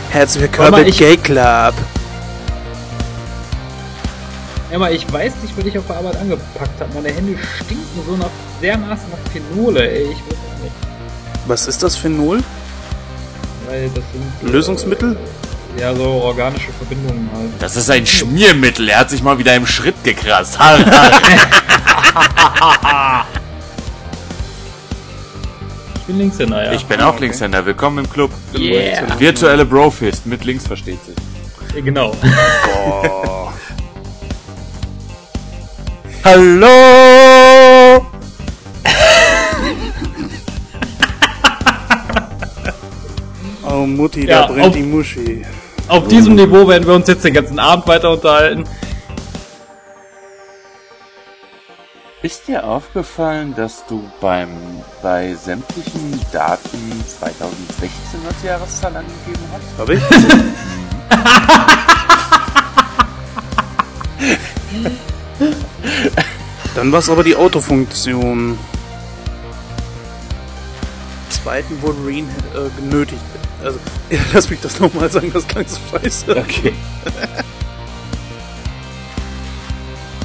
[0.10, 1.74] Herzlich willkommen im ich- Gay Club.
[4.70, 6.94] Emma, ich weiß nicht, wer dich auf der Arbeit angepackt hat.
[6.94, 8.28] Meine Hände stinken so nach
[8.62, 10.04] dermaßen nach Phenole, ey.
[10.04, 10.74] Ich weiß auch nicht.
[11.48, 12.44] Was ist das Phenol?
[13.70, 14.04] Weil das
[14.42, 14.52] sind.
[14.52, 15.16] Lösungsmittel?
[15.78, 17.50] Äh, ja, so organische Verbindungen halt.
[17.60, 18.90] Das ist ein Schmiermittel.
[18.90, 20.60] Er hat sich mal wieder im Schritt gekratzt.
[26.04, 26.72] Ich bin Linkshänder, ja.
[26.74, 27.66] Ich bin auch Linkshänder.
[27.66, 28.30] Willkommen im Club.
[28.58, 29.18] Yeah.
[29.20, 30.26] Virtuelle Brofist.
[30.26, 31.16] Mit links versteht sich.
[31.84, 32.12] Genau.
[32.22, 33.54] Boah.
[36.26, 38.06] Hallo!
[43.66, 45.46] Oh Mutti, Ja, da brennt auf- die Muschi.
[45.88, 48.64] Auf diesem Niveau werden wir uns jetzt den ganzen Abend weiter unterhalten.
[52.24, 54.50] Ist dir aufgefallen, dass du beim
[55.02, 57.91] bei sämtlichen Daten 2016
[58.26, 59.78] als Jahreszahl angegeben hast?
[59.78, 60.00] Hab ich?
[66.76, 68.58] Dann war es aber die Autofunktion.
[71.30, 73.20] Zweiten Wolverine äh, genötigt.
[73.62, 73.80] Also,
[74.34, 76.38] lass mich das nochmal sagen, das klang so scheiße.
[76.38, 76.74] Okay.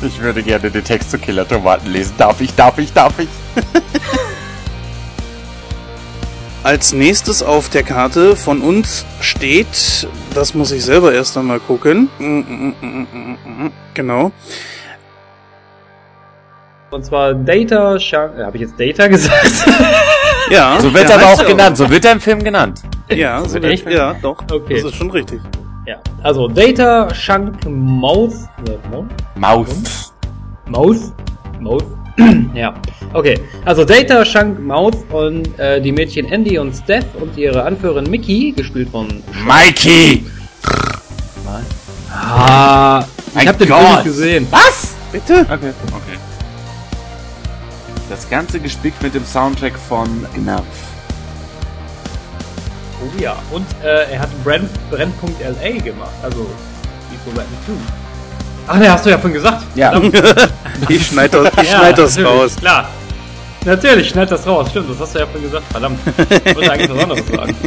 [0.03, 2.15] Ich würde gerne den Text zu Killer Tomaten lesen.
[2.19, 3.29] Darf ich, darf ich, darf ich?
[6.63, 12.09] Als nächstes auf der Karte von uns steht, das muss ich selber erst einmal gucken.
[13.95, 14.33] Genau.
[16.91, 18.39] Und zwar Data Shark.
[18.39, 19.65] Äh, Habe ich jetzt Data gesagt?
[20.51, 20.81] Ja.
[20.81, 21.77] So wird ja, er aber auch genannt.
[21.77, 22.81] So wird er im Film genannt.
[23.11, 24.39] Ja, so wird, ja, doch.
[24.51, 24.77] Okay.
[24.77, 25.41] Das ist schon richtig.
[25.89, 26.01] Ja.
[26.23, 28.35] Also Data Shank Mouth.
[28.67, 29.07] Äh, Mouth?
[29.37, 30.13] Maus.
[30.67, 31.13] Mouth?
[31.61, 31.85] Mouth?
[32.55, 32.75] ja.
[33.13, 33.39] Okay.
[33.65, 38.53] Also Data, Shank, Mouth und äh, die Mädchen Andy und Steph und ihre Anführerin Mickey,
[38.53, 39.23] gespielt von.
[39.47, 40.27] Mikey!
[42.13, 43.79] Ah, ich Mein habe den Gott.
[43.79, 44.47] Film nicht gesehen.
[44.51, 44.95] Was?
[45.13, 45.41] Bitte?
[45.43, 45.73] Okay.
[45.87, 46.19] Okay.
[48.11, 50.88] Das Ganze gespickt mit dem Soundtrack von Gnarf.
[53.01, 53.37] Oh ja.
[53.51, 56.11] Und äh, er hat Brand, Brennpunkt LA gemacht.
[56.23, 56.47] Also,
[57.11, 57.73] wie so Batman 2.
[58.69, 59.65] Ach ne, hast du ja vorhin gesagt.
[59.75, 60.01] Ja.
[60.89, 62.55] Ich schneid das, ich schneid das raus.
[62.55, 62.89] Klar.
[63.65, 64.69] Natürlich, schneid das raus.
[64.71, 65.65] Stimmt, das hast du ja vorhin gesagt.
[65.73, 65.99] Verdammt.
[66.45, 67.57] Ich wollte eigentlich was anderes sagen.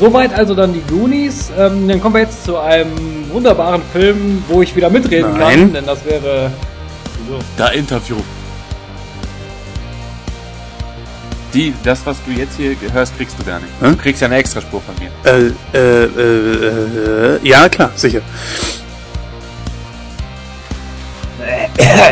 [0.00, 1.52] Soweit also dann die Goonies.
[1.56, 5.60] Ähm, dann kommen wir jetzt zu einem wunderbaren Film, wo ich wieder mitreden Nein.
[5.60, 6.50] kann, denn das wäre.
[7.24, 7.38] Wieso?
[7.56, 8.16] Da Interview.
[11.54, 13.70] Die, das, was du jetzt hier hörst, kriegst du gar nicht.
[13.80, 13.90] Hä?
[13.90, 15.08] Du kriegst ja eine Extraspur von mir.
[15.24, 18.20] Äh, äh, äh, äh, ja, klar, sicher.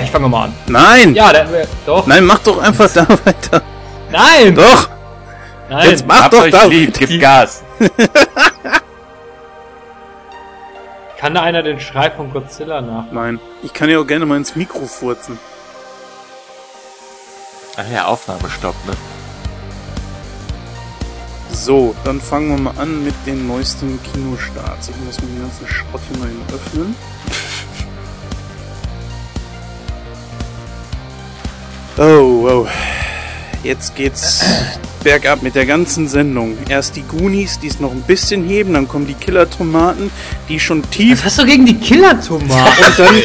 [0.03, 0.55] Ich fange mal an.
[0.69, 1.15] Nein!
[1.15, 1.47] Ja, der,
[1.87, 2.07] doch.
[2.07, 3.63] Nein, mach doch einfach da weiter.
[4.11, 4.55] Nein!
[4.55, 4.89] Doch!
[5.69, 5.91] Nein!
[5.91, 7.65] Jetzt mach Habt doch euch da lieb, gib Gas.
[11.19, 13.05] Kann da einer den Schrei von Godzilla nach?
[13.13, 13.41] Nein.
[13.63, 15.39] Ich kann ja auch gerne mal ins Mikro furzen.
[17.77, 18.93] Ach ja, Aufnahmestopp, ne?
[21.53, 24.89] So, dann fangen wir mal an mit den neuesten Kinostarts.
[24.89, 26.97] Ich muss mir den ganzen Schrott hier mal eben öffnen.
[31.99, 32.69] Oh, wow.
[33.63, 34.43] Jetzt geht's
[35.05, 36.57] bergab mit der ganzen Sendung.
[36.69, 40.11] Erst die Goonies, die es noch ein bisschen heben, dann kommen die Killer-Tomaten,
[40.49, 42.85] die schon tief Was hast du gegen die Killer-Tomaten?
[42.85, 43.15] und dann.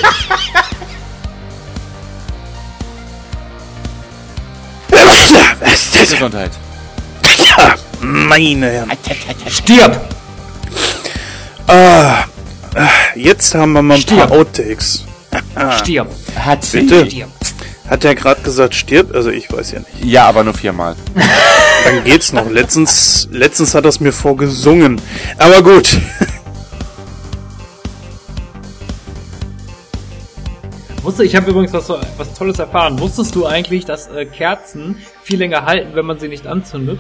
[6.10, 6.52] Gesundheit.
[8.02, 8.92] Meine Herren.
[9.50, 10.00] Stirb!
[11.68, 12.24] Ah,
[12.76, 14.20] ah, jetzt haben wir mal ein Stirb.
[14.30, 15.04] paar Outtakes.
[15.82, 16.08] Stirb!
[16.38, 16.72] Hat.
[16.72, 17.06] Bitte?
[17.10, 17.30] Stirb!
[17.90, 19.16] Hat er gerade gesagt, stirb?
[19.16, 20.04] Also ich weiß ja nicht.
[20.04, 20.96] Ja, aber nur viermal.
[21.86, 22.50] Dann geht's noch.
[22.50, 25.00] Letztens, letztens hat er es mir vorgesungen.
[25.38, 25.98] Aber gut.
[31.04, 33.00] Wusste, ich habe übrigens was, so- was Tolles erfahren.
[33.00, 37.00] Wusstest du eigentlich, dass äh, Kerzen viel länger halten, wenn man sie nicht anzündet?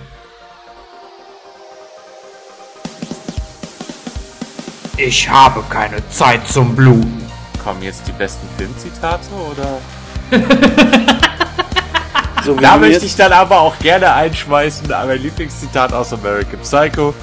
[4.98, 7.26] Ich habe keine Zeit zum Bluten.
[7.64, 9.78] Kommen jetzt die besten Filmzitate oder?
[12.48, 17.14] So Da möchte ich dann aber auch gerne einschmeißen, mein Lieblingszitat aus American Psycho.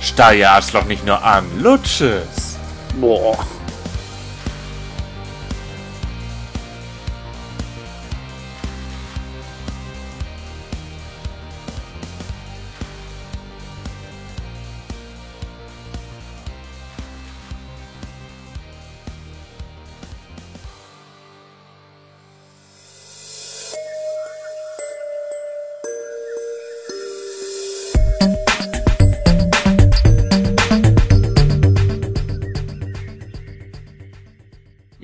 [0.00, 2.56] Starr ihr Arschloch nicht nur an, lutsch es.
[3.00, 3.36] Boah.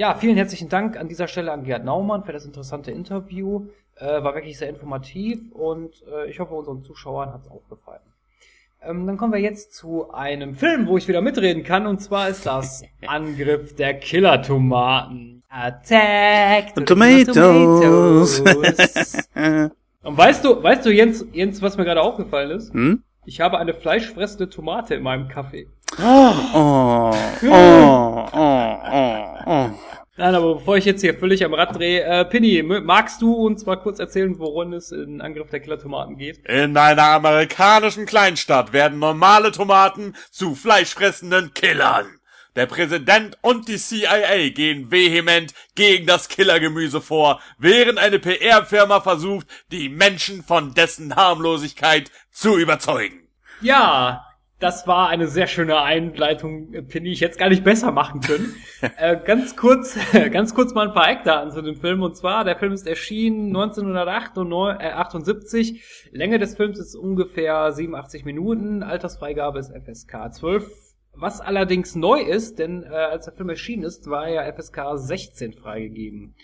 [0.05, 3.69] Ja, vielen herzlichen Dank an dieser Stelle an Gerd Naumann für das interessante Interview.
[3.97, 8.03] Äh, war wirklich sehr informativ und äh, ich hoffe, unseren Zuschauern hat es auch gefallen.
[8.83, 12.29] Ähm, dann kommen wir jetzt zu einem Film, wo ich wieder mitreden kann, und zwar
[12.29, 15.43] ist das Angriff der Killer-Tomaten.
[15.49, 18.45] Attack the Tomatoes.
[18.45, 19.27] tomatoes.
[20.03, 22.75] und weißt du, weißt du, Jens, Jens, was mir gerade aufgefallen ist?
[22.75, 23.03] Hm?
[23.25, 25.67] Ich habe eine fleischfressende Tomate in meinem Kaffee.
[25.97, 29.71] Oh, oh, oh, oh, oh.
[30.17, 33.67] Nein, aber bevor ich jetzt hier völlig am Rad drehe, äh, Pinny, magst du uns
[33.67, 36.47] mal kurz erzählen, worum es in Angriff der Killer-Tomaten geht?
[36.47, 42.07] In einer amerikanischen Kleinstadt werden normale Tomaten zu fleischfressenden Killern.
[42.57, 49.47] Der Präsident und die CIA gehen vehement gegen das Killergemüse vor, während eine PR-Firma versucht,
[49.73, 53.29] die Menschen von dessen Harmlosigkeit zu überzeugen.
[53.61, 54.25] Ja,
[54.65, 57.11] das war eine sehr schöne Einleitung, äh, Pinny.
[57.11, 58.55] Ich es gar nicht besser machen können.
[58.97, 59.99] äh, ganz kurz,
[60.33, 62.03] ganz kurz mal ein paar Eckdaten zu dem Film.
[62.03, 66.09] Und zwar, der Film ist erschienen 1978.
[66.13, 68.83] Länge des Films ist ungefähr 87 Minuten.
[68.83, 70.67] Altersfreigabe ist FSK 12.
[71.13, 75.53] Was allerdings neu ist, denn äh, als der Film erschienen ist, war ja FSK 16
[75.53, 76.37] freigegeben.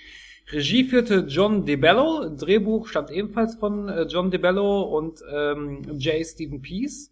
[0.52, 6.26] Regie führte John DeBello, Drehbuch stammt ebenfalls von äh, John DeBello und ähm, J.
[6.26, 7.10] Stephen Peace.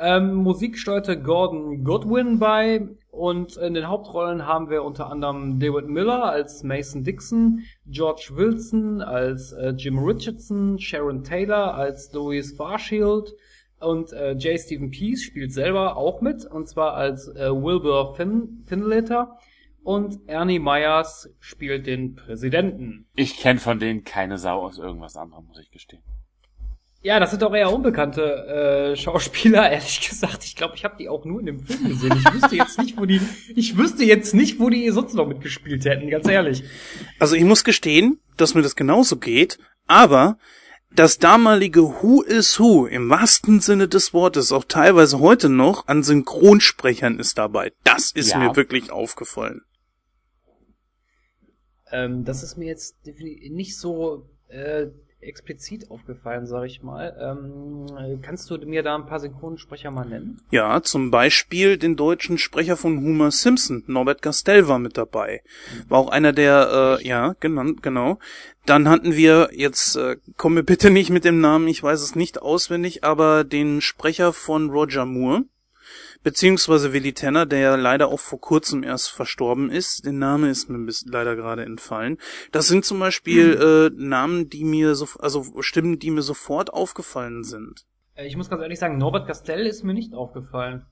[0.00, 5.88] Ähm, Musik steuerte Gordon Goodwin bei und in den Hauptrollen haben wir unter anderem David
[5.88, 13.34] Miller als Mason Dixon, George Wilson als äh, Jim Richardson, Sharon Taylor als Louise Farshield
[13.80, 14.60] und äh, J.
[14.60, 19.36] Stephen Peace spielt selber auch mit und zwar als äh, Wilbur fin Finletter
[19.82, 23.08] und Ernie Myers spielt den Präsidenten.
[23.16, 26.02] Ich kenne von denen keine Sau aus irgendwas anderem, muss ich gestehen.
[27.00, 28.22] Ja, das sind auch eher unbekannte
[28.92, 30.44] äh, Schauspieler, ehrlich gesagt.
[30.44, 32.16] Ich glaube, ich habe die auch nur in dem Film gesehen.
[32.18, 33.20] Ich wüsste jetzt nicht, wo die
[33.54, 36.64] ich wüsste jetzt nicht, wo die sonst noch mitgespielt hätten, ganz ehrlich.
[37.18, 40.38] Also ich muss gestehen, dass mir das genauso geht, aber
[40.90, 46.02] das damalige Who is Who im wahrsten Sinne des Wortes, auch teilweise heute noch, an
[46.02, 47.72] Synchronsprechern ist dabei.
[47.84, 48.38] Das ist Ja.
[48.38, 49.60] mir wirklich aufgefallen.
[51.92, 54.86] Ähm, das ist mir jetzt nicht so äh,
[55.20, 57.16] explizit aufgefallen, sag ich mal.
[57.20, 60.40] Ähm, äh, kannst du mir da ein paar Synchronsprecher mal nennen?
[60.50, 65.42] Ja, zum Beispiel den deutschen Sprecher von Homer Simpson, Norbert Castell war mit dabei.
[65.88, 68.18] War auch einer der, äh, ja, genannt, genau.
[68.64, 72.14] Dann hatten wir, jetzt äh, komm mir bitte nicht mit dem Namen, ich weiß es
[72.14, 75.44] nicht auswendig, aber den Sprecher von Roger Moore,
[76.28, 80.04] beziehungsweise Willy Tanner, der ja leider auch vor kurzem erst verstorben ist.
[80.04, 82.18] Der Name ist mir bis leider gerade entfallen.
[82.52, 87.44] Das sind zum Beispiel äh, Namen, die mir so, also Stimmen, die mir sofort aufgefallen
[87.44, 87.86] sind.
[88.14, 90.84] Äh, ich muss ganz ehrlich sagen, Norbert Castell ist mir nicht aufgefallen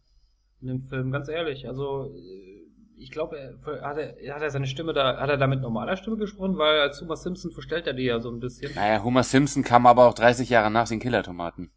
[0.63, 1.69] in dem Film, ganz ehrlich.
[1.69, 2.63] Also äh,
[2.99, 5.99] ich glaube, er- hat er, hat er seine Stimme da, hat er da mit normaler
[5.99, 8.75] Stimme gesprochen, weil als Homer Simpson verstellt er die ja so ein bisschen.
[8.75, 11.71] Naja, Homer Simpson kam aber auch 30 Jahre nach den Killertomaten.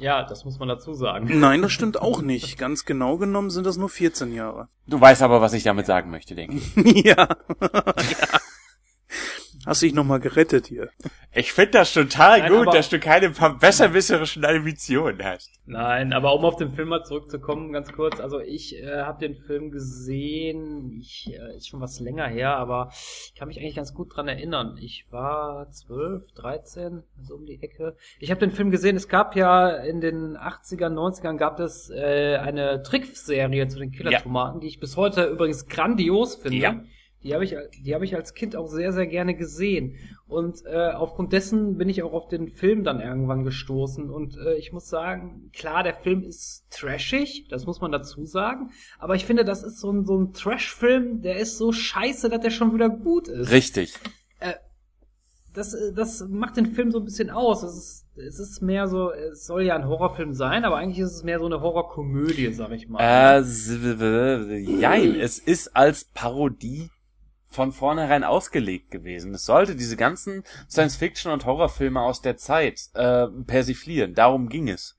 [0.00, 1.28] Ja, das muss man dazu sagen.
[1.38, 2.56] Nein, das stimmt auch nicht.
[2.56, 4.68] Ganz genau genommen sind das nur 14 Jahre.
[4.86, 6.74] Du weißt aber, was ich damit sagen möchte, denke ich.
[7.04, 7.28] ja.
[7.60, 8.39] ja.
[9.66, 10.88] Hast dich nochmal gerettet hier.
[11.32, 15.50] Ich finde das total Nein, gut, dass du keine besserwisserischen Ambitionen hast.
[15.66, 18.18] Nein, aber um auf den Film mal zurückzukommen, ganz kurz.
[18.18, 22.90] Also ich äh, habe den Film gesehen, ich, äh, ist schon was länger her, aber
[22.90, 24.76] ich kann mich eigentlich ganz gut dran erinnern.
[24.80, 27.96] Ich war 12, 13, so um die Ecke.
[28.18, 32.38] Ich habe den Film gesehen, es gab ja in den 80ern, 90ern gab es äh,
[32.38, 36.56] eine Trickserie zu den Killer-Tomaten, die ich bis heute übrigens grandios finde.
[36.58, 36.80] Ja.
[37.22, 39.96] Die habe ich, die habe ich als Kind auch sehr, sehr gerne gesehen.
[40.26, 44.08] Und äh, aufgrund dessen bin ich auch auf den Film dann irgendwann gestoßen.
[44.08, 48.70] Und äh, ich muss sagen, klar, der Film ist trashig, das muss man dazu sagen.
[48.98, 52.40] Aber ich finde, das ist so ein, so ein Trash-Film, der ist so scheiße, dass
[52.40, 53.50] der schon wieder gut ist.
[53.50, 53.94] Richtig.
[55.52, 57.62] Das, äh, das macht den Film so ein bisschen aus.
[57.62, 61.12] Es ist, es ist mehr so, es soll ja ein Horrorfilm sein, aber eigentlich ist
[61.12, 63.00] es mehr so eine Horrorkomödie, sag ich mal.
[63.00, 66.90] Äh, jein, es ist als Parodie
[67.50, 69.34] von vornherein ausgelegt gewesen.
[69.34, 74.14] Es sollte diese ganzen Science-Fiction- und Horrorfilme aus der Zeit äh, persiflieren.
[74.14, 74.96] Darum ging es.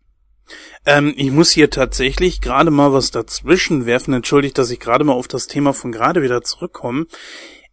[0.85, 4.13] Ähm, ich muss hier tatsächlich gerade mal was dazwischen werfen.
[4.13, 7.07] Entschuldigt, dass ich gerade mal auf das Thema von gerade wieder zurückkomme.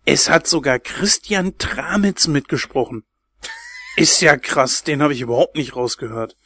[0.05, 3.05] Es hat sogar Christian Tramitz mitgesprochen.
[3.97, 6.37] Ist ja krass, den habe ich überhaupt nicht rausgehört.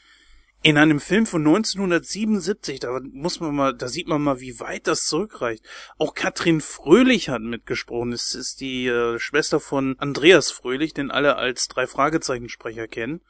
[0.65, 4.87] In einem Film von 1977, da muss man mal, da sieht man mal, wie weit
[4.87, 5.65] das zurückreicht.
[5.99, 8.13] Auch Katrin Fröhlich hat mitgesprochen.
[8.13, 13.23] Es ist die äh, Schwester von Andreas Fröhlich, den alle als drei Fragezeichensprecher kennen.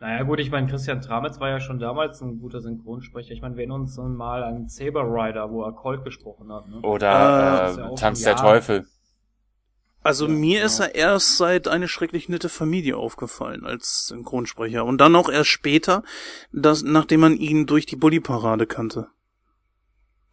[0.00, 3.32] Naja gut, ich meine, Christian Tramitz war ja schon damals ein guter Synchronsprecher.
[3.32, 6.68] Ich meine, wir erinnern uns mal an Saber Rider, wo er Colt gesprochen hat.
[6.68, 6.80] Ne?
[6.80, 8.40] Oder äh, ja Tanz der Jahr.
[8.40, 8.86] Teufel.
[10.02, 10.66] Also Ja, mir genau.
[10.66, 15.50] ist er erst seit eine schrecklich nette Familie aufgefallen als Synchronsprecher und dann auch erst
[15.50, 16.02] später,
[16.52, 19.08] dass, nachdem man ihn durch die Bully-Parade kannte.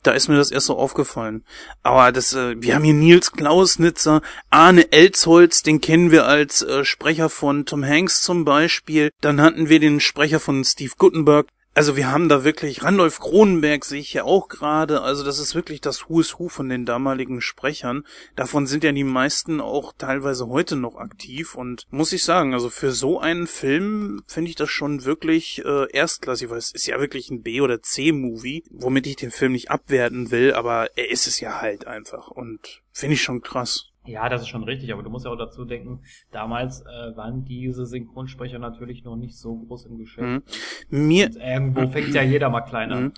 [0.04, 1.44] Da ist mir das erst so aufgefallen.
[1.84, 6.86] Aber das, äh, wir haben hier Nils Klausnitzer, Arne Elzholz, den kennen wir als äh,
[6.86, 9.12] Sprecher von Tom Hanks zum Beispiel.
[9.20, 11.48] Dann hatten wir den Sprecher von Steve Guttenberg.
[11.78, 15.54] Also wir haben da wirklich, Randolph Kronenberg sehe ich ja auch gerade, also das ist
[15.54, 18.04] wirklich das Who is Who von den damaligen Sprechern.
[18.36, 22.72] Davon sind ja die meisten auch teilweise heute noch aktiv und muss ich sagen, also
[22.72, 27.00] für so einen Film finde ich das schon wirklich äh, erstklassig, weil es ist ja
[27.00, 31.28] wirklich ein B- oder C-Movie, womit ich den Film nicht abwerten will, aber er ist
[31.28, 33.92] es ja halt einfach und finde ich schon krass.
[34.08, 36.02] Ja, das ist schon richtig, aber du musst ja auch dazu denken,
[36.32, 40.46] damals äh, waren diese Synchronsprecher natürlich noch nicht so groß im Geschäft.
[40.90, 41.08] Mhm.
[41.08, 43.14] Mir, Und irgendwo fängt ja jeder mal klein an.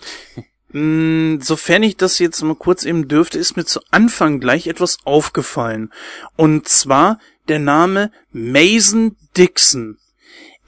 [0.72, 4.99] Mm, Sofern ich das jetzt mal kurz eben dürfte, ist mir zu Anfang gleich etwas
[5.03, 5.91] aufgefallen.
[6.36, 9.98] Und zwar der Name Mason Dixon.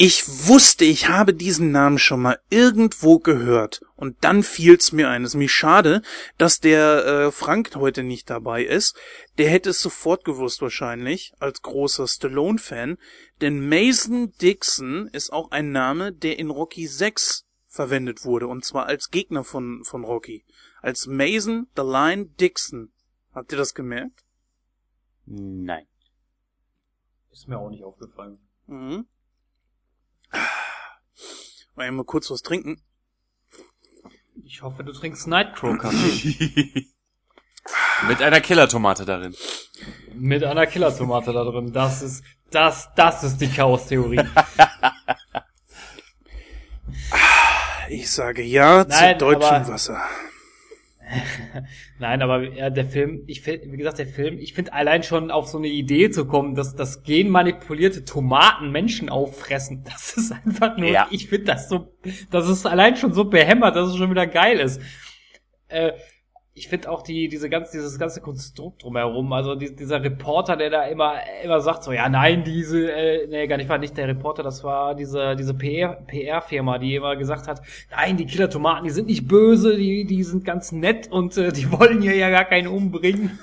[0.04, 3.82] Ich wusste, ich habe diesen Namen schon mal irgendwo gehört.
[3.96, 5.24] Und dann fiel's mir ein.
[5.24, 6.02] Es ist mir schade,
[6.40, 8.98] dass der äh, Frank heute nicht dabei ist.
[9.38, 12.98] Der hätte es sofort gewusst wahrscheinlich, als großer Stallone-Fan.
[13.42, 18.48] Denn Mason Dixon ist auch ein Name, der in Rocky 6 verwendet wurde.
[18.48, 20.44] Und zwar als Gegner von, von Rocky.
[20.82, 22.92] Als Mason the Lion Dixon.
[23.36, 24.26] Habt ihr das gemerkt?
[25.28, 25.86] Nein.
[27.32, 28.40] Ist mir auch nicht aufgefallen.
[28.66, 29.06] Mhm.
[31.76, 32.82] Mal mal kurz was trinken.
[34.44, 36.88] Ich hoffe, du trinkst Nightcrow-Kaffee.
[38.08, 39.36] Mit einer Killertomate darin.
[40.14, 41.72] Mit einer Killertomate da drin.
[41.72, 44.22] Das ist, das, das ist die Chaos-Theorie.
[47.90, 50.02] Ich sage ja Nein, zu deutschem aber- Wasser.
[52.00, 55.32] Nein, aber ja, der Film, ich finde, wie gesagt, der Film, ich finde allein schon
[55.32, 60.78] auf so eine Idee zu kommen, dass das genmanipulierte Tomaten Menschen auffressen, das ist einfach
[60.78, 61.08] nur, Ja.
[61.12, 61.94] ich finde das so,
[62.30, 64.82] das ist allein schon so behämmert, dass es schon wieder geil ist.
[65.68, 65.92] Äh,
[66.54, 70.70] ich finde auch die, diese ganze, dieses ganze Konstrukt drumherum, also die, dieser Reporter, der
[70.70, 74.10] da immer, immer sagt so, ja nein, diese, äh, nee, gar nicht, war nicht der
[74.10, 78.90] Reporter, das war diese, diese PR, PR-Firma, die immer gesagt hat, nein, die Killer-Tomaten, die
[78.90, 82.46] sind nicht böse, die, die sind ganz nett und äh, die wollen hier ja gar
[82.46, 83.40] keinen umbringen.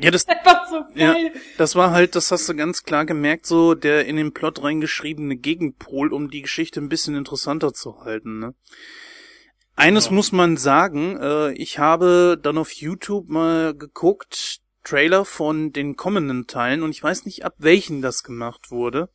[0.00, 1.14] Ja, das, Einfach so ja,
[1.58, 5.36] das war halt, das hast du ganz klar gemerkt, so der in den Plot reingeschriebene
[5.36, 8.54] Gegenpol, um die Geschichte ein bisschen interessanter zu halten, ne?
[9.76, 10.12] Eines Ja.
[10.12, 16.46] muss man sagen, äh, ich habe dann auf YouTube mal geguckt, Trailer von den kommenden
[16.46, 19.08] Teilen und ich weiß nicht, ab welchen das gemacht wurde.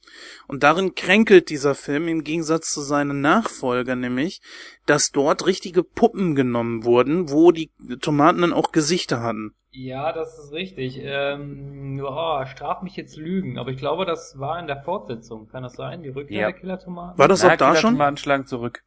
[0.47, 4.41] Und darin kränkelt dieser Film im Gegensatz zu seinen Nachfolger nämlich,
[4.85, 7.71] dass dort richtige Puppen genommen wurden, wo die
[8.01, 9.55] Tomaten dann auch Gesichter hatten.
[9.71, 10.99] Ja, das ist richtig.
[11.01, 15.47] Ähm, oh, straf mich jetzt Lügen, aber ich glaube, das war in der Fortsetzung.
[15.47, 16.03] Kann das sein?
[16.03, 16.51] Die Rückkehr Ja.
[16.51, 17.17] der Killer-Tomaten?
[17.17, 17.91] War das Na, auch da schon?
[17.91, 18.83] Killertomaten schlagen zurück.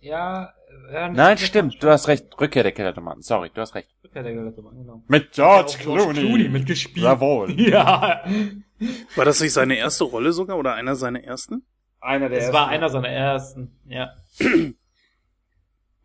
[0.00, 0.52] Ja,
[0.90, 1.82] äh, Nein, stimmt.
[1.82, 2.26] Du hast recht.
[2.40, 3.22] Rückkehr der Killertomaten.
[3.22, 3.88] Sorry, du hast recht.
[4.04, 5.02] Rückkehr der Killer-Tomaten, genau.
[5.08, 7.04] Mit George Clooney mitgespielt.
[7.04, 7.50] Jawohl.
[7.60, 8.24] Ja,
[9.16, 11.64] War das nicht seine erste Rolle sogar oder einer seiner ersten?
[12.00, 14.12] Einer es war einer seiner ersten, ja.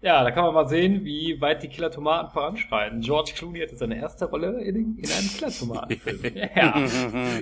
[0.03, 2.99] Ja, da kann man mal sehen, wie weit die Killer-Tomaten voranschreiten.
[2.99, 6.19] George Clooney hatte seine erste Rolle in, in einem Killer-Tomatenfilm.
[6.55, 6.75] ja.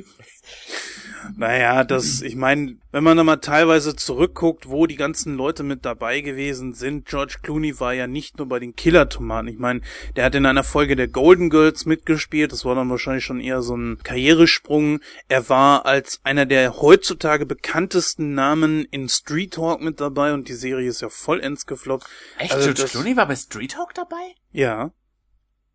[1.36, 5.86] Naja, das, ich meine, wenn man da mal teilweise zurückguckt, wo die ganzen Leute mit
[5.86, 9.48] dabei gewesen sind, George Clooney war ja nicht nur bei den Killer-Tomaten.
[9.48, 9.82] Ich meine,
[10.16, 13.62] der hat in einer Folge der Golden Girls mitgespielt, das war dann wahrscheinlich schon eher
[13.62, 15.00] so ein Karrieresprung.
[15.28, 20.54] Er war als einer der heutzutage bekanntesten Namen in Street Talk mit dabei und die
[20.54, 22.08] Serie ist ja vollends gefloppt.
[22.40, 22.51] Echt?
[22.52, 24.36] Also George Clooney war bei Street Hawk dabei?
[24.52, 24.92] Ja,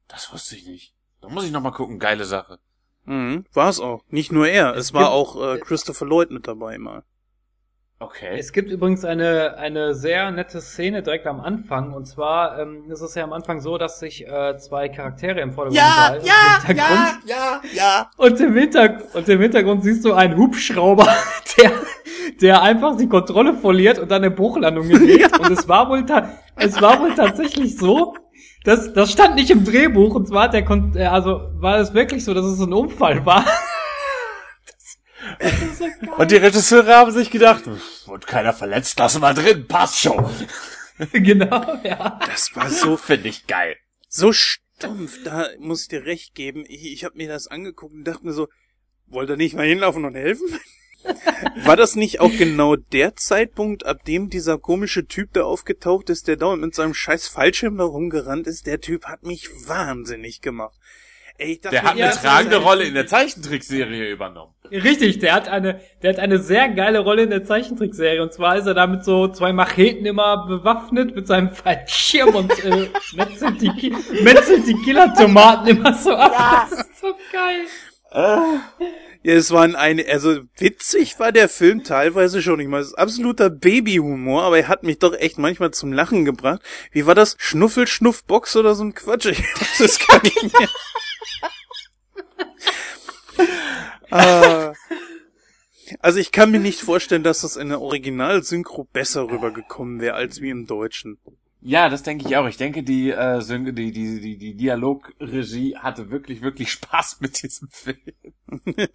[0.09, 0.95] Das wusste ich nicht.
[1.21, 1.99] Da muss ich noch mal gucken.
[1.99, 2.59] Geile Sache.
[3.05, 4.05] mhm, war es auch.
[4.09, 7.05] Nicht nur er, es, Es war auch äh, Christopher Lloyd mit dabei mal.
[7.99, 8.37] Okay.
[8.39, 11.95] Es gibt übrigens eine, eine sehr nette Szene direkt am Anfang.
[11.95, 15.53] Und zwar ähm, ist es ja am Anfang so, dass sich äh, zwei Charaktere im
[15.53, 15.81] Vordergrund.
[16.11, 18.11] Und im Hintergrund, ja, ja.
[18.19, 21.07] Und im, Hintergrund, und im Hintergrund siehst du einen Hubschrauber,
[21.59, 21.73] der,
[22.43, 25.39] der einfach die Kontrolle verliert und dann eine Bruchlandung gerät.
[25.39, 28.15] Und es war wohl, ta es war wohl tatsächlich so,
[28.65, 31.95] dass, das stand nicht im Drehbuch, und zwar hat der, Kon äh, also war es
[31.95, 33.47] wirklich so, dass es ein Unfall war.
[35.79, 35.85] So.
[36.17, 37.65] Und die Regisseure haben sich gedacht,
[38.07, 40.25] wird keiner verletzt, lassen wir drin, passt schon.
[41.13, 42.19] genau, ja.
[42.27, 43.77] Das war so Finde ich geil.
[44.09, 46.65] so stumpf, da muss ich dir recht geben.
[46.67, 48.49] Ich, ich habe mir das angeguckt und dachte mir so,
[49.07, 50.49] wollt ihr nicht mal hinlaufen und helfen?
[51.65, 56.27] War das nicht auch genau der Zeitpunkt, ab dem dieser komische Typ da aufgetaucht ist,
[56.27, 58.67] der dauernd mit seinem scheiß Fallschirm da rumgerannt ist?
[58.67, 60.77] Der Typ hat mich wahnsinnig gemacht.
[61.39, 64.55] Ey, ich dachte, Der hat ja, eine tragende Rolle in der Zeichentrickserie übernommen.
[64.71, 68.23] Richtig, der hat eine, der hat eine sehr geile Rolle in der Zeichentrickserie.
[68.23, 72.65] Und zwar ist er da mit so zwei Macheten immer bewaffnet mit seinem Fallschirm und
[72.65, 76.69] äh, metzelt, die, metzelt die Killer-Tomaten immer so ab.
[76.71, 77.67] Das ist so geil.
[79.27, 82.61] Ja, es waren eine, also witzig war der Film teilweise schon.
[82.61, 86.25] Ich meine, es ist absoluter Babyhumor, aber er hat mich doch echt manchmal zum Lachen
[86.25, 86.61] gebracht.
[86.93, 87.37] Wie war das?
[87.39, 89.27] Schnuffel, Schnuffbox oder so ein Quatsch?
[89.27, 90.69] Ich weiß es gar nicht mehr.
[94.11, 94.73] Ah.
[96.01, 100.41] Also ich kann mir nicht vorstellen, dass das in der Original-Synchro besser rübergekommen wäre als
[100.41, 101.19] wie im Deutschen.
[101.61, 102.47] Ja, das denke ich auch.
[102.47, 107.69] Ich denke, die, äh, die, die, die, die Dialogregie hatte wirklich, wirklich Spaß mit diesem
[107.69, 107.99] Film.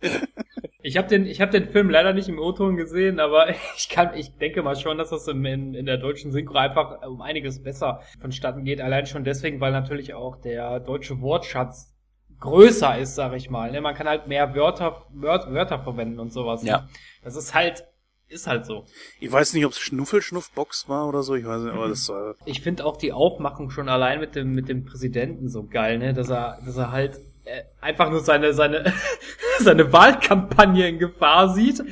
[0.83, 4.15] Ich habe den, ich habe den Film leider nicht im O-Ton gesehen, aber ich kann,
[4.15, 7.61] ich denke mal schon, dass das in, in, in der deutschen Synchro einfach um einiges
[7.61, 8.81] besser vonstatten geht.
[8.81, 11.93] Allein schon deswegen, weil natürlich auch der deutsche Wortschatz
[12.41, 13.71] größer ist, sag ich mal.
[13.71, 13.79] ne?
[13.79, 16.63] Man kann halt mehr Wörter, Wörter, Wörter verwenden und sowas.
[16.63, 16.69] ne?
[16.69, 16.89] Ja.
[17.23, 17.85] Das ist halt,
[18.27, 18.85] ist halt so.
[19.19, 21.35] Ich weiß nicht, ob es Schnuffel, Schnuffbox war oder so.
[21.35, 22.35] Ich weiß nicht, aber das war...
[22.45, 26.13] Ich finde auch die Aufmachung schon allein mit dem mit dem Präsidenten so geil, ne,
[26.13, 28.93] dass er dass er halt äh, einfach nur seine seine
[29.59, 31.83] seine Wahlkampagne in Gefahr sieht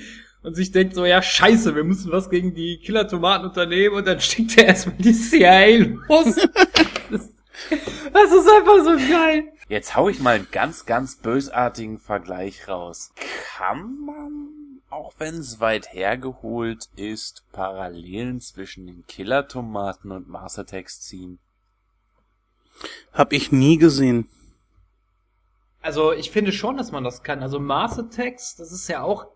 [0.41, 4.07] und sich denkt so ja Scheiße, wir müssen was gegen die Killer Tomaten unternehmen und
[4.07, 5.77] dann schickt er erstmal die CIA
[6.07, 6.35] los.
[7.11, 7.33] das,
[8.13, 9.43] das ist einfach so geil.
[9.69, 13.11] Jetzt hau ich mal einen ganz, ganz bösartigen Vergleich raus.
[13.55, 21.01] Kann man, auch wenn es weit hergeholt ist, Parallelen zwischen den Killer-Tomaten und Mars Attacks
[21.01, 21.37] ziehen?
[23.13, 24.27] Hab ich nie gesehen.
[25.83, 27.43] Also ich finde schon, dass man das kann.
[27.43, 29.27] Also Mars Attacks, das ist ja auch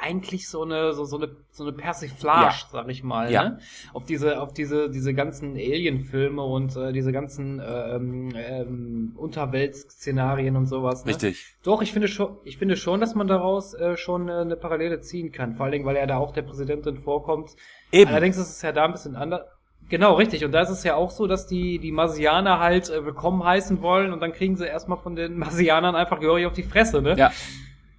[0.00, 3.44] eigentlich so eine so, so eine so eine Persiflage, sag ich mal, Ja.
[3.44, 3.58] ne?
[3.92, 10.66] Auf diese auf diese diese ganzen Alien-Filme und äh, diese ganzen ähm, ähm, Unterweltszenarien und
[10.66, 11.04] sowas.
[11.04, 11.10] Ne?
[11.12, 11.54] Richtig.
[11.62, 15.00] Doch, ich finde schon, ich finde schon, dass man daraus äh, schon äh, eine Parallele
[15.00, 15.54] ziehen kann.
[15.56, 17.50] Vor allen Dingen, weil ja da auch der Präsidentin vorkommt.
[17.92, 18.10] Eben.
[18.10, 19.42] Allerdings ist es ja da ein bisschen anders.
[19.88, 20.44] Genau, richtig.
[20.44, 23.82] Und da ist es ja auch so, dass die, die Marsianer halt äh, willkommen heißen
[23.82, 27.16] wollen und dann kriegen sie erstmal von den Marsianern einfach gehörig auf die Fresse, ne?
[27.16, 27.32] Ja.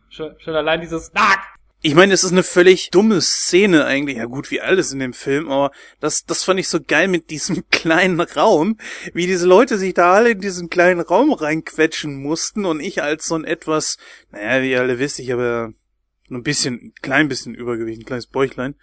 [0.09, 1.39] Schon, schon allein dieses Nack!
[1.83, 4.17] Ich meine, es ist eine völlig dumme Szene eigentlich.
[4.17, 7.31] Ja gut, wie alles in dem Film, aber das, das fand ich so geil mit
[7.31, 8.77] diesem kleinen Raum,
[9.13, 13.27] wie diese Leute sich da alle in diesen kleinen Raum reinquetschen mussten und ich als
[13.27, 13.97] so ein etwas,
[14.29, 18.05] naja, wie ihr alle wisst, ich habe ja ein bisschen, ein klein bisschen Übergewicht, ein
[18.05, 18.75] kleines Bäuchlein.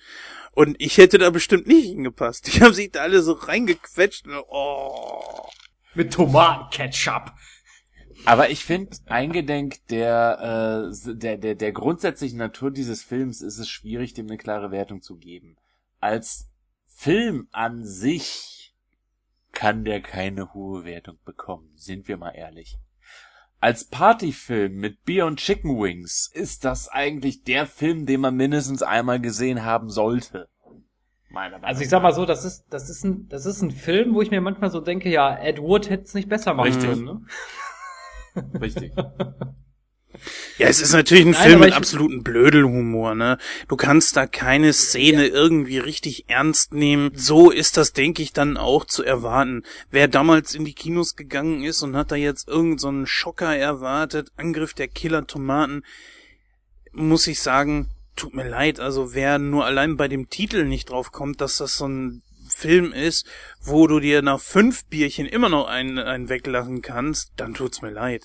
[0.52, 2.46] Und ich hätte da bestimmt nicht hingepasst.
[2.52, 5.48] Die haben sich da alle so reingequetscht und, oh.
[5.94, 7.32] Mit Tomatenketchup.
[8.28, 13.70] Aber ich finde, eingedenk der, äh, der, der, der grundsätzlichen Natur dieses Films ist es
[13.70, 15.56] schwierig, dem eine klare Wertung zu geben.
[15.98, 16.50] Als
[16.86, 18.74] Film an sich
[19.52, 22.76] kann der keine hohe Wertung bekommen, sind wir mal ehrlich.
[23.60, 28.82] Als Partyfilm mit Bier und Chicken Wings ist das eigentlich der Film, den man mindestens
[28.82, 30.50] einmal gesehen haben sollte.
[31.62, 34.20] Also ich sag mal so, das ist, das ist ein, das ist ein Film, wo
[34.20, 36.90] ich mir manchmal so denke, ja, Ed Wood hätte es nicht besser machen Richtig.
[36.90, 37.26] können, ne?
[38.60, 38.92] Richtig.
[40.58, 43.38] Ja, es ist natürlich ein Nein, Film mit absoluten Blödelhumor, ne?
[43.68, 47.12] Du kannst da keine Szene irgendwie richtig ernst nehmen.
[47.14, 49.62] So ist das, denke ich, dann auch zu erwarten.
[49.90, 53.56] Wer damals in die Kinos gegangen ist und hat da jetzt irgendeinen so einen Schocker
[53.56, 55.82] erwartet, Angriff der Killer-Tomaten,
[56.92, 58.80] muss ich sagen, tut mir leid.
[58.80, 62.22] Also wer nur allein bei dem Titel nicht drauf kommt, dass das so ein
[62.58, 63.24] Film ist,
[63.62, 67.90] wo du dir nach fünf Bierchen immer noch einen, einen weglachen kannst, dann tut's mir
[67.90, 68.24] leid.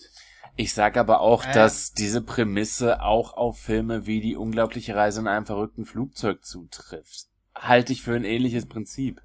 [0.55, 1.53] Ich sag aber auch, Äh.
[1.53, 7.27] dass diese Prämisse auch auf Filme wie die unglaubliche Reise in einem verrückten Flugzeug zutrifft.
[7.53, 9.21] Halte ich für ein ähnliches Prinzip.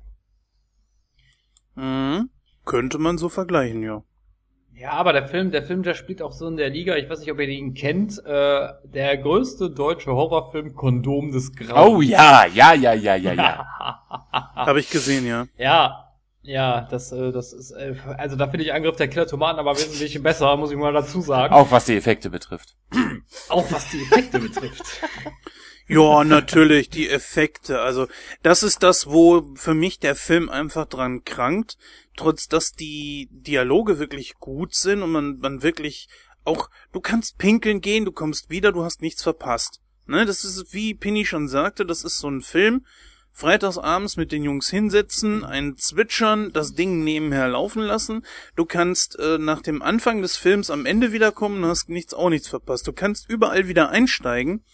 [1.74, 2.28] Mhm.
[2.66, 4.04] Könnte man so vergleichen, ja.
[4.80, 7.18] Ja, aber der Film, der Film, der spielt auch so in der Liga, ich weiß
[7.18, 11.96] nicht, ob ihr ihn kennt, äh, der größte deutsche Horrorfilm Kondom des Grauens.
[11.96, 13.66] Oh ja, ja, ja, ja, ja, ja.
[14.54, 15.48] Habe ich gesehen, ja.
[15.56, 19.58] Ja, ja, das, äh, das ist, äh, also da finde ich Angriff der Killer Tomaten
[19.58, 21.52] aber wesentlich besser, muss ich mal dazu sagen.
[21.52, 22.76] Auch was die Effekte betrifft.
[23.48, 24.84] Auch was die Effekte betrifft.
[25.90, 27.80] Ja, natürlich, die Effekte.
[27.80, 28.08] Also,
[28.42, 31.78] das ist das, wo für mich der Film einfach dran krankt.
[32.18, 36.08] Trotz, dass die Dialoge wirklich gut sind und man, man wirklich
[36.44, 39.80] auch, du kannst pinkeln gehen, du kommst wieder, du hast nichts verpasst.
[40.06, 42.84] Ne, das ist, wie Pinny schon sagte, das ist so ein Film.
[43.30, 48.26] Freitagsabends mit den Jungs hinsetzen, ein Zwitschern, das Ding nebenher laufen lassen.
[48.56, 52.30] Du kannst äh, nach dem Anfang des Films am Ende wiederkommen und hast nichts, auch
[52.30, 52.88] nichts verpasst.
[52.88, 54.64] Du kannst überall wieder einsteigen.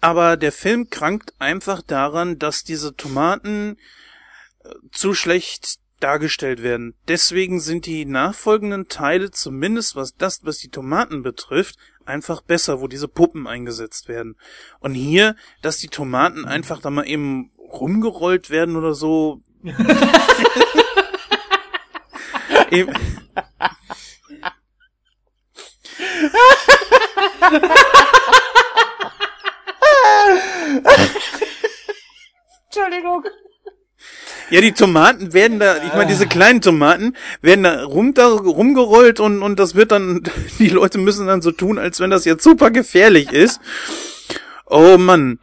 [0.00, 3.76] Aber der Film krankt einfach daran, dass diese Tomaten
[4.64, 6.94] äh, zu schlecht dargestellt werden.
[7.08, 12.88] Deswegen sind die nachfolgenden Teile, zumindest was das, was die Tomaten betrifft, einfach besser, wo
[12.88, 14.36] diese Puppen eingesetzt werden.
[14.80, 19.42] Und hier, dass die Tomaten einfach da mal eben rumgerollt werden oder so.
[22.70, 22.92] eben,
[32.66, 33.24] Entschuldigung.
[34.50, 39.20] Ja, die Tomaten werden da, ich meine, diese kleinen Tomaten werden da, rum, da rumgerollt
[39.20, 40.22] und, und das wird dann,
[40.58, 43.60] die Leute müssen dann so tun, als wenn das jetzt super gefährlich ist.
[44.66, 45.38] Oh Mann.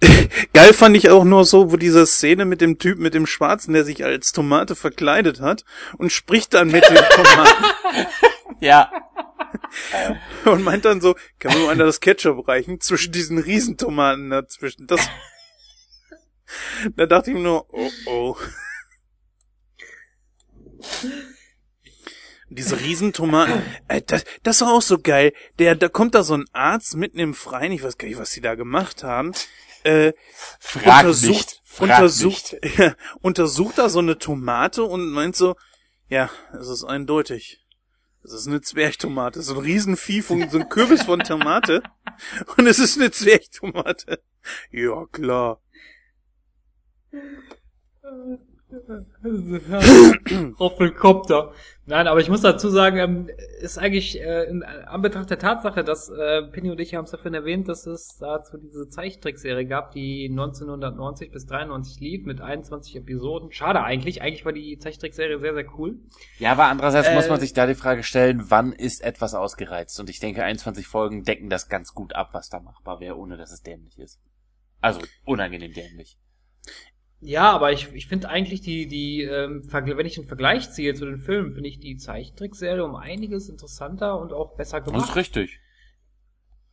[0.52, 3.72] Geil fand ich auch nur so, wo diese Szene mit dem Typ mit dem Schwarzen,
[3.72, 5.64] der sich als Tomate verkleidet hat
[5.96, 7.64] und spricht dann mit den Tomaten
[8.60, 8.90] Ja.
[10.44, 14.86] und meint dann so, kann mir mal einer das Ketchup reichen zwischen diesen Riesentomaten dazwischen.
[14.86, 15.08] Das,
[16.96, 18.36] da dachte ich mir nur, oh oh.
[22.50, 25.32] Diese Riesentomaten, äh, das, das war auch so geil.
[25.58, 28.30] Der, da kommt da so ein Arzt mitten im Freien, ich weiß gar nicht, was
[28.30, 29.32] die da gemacht haben.
[29.84, 30.12] Äh,
[30.58, 31.60] Frag untersucht, nicht.
[31.64, 32.78] Frag untersucht, nicht.
[32.78, 35.56] ja, untersucht da so eine Tomate und meint so,
[36.08, 37.64] ja, es ist eindeutig.
[38.24, 41.82] Es ist eine Zwergtomate, so ein Riesenvieh von, so ein Kürbis von Tomate.
[42.56, 44.20] Und es ist eine Zwergtomate.
[44.70, 45.60] Ja, klar.
[50.60, 51.52] Roffelkopter.
[51.86, 53.30] Nein, aber ich muss dazu sagen, ähm,
[53.60, 57.32] ist eigentlich äh, in Anbetracht der Tatsache, dass äh, Penny und ich haben es davon
[57.32, 63.52] erwähnt, dass es dazu diese Zeichentrickserie gab, die 1990 bis 93 lief mit 21 Episoden.
[63.52, 65.96] Schade eigentlich, eigentlich war die Zeichentrickserie sehr, sehr cool.
[66.38, 69.98] Ja, aber andererseits Äh, muss man sich da die Frage stellen, wann ist etwas ausgereizt?
[69.98, 73.38] Und ich denke, 21 Folgen decken das ganz gut ab, was da machbar wäre, ohne
[73.38, 74.20] dass es dämlich ist.
[74.82, 76.18] Also, unangenehm dämlich.
[77.20, 81.04] Ja, aber ich, ich finde eigentlich die, die, ähm, wenn ich einen Vergleich ziehe zu
[81.04, 85.08] den Filmen, finde ich die Zeichentrickserie um einiges interessanter und auch besser Das gemacht.
[85.10, 85.60] ist richtig.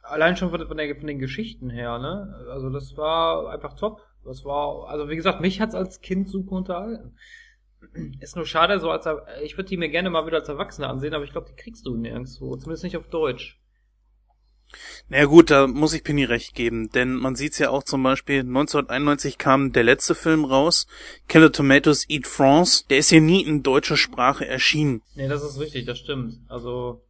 [0.04, 2.46] Allein schon von, der, von den Geschichten her, ne?
[2.52, 4.02] Also das war einfach top.
[4.24, 7.16] Das war, also wie gesagt, mich hat's als Kind super unterhalten.
[8.20, 9.08] Ist nur schade, so als
[9.44, 11.86] ich würde die mir gerne mal wieder als Erwachsener ansehen, aber ich glaube, die kriegst
[11.86, 13.60] du nirgendwo, zumindest nicht auf Deutsch.
[15.10, 18.02] Na ja, gut, da muss ich Penny recht geben, denn man sieht's ja auch zum
[18.04, 20.88] Beispiel, 1991 kam der letzte Film raus,
[21.28, 25.02] Killer Tomatoes Eat France, der ist ja nie in deutscher Sprache erschienen.
[25.16, 26.40] Nee, das ist richtig, das stimmt.
[26.48, 27.04] Also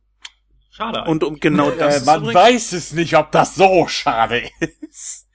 [0.72, 1.10] schade.
[1.10, 4.44] Und um genau das Äh, man weiß es nicht, ob das so schade
[4.90, 5.28] ist.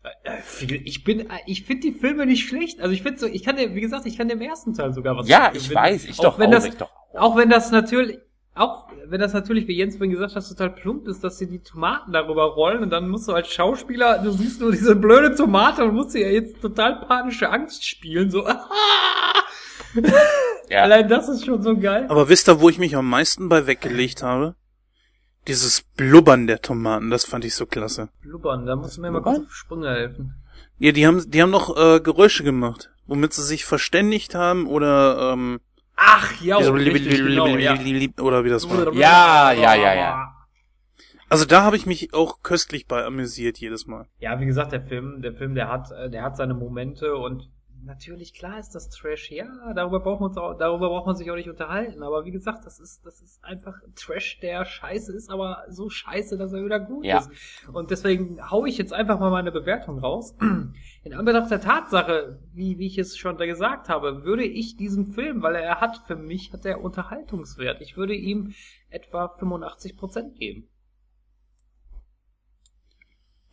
[0.85, 2.81] ich bin, ich finde die Filme nicht schlecht.
[2.81, 5.17] Also ich finde so, ich kann dir, wie gesagt, ich kann dem ersten Teil sogar
[5.17, 7.21] was Ja, ich weiß, ich auch doch wenn auch, das, ich doch auch.
[7.33, 8.19] Auch wenn das natürlich,
[8.55, 11.61] auch wenn das natürlich, wie Jens vorhin gesagt hat, total plump ist, dass sie die
[11.61, 15.85] Tomaten darüber rollen und dann musst du als Schauspieler, du siehst nur diese blöde Tomate
[15.85, 18.47] und musst dir ja jetzt total panische Angst spielen, so.
[20.71, 20.83] Ja.
[20.85, 22.07] Allein das ist schon so geil.
[22.09, 24.55] Aber wisst ihr, wo ich mich am meisten bei weggelegt habe?
[25.49, 28.09] Dieses Blubbern der Tomaten, das fand ich so klasse.
[28.23, 30.35] Blubbern, da musst du mir mal kurz auf Sprünge helfen.
[30.79, 35.33] Ja, die haben, die haben noch äh, Geräusche gemacht, womit sie sich verständigt haben oder
[35.33, 35.61] ähm,
[36.03, 36.73] Ach, ja, genau,
[38.23, 38.95] oder wie das war.
[38.95, 40.35] Ja, ja, ja, ja.
[41.29, 44.07] Also da habe ich mich auch köstlich bei amüsiert jedes Mal.
[44.19, 47.51] Ja, wie gesagt, der Film, der Film, der hat, äh, der hat seine Momente und
[47.85, 49.31] natürlich klar ist das Trash.
[49.31, 52.03] Ja, darüber braucht man uns auch, darüber braucht man sich auch nicht unterhalten.
[52.03, 56.39] Aber wie gesagt, das ist, das ist einfach Trash, der scheiße ist, aber so scheiße,
[56.39, 57.19] dass er wieder gut Ja.
[57.19, 57.31] ist.
[57.73, 60.35] Und deswegen hau ich jetzt einfach mal meine Bewertung raus.
[61.03, 65.07] In Anbetracht der Tatsache, wie, wie ich es schon da gesagt habe, würde ich diesem
[65.07, 67.81] Film, weil er hat, für mich hat er Unterhaltungswert.
[67.81, 68.55] Ich würde ihm
[68.91, 70.69] etwa 85 Prozent geben.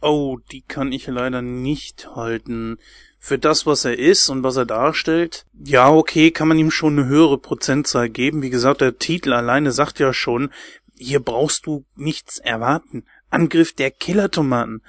[0.01, 2.77] Oh, die kann ich leider nicht halten.
[3.19, 6.97] Für das, was er ist und was er darstellt, ja, okay, kann man ihm schon
[6.97, 8.41] eine höhere Prozentzahl geben.
[8.41, 10.51] Wie gesagt, der Titel alleine sagt ja schon,
[10.95, 13.05] hier brauchst du nichts erwarten.
[13.29, 14.83] Angriff der Killertomaten.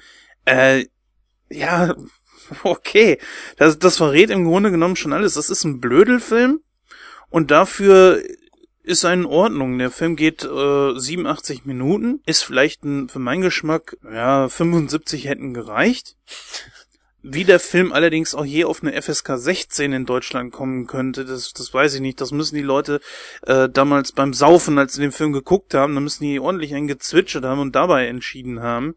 [0.44, 0.86] Äh,
[1.48, 1.94] ja,
[2.62, 3.18] okay.
[3.56, 5.35] Das, das verrät im Grunde genommen schon alles.
[5.35, 6.60] Das ist ein Blödelfilm
[7.30, 8.22] und dafür
[8.89, 9.78] ist in Ordnung.
[9.78, 15.52] Der Film geht äh, 87 Minuten, ist vielleicht ein, für meinen Geschmack, ja, 75 hätten
[15.52, 16.16] gereicht.
[17.23, 21.52] Wie der Film allerdings auch je auf eine FSK 16 in Deutschland kommen könnte, das,
[21.52, 22.20] das weiß ich nicht.
[22.20, 23.01] Das müssen die Leute
[23.43, 26.86] äh, damals beim Saufen, als sie den Film geguckt haben, da müssen die ordentlich einen
[26.86, 28.94] gezwitschert haben und dabei entschieden haben,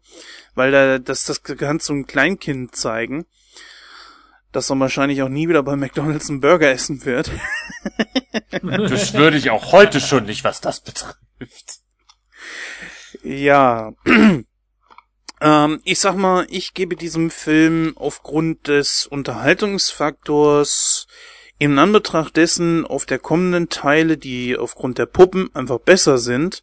[0.54, 3.26] weil da das, das kann so ein Kleinkind zeigen,
[4.52, 7.30] das dann wahrscheinlich auch nie wieder bei McDonalds einen Burger essen wird.
[8.62, 11.80] Das würde ich auch heute schon nicht, was das betrifft.
[13.22, 13.92] Ja.
[15.40, 21.06] ähm, ich sag mal, ich gebe diesem Film aufgrund des Unterhaltungsfaktors
[21.58, 26.62] Im Anbetracht dessen auf der kommenden Teile, die aufgrund der Puppen einfach besser sind,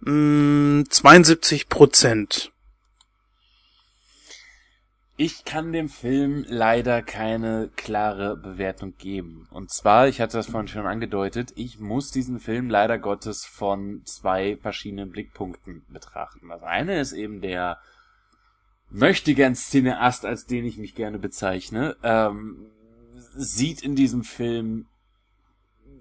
[0.00, 2.52] mh, 72 Prozent.
[5.22, 9.46] Ich kann dem Film leider keine klare Bewertung geben.
[9.50, 14.00] Und zwar, ich hatte das vorhin schon angedeutet, ich muss diesen Film leider Gottes von
[14.06, 16.48] zwei verschiedenen Blickpunkten betrachten.
[16.48, 17.80] Das eine ist eben der
[18.88, 22.70] möchte gern Cineast, als den ich mich gerne bezeichne, ähm,
[23.34, 24.86] sieht in diesem Film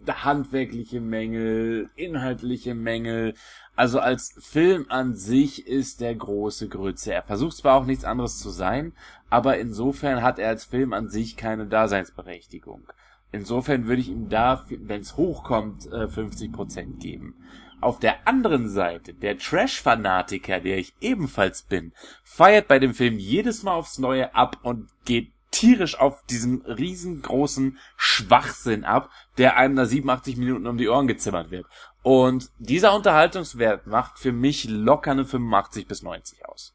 [0.07, 3.33] handwerkliche Mängel, inhaltliche Mängel.
[3.75, 7.13] Also als Film an sich ist der große Grütze.
[7.13, 8.93] Er versucht zwar auch nichts anderes zu sein,
[9.29, 12.87] aber insofern hat er als Film an sich keine Daseinsberechtigung.
[13.31, 17.35] Insofern würde ich ihm da, wenn es hochkommt, 50% äh, geben.
[17.81, 21.93] Auf der anderen Seite, der Trash-Fanatiker, der ich ebenfalls bin,
[22.23, 27.77] feiert bei dem Film jedes Mal aufs Neue ab und geht tierisch auf diesem riesengroßen
[27.97, 31.65] Schwachsinn ab, der einem da 87 Minuten um die Ohren gezimmert wird.
[32.03, 36.73] Und dieser Unterhaltungswert macht für mich locker eine 85 bis 90 aus.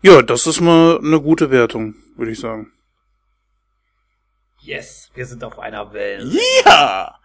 [0.00, 2.72] Ja, das ist mal eine gute Wertung, würde ich sagen.
[4.60, 6.32] Yes, wir sind auf einer Welt.
[6.64, 7.18] Ja!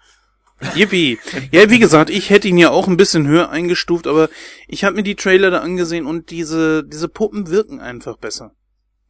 [0.75, 1.19] Yippie.
[1.51, 4.29] Ja, wie gesagt, ich hätte ihn ja auch ein bisschen höher eingestuft, aber
[4.67, 8.53] ich habe mir die Trailer da angesehen und diese, diese Puppen wirken einfach besser.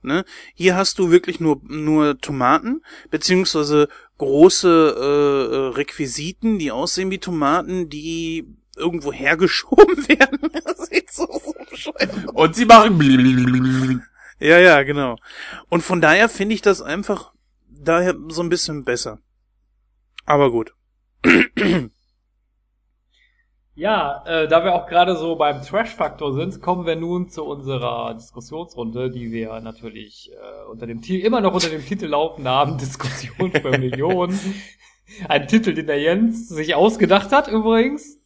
[0.02, 0.26] Ne?
[0.54, 3.88] Hier hast du wirklich nur, nur Tomaten, beziehungsweise
[4.18, 8.46] große äh, äh Requisiten, die aussehen wie Tomaten, die
[8.76, 10.40] irgendwo hergeschoben werden.
[10.64, 12.98] Das sieht so, so bescheuert Und sie machen
[14.40, 15.18] Ja, ja, genau.
[15.70, 17.34] Und von daher finde ich das einfach
[17.68, 19.20] daher so ein bisschen besser.
[20.26, 20.77] Aber gut.
[23.78, 28.16] Ja, äh, da wir auch gerade so beim Trash-Faktor sind, kommen wir nun zu unserer
[28.16, 32.78] Diskussionsrunde, die wir natürlich äh, unter dem Titel immer noch unter dem Titel laufen haben,
[32.80, 34.40] Diskussion für Millionen.
[35.30, 38.20] Ein Titel, den der Jens sich ausgedacht hat übrigens.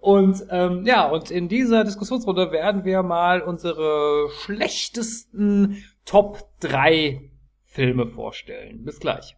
[0.00, 7.30] Und ähm, ja, und in dieser Diskussionsrunde werden wir mal unsere schlechtesten Top 3
[7.66, 8.84] Filme vorstellen.
[8.84, 9.36] Bis gleich.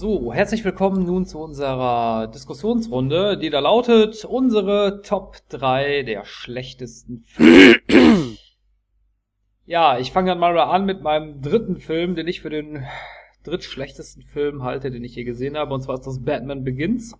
[0.00, 7.24] So, herzlich willkommen nun zu unserer Diskussionsrunde, die da lautet unsere Top 3 der schlechtesten
[7.24, 7.80] Filme.
[9.66, 12.84] ja, ich fange dann mal an mit meinem dritten Film, den ich für den
[13.42, 17.16] drittschlechtesten Film halte, den ich je gesehen habe, und zwar ist das Batman Begins.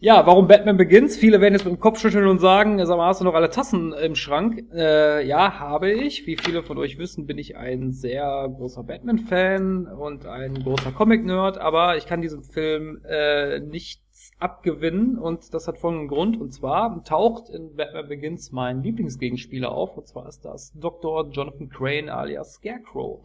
[0.00, 1.16] Ja, warum Batman Begins?
[1.16, 3.50] Viele werden jetzt mit dem Kopf schütteln und sagen, sag mal, hast du noch alle
[3.50, 4.62] Tassen im Schrank?
[4.72, 6.24] Äh, ja, habe ich.
[6.24, 11.58] Wie viele von euch wissen, bin ich ein sehr großer Batman-Fan und ein großer Comic-Nerd,
[11.58, 16.40] aber ich kann diesem Film äh, nichts abgewinnen und das hat folgenden Grund.
[16.40, 21.28] Und zwar taucht in Batman Begins mein Lieblingsgegenspieler auf, und zwar ist das Dr.
[21.32, 23.24] Jonathan Crane alias Scarecrow.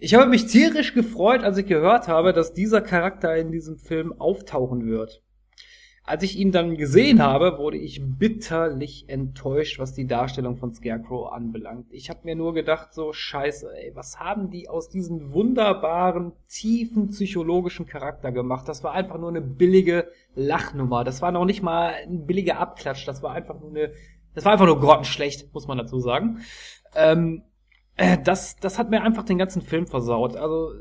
[0.00, 4.12] Ich habe mich tierisch gefreut, als ich gehört habe, dass dieser Charakter in diesem Film
[4.18, 5.22] auftauchen wird.
[6.10, 11.30] Als ich ihn dann gesehen habe, wurde ich bitterlich enttäuscht, was die Darstellung von Scarecrow
[11.30, 11.86] anbelangt.
[11.92, 17.10] Ich habe mir nur gedacht, so scheiße, ey, was haben die aus diesem wunderbaren, tiefen
[17.10, 18.66] psychologischen Charakter gemacht?
[18.66, 21.04] Das war einfach nur eine billige Lachnummer.
[21.04, 23.06] Das war noch nicht mal ein billiger Abklatsch.
[23.06, 23.92] Das war einfach nur eine,
[24.34, 26.40] das war einfach nur grottenschlecht, muss man dazu sagen.
[26.96, 27.44] Ähm,
[27.94, 30.34] äh, das, das hat mir einfach den ganzen Film versaut.
[30.34, 30.72] Also,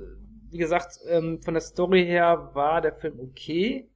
[0.49, 3.91] wie gesagt, ähm, von der Story her war der Film okay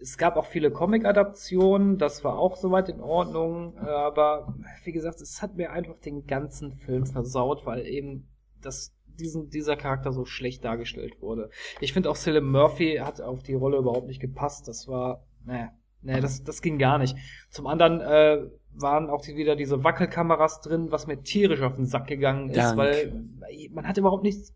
[0.00, 4.54] es gab auch viele Comic-Adaptionen, das war auch soweit in Ordnung, aber
[4.84, 8.28] wie gesagt, es hat mir einfach den ganzen Film versaut, weil eben
[8.60, 11.50] das, diesen, dieser Charakter so schlecht dargestellt wurde.
[11.80, 15.70] Ich finde auch Cillian Murphy hat auf die Rolle überhaupt nicht gepasst, das war, ne,
[16.02, 17.16] ne, das, das ging gar nicht.
[17.50, 22.08] Zum anderen, äh, waren auch wieder diese Wackelkameras drin, was mir tierisch auf den Sack
[22.08, 22.76] gegangen ist, Dank.
[22.76, 23.24] weil
[23.70, 24.54] man hat überhaupt nichts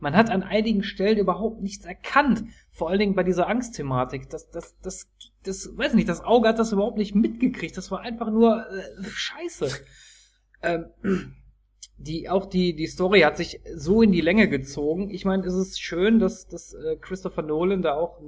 [0.00, 2.44] man hat an einigen Stellen überhaupt nichts erkannt.
[2.72, 4.30] Vor allen Dingen bei dieser Angstthematik.
[4.30, 5.08] Das, das, das,
[5.42, 7.76] das, weiß nicht, das Auge hat das überhaupt nicht mitgekriegt.
[7.76, 9.70] Das war einfach nur äh, Scheiße.
[10.62, 10.86] Ähm,
[11.96, 15.10] die, auch die, die Story hat sich so in die Länge gezogen.
[15.10, 18.20] Ich meine, es ist schön, dass, dass äh, Christopher Nolan da auch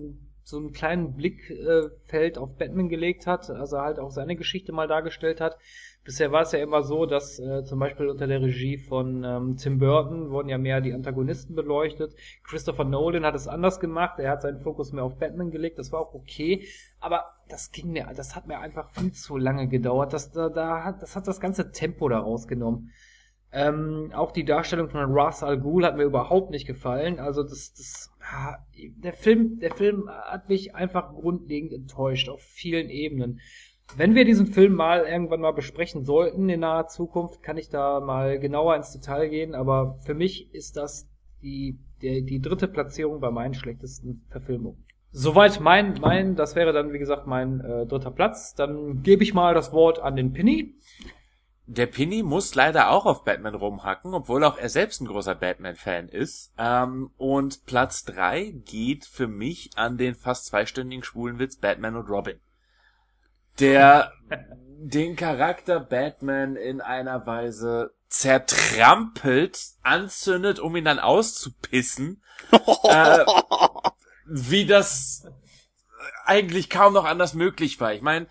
[0.45, 4.89] so einen kleinen Blickfeld äh, auf Batman gelegt hat, also halt auch seine Geschichte mal
[4.89, 5.57] dargestellt hat.
[6.05, 9.57] Bisher war es ja immer so, dass äh, zum Beispiel unter der Regie von ähm,
[9.57, 12.17] Tim Burton wurden ja mehr die Antagonisten beleuchtet.
[12.43, 14.19] Christopher Nolan hat es anders gemacht.
[14.19, 15.79] Er hat seinen Fokus mehr auf Batman gelegt.
[15.79, 16.67] Das war auch okay.
[16.99, 20.13] Aber das ging mir, das hat mir einfach viel zu lange gedauert.
[20.13, 22.91] Das, da, da hat, das hat das ganze Tempo da rausgenommen.
[23.53, 27.21] Ähm, auch die Darstellung von Ra's al Ghul hat mir überhaupt nicht gefallen.
[27.21, 28.11] Also das, das,
[28.77, 33.41] der Film, der Film hat mich einfach grundlegend enttäuscht auf vielen Ebenen.
[33.97, 38.01] Wenn wir diesen Film mal irgendwann mal besprechen sollten in naher Zukunft, kann ich da
[38.01, 41.09] mal genauer ins Detail gehen, aber für mich ist das
[41.43, 44.85] die, die, die dritte Platzierung bei meinen schlechtesten Verfilmungen.
[45.11, 48.55] Soweit mein, mein, das wäre dann, wie gesagt, mein äh, dritter Platz.
[48.55, 50.75] Dann gebe ich mal das Wort an den Pinny.
[51.67, 56.09] Der Pinny muss leider auch auf Batman rumhacken, obwohl auch er selbst ein großer Batman-Fan
[56.09, 56.53] ist.
[56.59, 62.41] Ähm, und Platz drei geht für mich an den fast zweistündigen Schwulenwitz Batman und Robin.
[63.59, 64.13] Der
[64.85, 72.23] den Charakter Batman in einer Weise zertrampelt, anzündet, um ihn dann auszupissen.
[72.85, 73.25] äh,
[74.27, 75.27] wie das
[76.25, 77.95] eigentlich kaum noch anders möglich war.
[77.95, 78.27] Ich meine,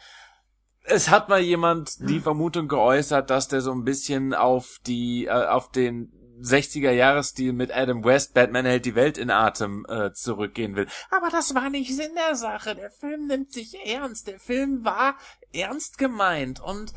[0.84, 5.48] es hat mal jemand die Vermutung geäußert, dass der so ein bisschen auf die, äh,
[5.48, 6.12] auf den
[6.42, 10.88] 60er Jahresstil mit Adam West, Batman hält die Welt in Atem, äh, zurückgehen will.
[11.10, 12.76] Aber das war nicht Sinn der Sache.
[12.76, 14.28] Der Film nimmt sich ernst.
[14.28, 15.16] Der Film war
[15.54, 16.94] ernst gemeint und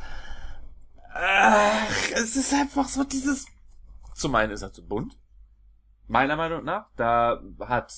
[1.15, 3.47] äh, es ist einfach so dieses.
[4.15, 5.17] Zum einen ist er zu bunt.
[6.07, 6.87] Meiner Meinung nach.
[6.97, 7.93] Da hat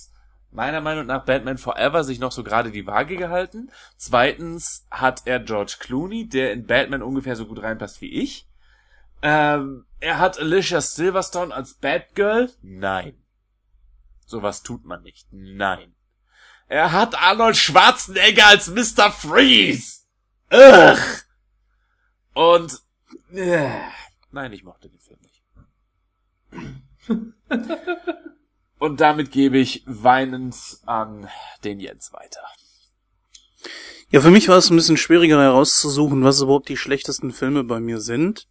[0.51, 3.71] meiner Meinung nach Batman Forever sich noch so gerade die Waage gehalten.
[3.97, 8.49] Zweitens hat er George Clooney, der in Batman ungefähr so gut reinpasst wie ich.
[9.23, 12.53] Ähm, er hat Alicia Silverstone als Batgirl?
[12.63, 13.21] Nein.
[14.25, 15.27] Sowas tut man nicht.
[15.33, 15.97] Nein.
[16.69, 19.11] Er hat Arnold Schwarzenegger als Mr.
[19.11, 20.03] Freeze.
[20.53, 20.97] Ugh.
[22.35, 22.81] Und
[23.33, 23.81] äh,
[24.31, 25.43] nein, ich mochte den Film nicht.
[28.79, 30.55] Und damit gebe ich weinend
[30.87, 31.29] an
[31.65, 32.47] den Jens weiter.
[34.11, 37.81] Ja, für mich war es ein bisschen schwieriger herauszusuchen, was überhaupt die schlechtesten Filme bei
[37.81, 38.47] mir sind.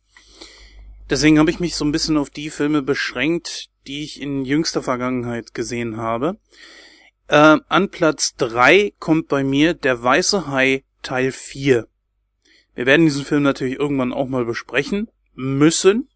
[1.10, 4.82] Deswegen habe ich mich so ein bisschen auf die Filme beschränkt, die ich in jüngster
[4.82, 6.38] Vergangenheit gesehen habe.
[7.28, 11.88] Äh, an Platz drei kommt bei mir Der Weiße Hai Teil 4.
[12.74, 16.10] Wir werden diesen Film natürlich irgendwann auch mal besprechen müssen,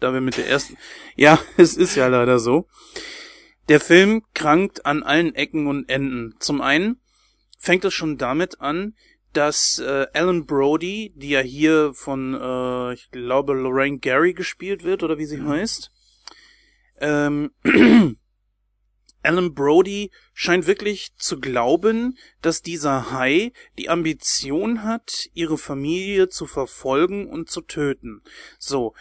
[0.00, 0.76] da wir mit der ersten...
[1.16, 2.68] Ja, es ist ja leider so.
[3.68, 6.34] Der Film krankt an allen Ecken und Enden.
[6.38, 7.00] Zum einen
[7.58, 8.94] fängt es schon damit an,
[9.36, 15.02] dass äh, Alan Brody, die ja hier von, äh, ich glaube, Lorraine Gary gespielt wird,
[15.02, 15.90] oder wie sie heißt,
[17.00, 17.50] ähm,
[19.22, 26.46] Alan Brody scheint wirklich zu glauben, dass dieser Hai die Ambition hat, ihre Familie zu
[26.46, 28.22] verfolgen und zu töten.
[28.58, 28.94] So,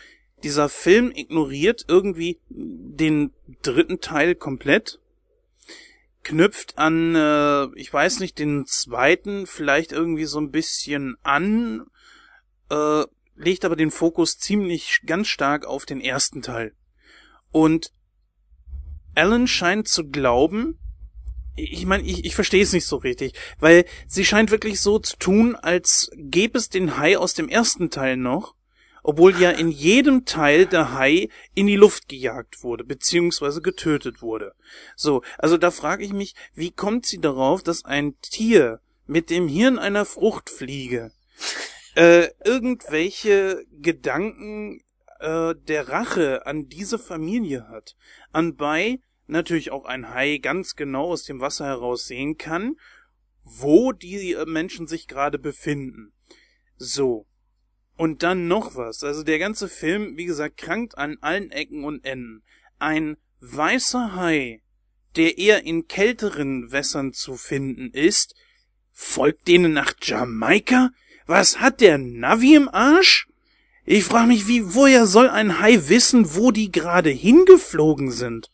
[0.44, 3.32] dieser Film ignoriert irgendwie den
[3.62, 4.99] dritten Teil komplett
[6.26, 11.85] knüpft an, äh, ich weiß nicht, den zweiten vielleicht irgendwie so ein bisschen an,
[12.69, 13.03] äh,
[13.35, 16.73] legt aber den Fokus ziemlich ganz stark auf den ersten Teil.
[17.52, 17.91] Und
[19.14, 20.80] Alan scheint zu glauben,
[21.56, 25.15] ich meine, ich, ich verstehe es nicht so richtig, weil sie scheint wirklich so zu
[25.18, 28.56] tun, als gäbe es den Hai aus dem ersten Teil noch
[29.06, 34.56] obwohl ja in jedem Teil der Hai in die Luft gejagt wurde, beziehungsweise getötet wurde.
[34.95, 39.48] So, also da frage ich mich, wie kommt sie darauf, dass ein Tier mit dem
[39.48, 41.11] Hirn einer Fruchtfliege
[41.94, 44.82] äh, irgendwelche Gedanken
[45.19, 47.95] äh, der Rache an diese Familie hat,
[48.32, 52.76] anbei natürlich auch ein Hai ganz genau aus dem Wasser heraus sehen kann,
[53.44, 56.11] wo die Menschen sich gerade befinden.
[56.77, 57.27] So,
[57.97, 59.03] und dann noch was.
[59.03, 62.43] Also der ganze Film, wie gesagt, krankt an allen Ecken und Enden.
[62.80, 64.61] Ein weißer Hai,
[65.15, 68.35] der eher in kälteren Wässern zu finden ist,
[68.91, 70.91] folgt denen nach Jamaika?
[71.26, 73.27] Was hat der Navi im Arsch?
[73.85, 78.49] Ich frage mich, wie, woher soll ein Hai wissen, wo die gerade hingeflogen sind?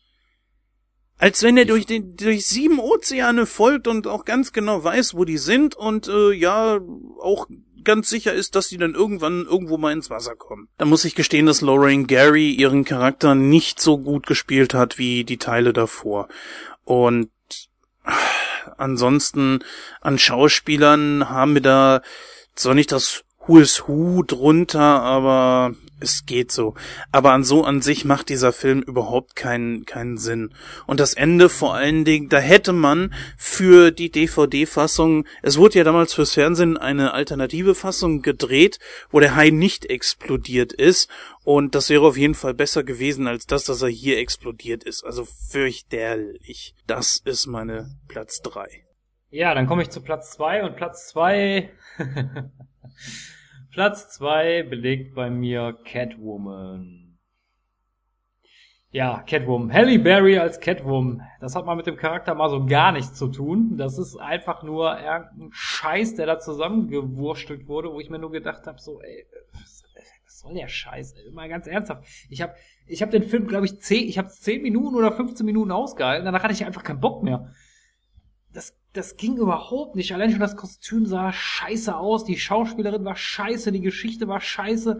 [1.17, 5.23] Als wenn er durch, den, durch sieben Ozeane folgt und auch ganz genau weiß, wo
[5.23, 6.79] die sind und äh, ja,
[7.19, 7.47] auch
[7.83, 10.67] ganz sicher ist, dass die dann irgendwann irgendwo mal ins Wasser kommen.
[10.77, 15.23] Da muss ich gestehen, dass Lorraine Gary ihren Charakter nicht so gut gespielt hat wie
[15.23, 16.27] die Teile davor.
[16.83, 17.29] Und
[18.77, 19.59] ansonsten
[20.01, 22.01] an Schauspielern haben wir da
[22.55, 26.73] zwar nicht das Who is Who drunter, aber es geht so.
[27.11, 30.53] Aber an so an sich macht dieser Film überhaupt keinen, keinen Sinn.
[30.87, 35.83] Und das Ende vor allen Dingen, da hätte man für die DVD-Fassung, es wurde ja
[35.83, 38.79] damals fürs Fernsehen eine alternative Fassung gedreht,
[39.09, 41.09] wo der Hai nicht explodiert ist.
[41.43, 45.03] Und das wäre auf jeden Fall besser gewesen als das, dass er hier explodiert ist.
[45.03, 46.75] Also fürchterlich.
[46.87, 48.85] Das ist meine Platz drei.
[49.29, 51.71] Ja, dann komme ich zu Platz zwei und Platz zwei
[53.71, 57.17] Platz zwei belegt bei mir Catwoman.
[58.91, 59.71] Ja, Catwoman.
[59.71, 61.21] Halle Berry als Catwoman.
[61.39, 63.77] Das hat mal mit dem Charakter mal so gar nichts zu tun.
[63.77, 68.67] Das ist einfach nur irgendein Scheiß, der da zusammengewurstelt wurde, wo ich mir nur gedacht
[68.67, 69.81] habe, so, ey, was,
[70.41, 71.13] soll der Scheiß?
[71.13, 71.31] Ey?
[71.31, 72.03] Mal ganz ernsthaft.
[72.29, 72.55] Ich habe
[72.87, 76.25] ich hab den Film, glaube ich, zehn, ich habe zehn Minuten oder 15 Minuten ausgehalten.
[76.25, 77.53] Danach hatte ich einfach keinen Bock mehr.
[78.93, 80.13] Das, ging überhaupt nicht.
[80.13, 84.99] Allein schon das Kostüm sah scheiße aus, die Schauspielerin war scheiße, die Geschichte war scheiße.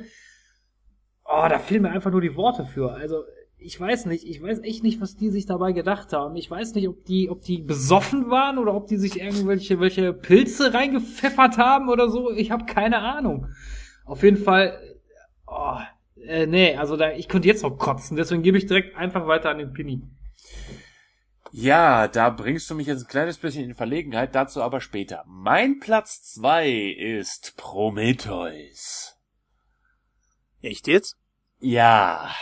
[1.26, 2.92] Oh, da fehlen mir einfach nur die Worte für.
[2.94, 3.24] Also,
[3.58, 6.36] ich weiß nicht, ich weiß echt nicht, was die sich dabei gedacht haben.
[6.36, 10.14] Ich weiß nicht, ob die, ob die besoffen waren oder ob die sich irgendwelche welche
[10.14, 12.32] Pilze reingepfeffert haben oder so.
[12.32, 13.48] Ich habe keine Ahnung.
[14.06, 14.80] Auf jeden Fall,
[15.48, 15.78] oh,
[16.26, 19.50] äh, nee, also da, ich könnte jetzt noch kotzen, deswegen gebe ich direkt einfach weiter
[19.50, 20.02] an den Pini.
[21.54, 25.26] Ja, da bringst du mich jetzt ein kleines bisschen in Verlegenheit, dazu aber später.
[25.28, 29.18] Mein Platz zwei ist Prometheus.
[30.62, 31.18] Echt jetzt?
[31.60, 32.34] Ja.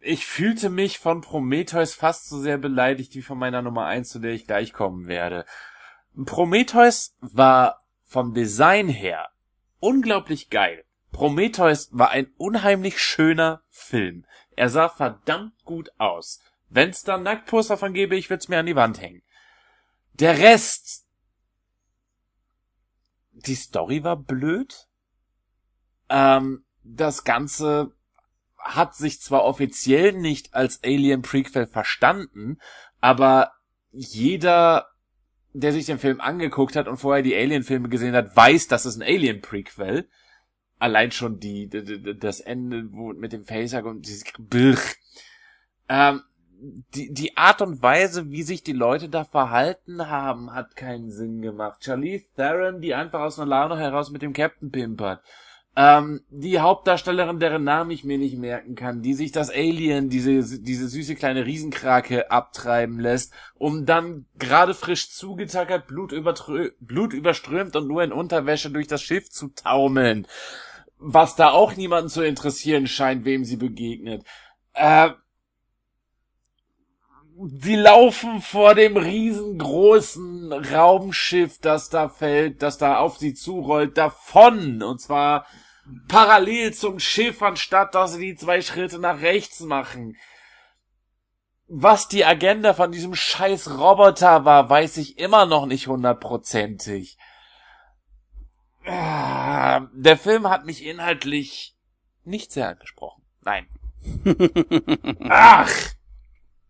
[0.00, 4.18] Ich fühlte mich von Prometheus fast so sehr beleidigt wie von meiner Nummer eins, zu
[4.18, 5.44] der ich gleich kommen werde.
[6.24, 9.28] Prometheus war vom Design her
[9.78, 10.84] unglaublich geil.
[11.12, 14.24] Prometheus war ein unheimlich schöner Film.
[14.56, 16.40] Er sah verdammt gut aus.
[16.74, 19.22] Wenn's da Nacktposter von gebe, ich würd's mir an die Wand hängen.
[20.14, 21.06] Der Rest.
[23.32, 24.88] Die Story war blöd.
[26.08, 27.92] Ähm, das Ganze
[28.58, 32.58] hat sich zwar offiziell nicht als Alien Prequel verstanden,
[33.00, 33.52] aber
[33.90, 34.88] jeder,
[35.52, 38.96] der sich den Film angeguckt hat und vorher die Alien-Filme gesehen hat, weiß, dass es
[38.96, 40.08] ein Alien Prequel.
[40.78, 42.84] Allein schon die, das Ende
[43.16, 44.96] mit dem Facer und dieses Birch.
[45.88, 46.22] Ähm,
[46.94, 51.42] die, die Art und Weise, wie sich die Leute da verhalten haben, hat keinen Sinn
[51.42, 51.84] gemacht.
[51.84, 55.22] Charlize Theron, die einfach aus einer Laune heraus mit dem Captain pimpert.
[55.74, 60.60] Ähm, die Hauptdarstellerin, deren Namen ich mir nicht merken kann, die sich das Alien, diese,
[60.60, 66.14] diese süße kleine Riesenkrake abtreiben lässt, um dann gerade frisch zugetackert, Blut,
[66.80, 70.26] Blut überströmt und nur in Unterwäsche durch das Schiff zu taumeln.
[70.98, 74.24] Was da auch niemanden zu interessieren scheint, wem sie begegnet.
[74.74, 75.10] Äh,
[77.58, 84.82] sie laufen vor dem riesengroßen Raumschiff, das da fällt, das da auf sie zurollt, davon.
[84.82, 85.46] Und zwar
[86.08, 90.16] parallel zum Schiff, anstatt dass sie die zwei Schritte nach rechts machen.
[91.68, 97.16] Was die Agenda von diesem scheiß Roboter war, weiß ich immer noch nicht hundertprozentig.
[98.84, 101.76] Ah, der Film hat mich inhaltlich
[102.24, 103.22] nicht sehr angesprochen.
[103.40, 103.68] Nein.
[105.28, 105.70] Ach!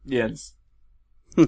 [0.04, 0.56] Jens.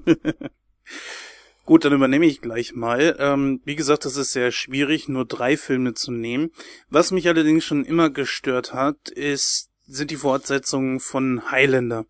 [1.66, 3.16] Gut, dann übernehme ich gleich mal.
[3.18, 6.50] Ähm, wie gesagt, das ist sehr schwierig, nur drei Filme zu nehmen.
[6.90, 12.04] Was mich allerdings schon immer gestört hat, ist, sind die Fortsetzungen von Highlander.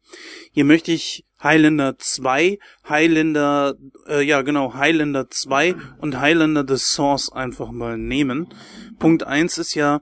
[0.53, 2.59] Hier möchte ich Highlander 2,
[2.89, 3.77] Highlander,
[4.09, 8.49] äh, ja genau, Highlander 2 und Highlander The Source einfach mal nehmen.
[8.99, 10.01] Punkt 1 ist ja,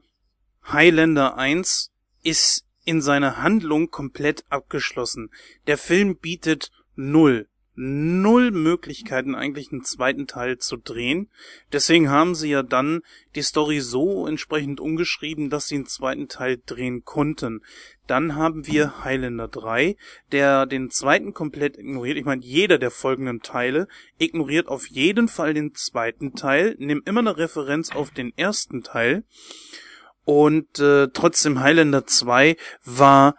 [0.65, 1.91] Highlander 1
[2.23, 5.31] ist in seiner Handlung komplett abgeschlossen.
[5.67, 11.31] Der Film bietet null null Möglichkeiten, eigentlich einen zweiten Teil zu drehen.
[11.73, 13.01] Deswegen haben sie ja dann
[13.35, 17.63] die Story so entsprechend umgeschrieben, dass sie einen zweiten Teil drehen konnten.
[18.07, 19.97] Dann haben wir Highlander 3,
[20.33, 22.19] der den zweiten komplett ignoriert.
[22.19, 23.89] Ich meine, jeder der folgenden Teile
[24.19, 29.25] ignoriert auf jeden Fall den zweiten Teil, nimmt immer eine Referenz auf den ersten Teil.
[30.25, 33.35] Und äh, trotzdem Highlander 2 war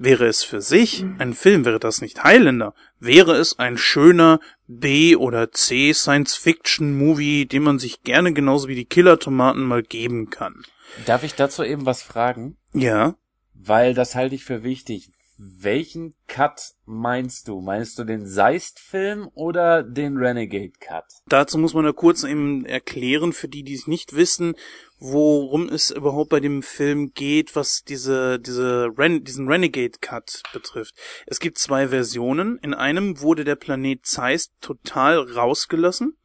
[0.00, 4.38] Wäre es für sich ein Film, wäre das nicht Highlander, wäre es ein schöner
[4.68, 10.62] B- oder C-Science-Fiction-Movie, den man sich gerne genauso wie die Killer-Tomaten mal geben kann.
[11.04, 12.56] Darf ich dazu eben was fragen?
[12.72, 13.16] Ja.
[13.54, 15.10] Weil das halte ich für wichtig.
[15.36, 17.60] Welchen Cut meinst du?
[17.60, 21.04] Meinst du den Seist-Film oder den Renegade-Cut?
[21.26, 24.54] Dazu muss man ja kurz eben erklären, für die, die es nicht wissen,
[24.98, 30.94] worum es überhaupt bei dem Film geht, was diese, diese Ren diesen Renegade-Cut betrifft.
[31.26, 32.58] Es gibt zwei Versionen.
[32.58, 36.18] In einem wurde der Planet Zeist total rausgelassen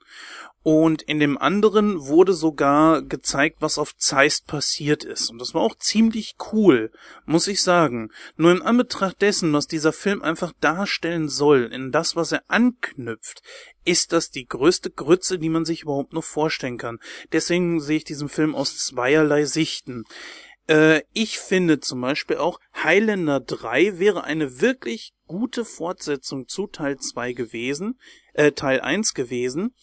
[0.63, 5.29] und in dem anderen wurde sogar gezeigt, was auf Zeist passiert ist.
[5.29, 6.89] Und das war auch ziemlich cool,
[7.25, 8.11] muss ich sagen.
[8.37, 13.41] Nur in Anbetracht dessen, was dieser Film einfach darstellen soll, in das, was er anknüpft,
[13.83, 16.99] ist das die größte Grütze, die man sich überhaupt nur vorstellen kann.
[17.33, 20.05] Deswegen sehe ich diesen Film aus zweierlei Sichten.
[20.69, 26.97] Äh, ich finde zum Beispiel auch Highlander 3 wäre eine wirklich gute Fortsetzung zu Teil
[26.99, 27.99] 2 gewesen,
[28.33, 29.73] äh, Teil 1 gewesen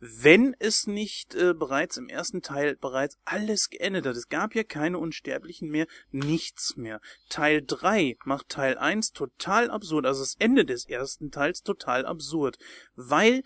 [0.00, 4.16] wenn es nicht äh, bereits im ersten Teil bereits alles geendet hat.
[4.16, 7.00] Es gab ja keine Unsterblichen mehr, nichts mehr.
[7.28, 12.58] Teil 3 macht Teil 1 total absurd, also das Ende des ersten Teils total absurd,
[12.94, 13.42] weil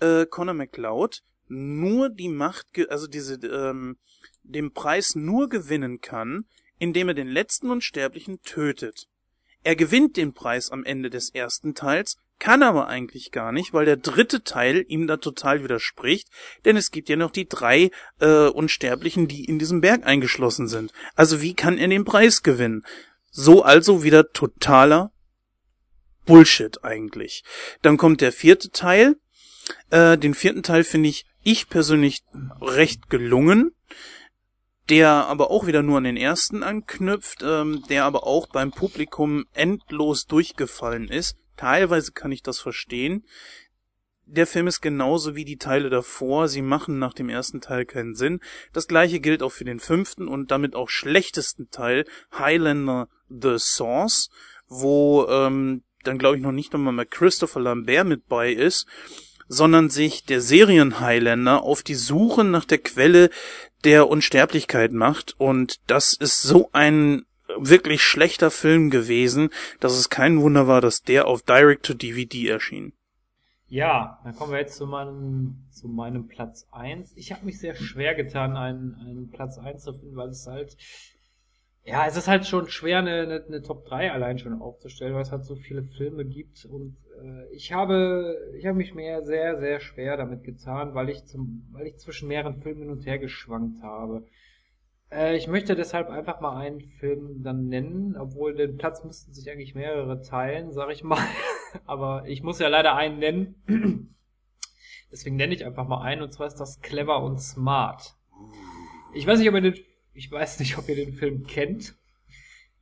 [0.00, 3.96] äh, Connor McLeod nur die Macht, also diese, ähm,
[4.42, 6.44] den Preis nur gewinnen kann,
[6.78, 9.08] indem er den letzten Unsterblichen tötet.
[9.62, 13.86] Er gewinnt den Preis am Ende des ersten Teils, kann aber eigentlich gar nicht, weil
[13.86, 16.28] der dritte Teil ihm da total widerspricht,
[16.64, 17.90] denn es gibt ja noch die drei
[18.20, 20.92] äh, Unsterblichen, die in diesem Berg eingeschlossen sind.
[21.14, 22.84] Also wie kann er den Preis gewinnen?
[23.30, 25.12] So also wieder totaler
[26.24, 27.44] Bullshit eigentlich.
[27.82, 29.16] Dann kommt der vierte Teil.
[29.90, 32.22] Äh, den vierten Teil finde ich ich persönlich
[32.60, 33.72] recht gelungen
[34.88, 39.44] der aber auch wieder nur an den ersten anknüpft, ähm, der aber auch beim Publikum
[39.52, 41.36] endlos durchgefallen ist.
[41.56, 43.24] Teilweise kann ich das verstehen.
[44.28, 46.48] Der Film ist genauso wie die Teile davor.
[46.48, 48.40] Sie machen nach dem ersten Teil keinen Sinn.
[48.72, 52.04] Das gleiche gilt auch für den fünften und damit auch schlechtesten Teil,
[52.36, 54.30] Highlander The Source,
[54.66, 58.86] wo ähm, dann glaube ich noch nicht nochmal mal Christopher Lambert mit bei ist,
[59.48, 63.30] sondern sich der Serien Highlander auf die Suche nach der Quelle
[63.84, 65.34] der Unsterblichkeit macht.
[65.38, 67.24] Und das ist so ein
[67.56, 69.50] wirklich schlechter Film gewesen,
[69.80, 72.92] dass es kein Wunder war, dass der auf Direct-to-DVD erschien.
[73.68, 77.12] Ja, dann kommen wir jetzt zu meinem, zu meinem Platz eins.
[77.16, 80.76] Ich habe mich sehr schwer getan, einen, einen Platz eins zu finden, weil es halt,
[81.82, 85.22] ja, es ist halt schon schwer, eine, eine, eine Top 3 allein schon aufzustellen, weil
[85.22, 86.64] es halt so viele Filme gibt.
[86.64, 91.24] Und äh, ich habe, ich habe mich mehr sehr, sehr schwer damit getan, weil ich
[91.24, 94.24] zum, weil ich zwischen mehreren Filmen hin und her geschwankt habe.
[95.10, 99.50] Äh, ich möchte deshalb einfach mal einen Film dann nennen, obwohl den Platz müssten sich
[99.50, 101.22] eigentlich mehrere teilen, sag ich mal.
[101.86, 103.54] Aber ich muss ja leider einen nennen.
[105.12, 108.16] Deswegen nenne ich einfach mal einen, und zwar ist das Clever und Smart.
[109.14, 109.78] Ich weiß nicht, ob ihr den,
[110.12, 111.94] ich weiß nicht, ob ihr den Film kennt.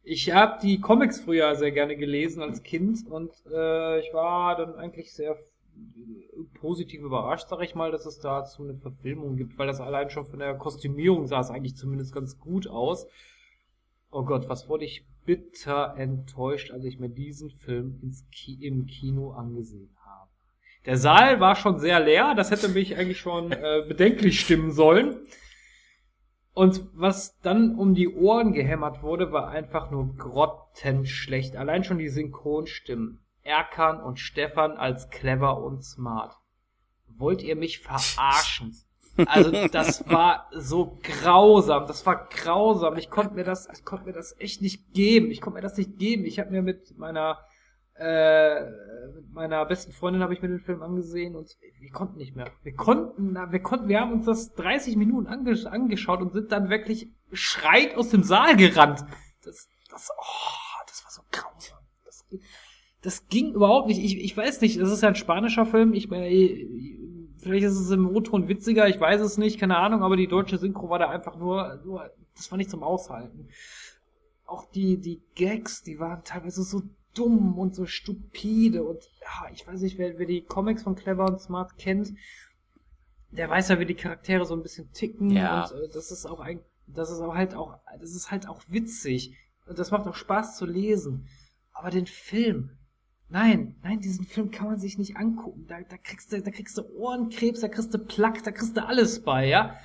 [0.03, 4.75] Ich habe die Comics früher sehr gerne gelesen als Kind und äh, ich war dann
[4.75, 5.37] eigentlich sehr
[6.55, 10.27] positiv überrascht, sag ich mal, dass es dazu eine Verfilmung gibt, weil das allein schon
[10.27, 13.07] von der Kostümierung sah es eigentlich zumindest ganz gut aus.
[14.11, 18.87] Oh Gott, was wurde ich bitter enttäuscht, als ich mir diesen Film ins Ki im
[18.87, 20.31] Kino angesehen habe.
[20.87, 25.17] Der Saal war schon sehr leer, das hätte mich eigentlich schon äh, bedenklich stimmen sollen.
[26.53, 31.57] Und was dann um die Ohren gehämmert wurde, war einfach nur grottenschlecht.
[31.57, 33.24] Allein schon die Synchronstimmen.
[33.45, 36.35] Erkan und Stefan als clever und smart.
[37.07, 38.77] Wollt ihr mich verarschen?
[39.27, 42.97] Also das war so grausam, das war grausam.
[42.97, 45.31] Ich konnte mir das, ich konnte mir das echt nicht geben.
[45.31, 46.25] Ich konnte mir das nicht geben.
[46.25, 47.39] Ich habe mir mit meiner
[47.97, 48.65] äh,
[49.15, 52.51] mit meiner besten Freundin habe ich mir den Film angesehen und wir konnten nicht mehr.
[52.65, 56.71] Wir konnten, wir konnten, wir haben uns das 30 Minuten angesch angeschaut und sind dann
[56.71, 59.05] wirklich schreit aus dem Saal gerannt.
[59.45, 61.79] Das, das, oh, das war so grausam.
[62.05, 62.27] Das,
[63.05, 64.03] das ging überhaupt nicht.
[64.03, 65.93] Ich, ich weiß nicht, das ist ja ein spanischer Film.
[65.93, 66.27] Ich meine,
[67.37, 70.57] vielleicht ist es im O-Ton witziger, ich weiß es nicht, keine Ahnung, aber die deutsche
[70.57, 73.49] Synchro war da einfach nur, nur das war nicht zum Aushalten.
[74.47, 76.83] Auch die, die Gags, die waren teilweise so
[77.15, 81.27] dumm und so stupide und ja, ich weiß nicht, wer, wer die Comics von Clever
[81.27, 82.15] und Smart kennt,
[83.31, 85.65] der weiß ja, wie die Charaktere so ein bisschen ticken Ja.
[85.67, 88.63] und äh, das ist auch ein, das ist auch halt auch, das ist halt auch
[88.69, 89.37] witzig
[89.67, 91.29] und das macht auch Spaß zu lesen.
[91.73, 92.71] Aber den Film,
[93.29, 95.67] Nein, nein, diesen Film kann man sich nicht angucken.
[95.67, 98.85] Da, da kriegst du, da kriegst du Ohrenkrebs, da kriegst du Plack, da kriegst du
[98.85, 99.77] alles bei, ja.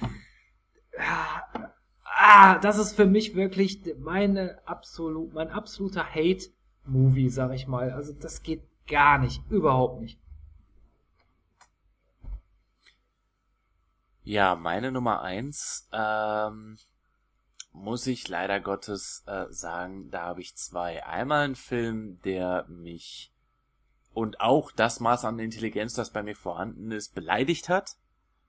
[0.97, 1.43] Ja,
[2.21, 7.91] Ah, das ist für mich wirklich meine absolut, mein absoluter Hate-Movie, sag ich mal.
[7.91, 10.19] Also das geht gar nicht, überhaupt nicht.
[14.25, 16.77] Ja, meine Nummer eins, ähm,
[17.71, 21.05] muss ich leider Gottes äh, sagen, da habe ich zwei.
[21.05, 23.31] Einmal ein Film, der mich
[24.13, 27.95] und auch das Maß an Intelligenz, das bei mir vorhanden ist, beleidigt hat.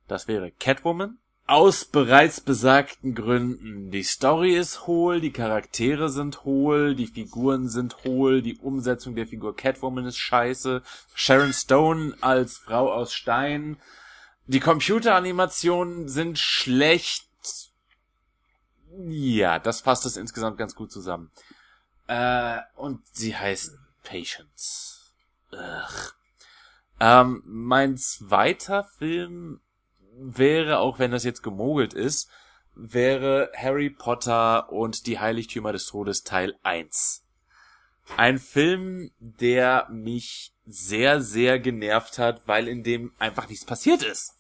[0.09, 1.19] Das wäre Catwoman.
[1.47, 3.91] Aus bereits besagten Gründen.
[3.91, 9.27] Die Story ist hohl, die Charaktere sind hohl, die Figuren sind hohl, die Umsetzung der
[9.27, 10.83] Figur Catwoman ist scheiße.
[11.15, 13.79] Sharon Stone als Frau aus Stein.
[14.47, 17.30] Die Computeranimationen sind schlecht.
[18.97, 21.31] Ja, das fasst es insgesamt ganz gut zusammen.
[22.07, 25.13] Äh, und sie heißt Patience.
[25.53, 26.13] Ugh.
[26.99, 29.61] Ähm, mein zweiter Film
[30.13, 32.29] wäre, auch wenn das jetzt gemogelt ist,
[32.75, 37.25] wäre Harry Potter und die Heiligtümer des Todes Teil 1.
[38.17, 44.35] Ein Film, der mich sehr, sehr genervt hat, weil in dem einfach nichts passiert ist.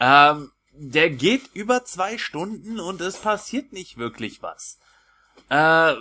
[0.00, 4.78] Ähm, der geht über zwei Stunden und es passiert nicht wirklich was.
[5.48, 5.94] Äh,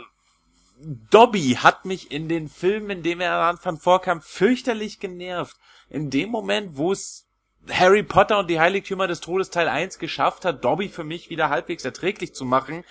[1.10, 5.58] Dobby hat mich in den Filmen, in dem er am Anfang vorkam, fürchterlich genervt.
[5.90, 7.26] In dem Moment, wo es
[7.70, 11.50] Harry Potter und die Heiligtümer des Todes Teil 1 geschafft hat, Dobby für mich wieder
[11.50, 12.84] halbwegs erträglich zu machen,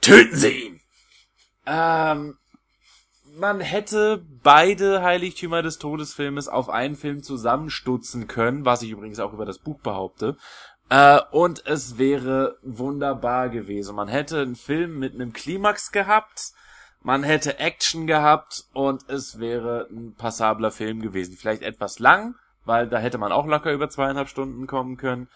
[0.00, 0.80] töten Sie ihn!
[1.66, 2.38] Ähm,
[3.36, 9.32] man hätte beide Heiligtümer des Todesfilmes auf einen Film zusammenstutzen können, was ich übrigens auch
[9.32, 10.38] über das Buch behaupte.
[10.88, 13.96] Äh, und es wäre wunderbar gewesen.
[13.96, 16.52] Man hätte einen Film mit einem Klimax gehabt,
[17.02, 21.36] man hätte Action gehabt und es wäre ein passabler Film gewesen.
[21.36, 22.34] Vielleicht etwas lang,
[22.64, 25.28] weil da hätte man auch locker über zweieinhalb Stunden kommen können.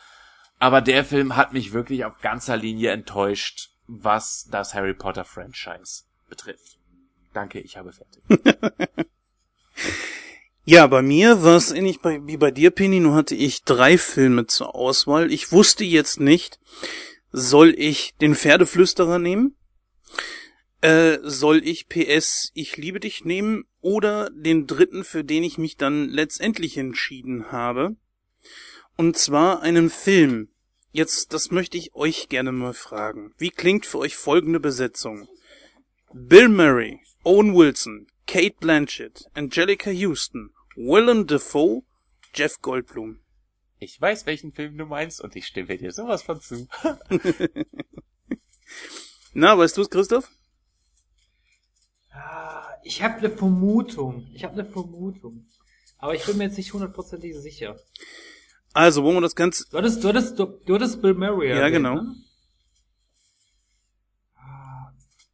[0.58, 6.04] Aber der Film hat mich wirklich auf ganzer Linie enttäuscht, was das Harry Potter Franchise
[6.28, 6.78] betrifft.
[7.32, 8.22] Danke, ich habe fertig.
[10.64, 13.00] Ja, bei mir war es ähnlich wie bei dir, Penny.
[13.00, 15.32] Nur hatte ich drei Filme zur Auswahl.
[15.32, 16.58] Ich wusste jetzt nicht,
[17.32, 19.56] soll ich den Pferdeflüsterer nehmen?
[20.82, 23.64] Äh, soll ich PS Ich liebe dich nehmen?
[23.80, 27.96] Oder den dritten, für den ich mich dann letztendlich entschieden habe?
[28.96, 30.48] Und zwar einen Film.
[30.92, 33.32] Jetzt, das möchte ich euch gerne mal fragen.
[33.38, 35.28] Wie klingt für euch folgende Besetzung?
[36.12, 41.82] Bill Murray, Owen Wilson, Kate Blanchett, Angelica Houston, Willem Dafoe,
[42.32, 43.18] Jeff Goldblum.
[43.80, 46.68] Ich weiß, welchen Film du meinst und ich stimme dir sowas von zu.
[49.32, 50.30] Na, weißt du es, Christoph?
[52.12, 54.28] Ah, Ich habe eine Vermutung.
[54.32, 55.48] Ich habe eine Vermutung.
[55.98, 57.80] Aber ich bin mir jetzt nicht hundertprozentig sicher.
[58.74, 59.68] Also, wollen wir das Ganze...
[59.70, 61.48] Du hattest, du hattest, du, du hattest Bill Murray.
[61.48, 61.94] Ja, erwähnt, genau.
[61.96, 62.14] Ne?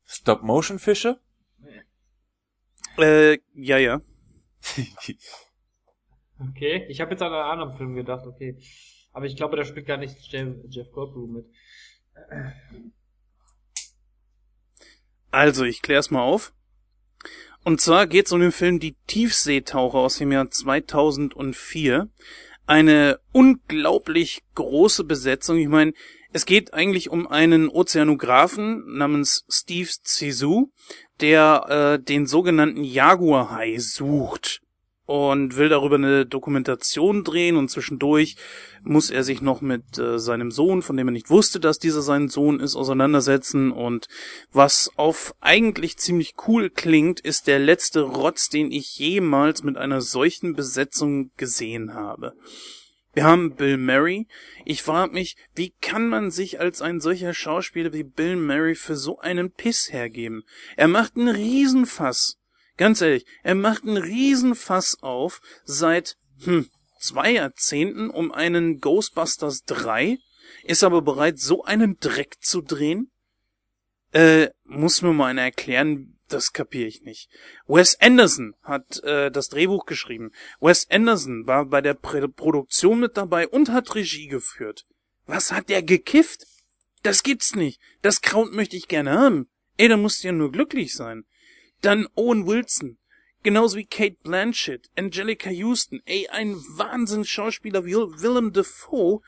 [0.06, 1.20] Stop-Motion-Fische?
[2.98, 4.00] Äh, ja, ja.
[6.38, 8.58] Okay, ich habe jetzt an einen anderen Film gedacht, okay.
[9.12, 10.16] Aber ich glaube, da spielt gar nicht
[10.68, 11.46] Jeff, Goldblum mit.
[15.30, 16.52] Also, ich klär's mal auf.
[17.64, 22.10] Und zwar geht's um den Film Die Tiefseetaucher aus dem Jahr 2004.
[22.66, 25.56] Eine unglaublich große Besetzung.
[25.56, 25.94] Ich meine,
[26.32, 30.70] es geht eigentlich um einen Ozeanographen namens Steve Zissou,
[31.20, 34.60] der äh, den sogenannten Jaguarhai sucht
[35.06, 38.36] und will darüber eine Dokumentation drehen und zwischendurch
[38.82, 42.02] muss er sich noch mit äh, seinem Sohn, von dem er nicht wusste, dass dieser
[42.02, 44.08] sein Sohn ist, auseinandersetzen und
[44.52, 50.00] was auf eigentlich ziemlich cool klingt, ist der letzte Rotz, den ich jemals mit einer
[50.00, 52.34] solchen Besetzung gesehen habe.
[53.16, 54.26] Wir haben Bill Murray.
[54.66, 58.94] Ich frage mich, wie kann man sich als ein solcher Schauspieler wie Bill Murray für
[58.94, 60.44] so einen Piss hergeben?
[60.76, 62.36] Er macht einen Riesenfass.
[62.76, 66.68] Ganz ehrlich, er macht einen Riesenfass auf seit hm,
[67.00, 70.18] zwei Jahrzehnten um einen Ghostbusters 3,
[70.64, 73.10] ist aber bereit, so einen Dreck zu drehen?
[74.12, 77.28] Äh, muss mir mal einer erklären, das kapiere ich nicht.
[77.66, 80.32] Wes Anderson hat äh, das Drehbuch geschrieben.
[80.60, 84.86] Wes Anderson war bei der Prä Produktion mit dabei und hat Regie geführt.
[85.26, 86.46] Was hat der gekifft?
[87.02, 87.80] Das gibt's nicht.
[88.02, 89.48] Das Kraut möchte ich gerne haben.
[89.76, 91.24] Ey, da musst du ja nur glücklich sein.
[91.80, 92.98] Dann Owen Wilson.
[93.42, 96.00] Genauso wie Kate Blanchett, Angelica Houston.
[96.04, 99.20] Ey, ein Wahnsinns-Schauspieler wie Willem Dafoe.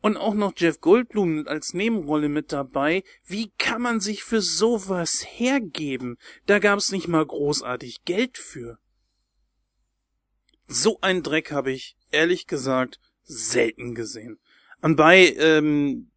[0.00, 3.02] Und auch noch Jeff Goldblum als Nebenrolle mit dabei.
[3.24, 6.18] Wie kann man sich für sowas hergeben?
[6.46, 8.78] Da gab's nicht mal großartig Geld für.
[10.68, 14.38] So ein Dreck habe ich, ehrlich gesagt, selten gesehen.
[14.80, 16.10] Anbei, ähm,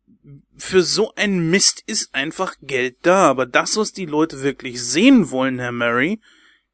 [0.56, 5.32] für so ein Mist ist einfach Geld da, aber das, was die Leute wirklich sehen
[5.32, 6.20] wollen, Herr Murray,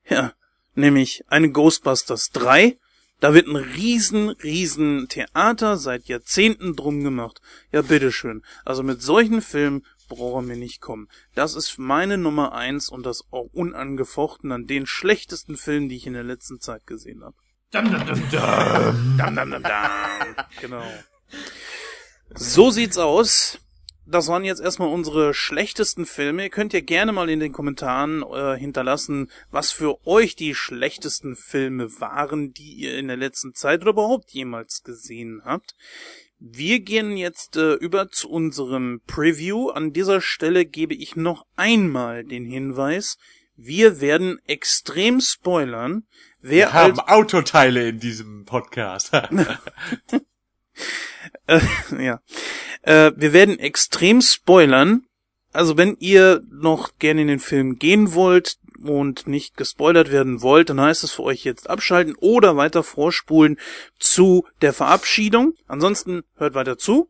[0.10, 0.34] ja,
[0.73, 2.77] nämlich eine Ghostbusters 3,
[3.26, 7.42] da wird ein riesen, riesen Theater seit Jahrzehnten drum gemacht.
[7.72, 8.44] Ja, bitteschön.
[8.66, 11.08] Also mit solchen Filmen braucht er mir nicht kommen.
[11.34, 16.06] Das ist meine Nummer eins und das auch unangefochten an den schlechtesten Filmen, die ich
[16.06, 17.36] in der letzten Zeit gesehen habe.
[17.72, 19.18] Dum, dum, dum, dum.
[19.18, 20.46] Dam, dam, dam, dam.
[20.62, 20.86] Genau.
[22.36, 23.58] So sieht's aus.
[24.07, 26.44] Das waren jetzt erstmal unsere schlechtesten Filme.
[26.44, 31.36] Ihr könnt ja gerne mal in den Kommentaren äh, hinterlassen, was für euch die schlechtesten
[31.36, 35.76] Filme waren, die ihr in der letzten Zeit oder überhaupt jemals gesehen habt.
[36.38, 39.69] Wir gehen jetzt äh, über zu unserem Preview.
[39.69, 43.18] An dieser Stelle gebe ich noch einmal den Hinweis,
[43.57, 46.03] wir werden extrem spoilern.
[46.41, 49.11] Wer Wir haben Autoteile in diesem Podcast.
[52.00, 52.20] Ja.
[52.82, 55.04] Äh, wir werden extrem spoilern.
[55.52, 60.70] Also wenn ihr noch gerne in den Film gehen wollt und nicht gespoilert werden wollt,
[60.70, 63.58] dann heißt es für euch jetzt abschalten oder weiter vorspulen
[63.98, 65.54] zu der Verabschiedung.
[65.68, 67.10] Ansonsten hört weiter zu.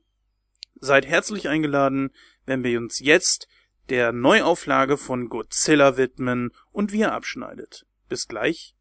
[0.80, 2.12] Seid herzlich eingeladen,
[2.46, 3.48] wenn wir uns jetzt
[3.90, 7.86] der Neuauflage von Godzilla widmen und wie er abschneidet.
[8.10, 8.76] Bis gleich.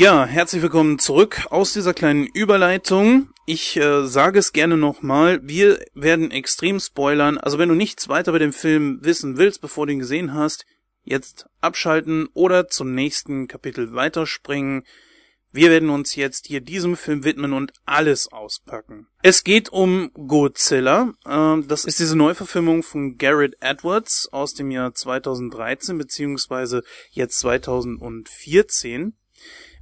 [0.00, 3.30] Ja, herzlich willkommen zurück aus dieser kleinen Überleitung.
[3.46, 7.36] Ich äh, sage es gerne nochmal, wir werden extrem spoilern.
[7.36, 10.66] Also wenn du nichts weiter bei dem Film wissen willst, bevor du ihn gesehen hast,
[11.02, 14.84] jetzt abschalten oder zum nächsten Kapitel weiterspringen.
[15.50, 19.08] Wir werden uns jetzt hier diesem Film widmen und alles auspacken.
[19.24, 21.12] Es geht um Godzilla.
[21.24, 29.14] Äh, das ist diese Neuverfilmung von Garrett Edwards aus dem Jahr 2013 beziehungsweise jetzt 2014.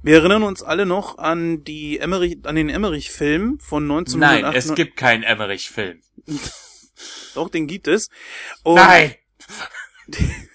[0.03, 4.41] Wir erinnern uns alle noch an die Emmerich, an den Emmerich-Film von 1998.
[4.43, 6.01] Nein, es gibt keinen Emmerich-Film.
[7.35, 8.09] Doch, den gibt es.
[8.63, 9.15] Und Nein!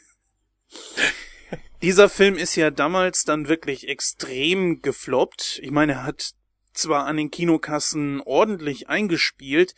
[1.83, 5.59] Dieser Film ist ja damals dann wirklich extrem gefloppt.
[5.63, 6.35] Ich meine, er hat
[6.73, 9.75] zwar an den Kinokassen ordentlich eingespielt,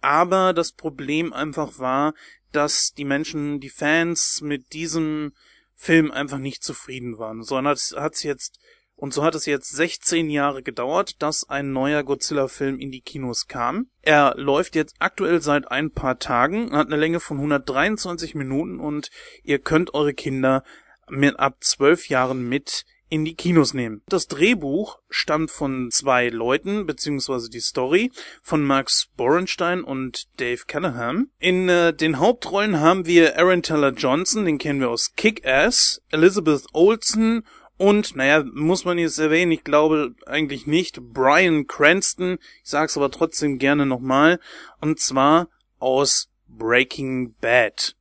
[0.00, 2.14] aber das Problem einfach war,
[2.50, 5.32] dass die Menschen, die Fans mit diesem
[5.76, 7.42] Film einfach nicht zufrieden waren.
[7.42, 8.58] So hat es jetzt
[8.96, 13.48] und so hat es jetzt 16 Jahre gedauert, dass ein neuer Godzilla-Film in die Kinos
[13.48, 13.88] kam.
[14.02, 19.10] Er läuft jetzt aktuell seit ein paar Tagen, hat eine Länge von 123 Minuten und
[19.42, 20.62] ihr könnt eure Kinder
[21.08, 24.02] mit ab 12 Jahren mit in die Kinos nehmen.
[24.08, 28.10] Das Drehbuch stammt von zwei Leuten, beziehungsweise die Story
[28.42, 31.28] von Max Borenstein und Dave Callahan.
[31.38, 36.64] In äh, den Hauptrollen haben wir Aaron Taylor Johnson, den kennen wir aus Kick-Ass, Elizabeth
[36.72, 37.44] Olsen
[37.76, 43.10] und, naja, muss man jetzt erwähnen, ich glaube eigentlich nicht, Brian Cranston, ich sag's aber
[43.10, 44.38] trotzdem gerne nochmal,
[44.80, 45.48] und zwar
[45.78, 47.96] aus Breaking Bad.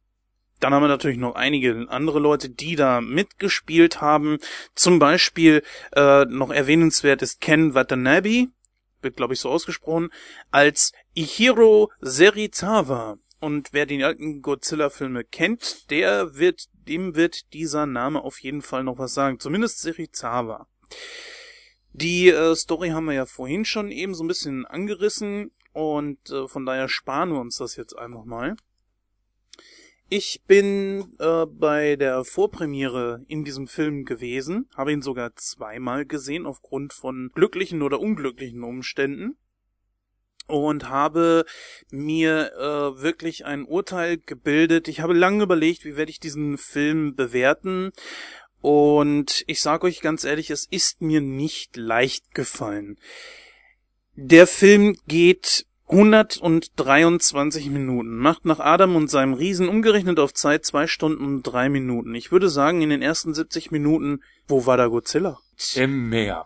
[0.59, 4.37] Dann haben wir natürlich noch einige andere Leute, die da mitgespielt haben.
[4.75, 5.61] Zum Beispiel
[5.93, 8.47] äh, noch erwähnenswert ist Ken Watanabe,
[9.01, 10.09] wird glaube ich so ausgesprochen,
[10.51, 13.17] als Ihiro Serizawa.
[13.43, 18.85] Und wer die alten Godzilla-Filme kennt, der wird, dem wird dieser Name auf jeden Fall
[18.85, 19.37] noch was sagen.
[19.37, 20.69] Zumindest Serizawa.
[21.91, 26.47] Die äh, Story haben wir ja vorhin schon eben so ein bisschen angerissen und äh,
[26.47, 28.55] von daher sparen wir uns das jetzt einfach mal.
[30.07, 36.45] Ich bin äh, bei der Vorpremiere in diesem Film gewesen, habe ihn sogar zweimal gesehen
[36.45, 39.35] aufgrund von glücklichen oder unglücklichen Umständen
[40.47, 41.45] und habe
[41.89, 44.87] mir äh, wirklich ein Urteil gebildet.
[44.87, 47.91] Ich habe lange überlegt, wie werde ich diesen Film bewerten.
[48.61, 52.97] Und ich sage euch ganz ehrlich, es ist mir nicht leicht gefallen.
[54.15, 60.87] Der Film geht 123 Minuten, macht nach Adam und seinem Riesen umgerechnet auf Zeit zwei
[60.87, 62.15] Stunden und drei Minuten.
[62.15, 65.39] Ich würde sagen, in den ersten 70 Minuten, wo war da Godzilla?
[65.75, 66.45] Im Meer.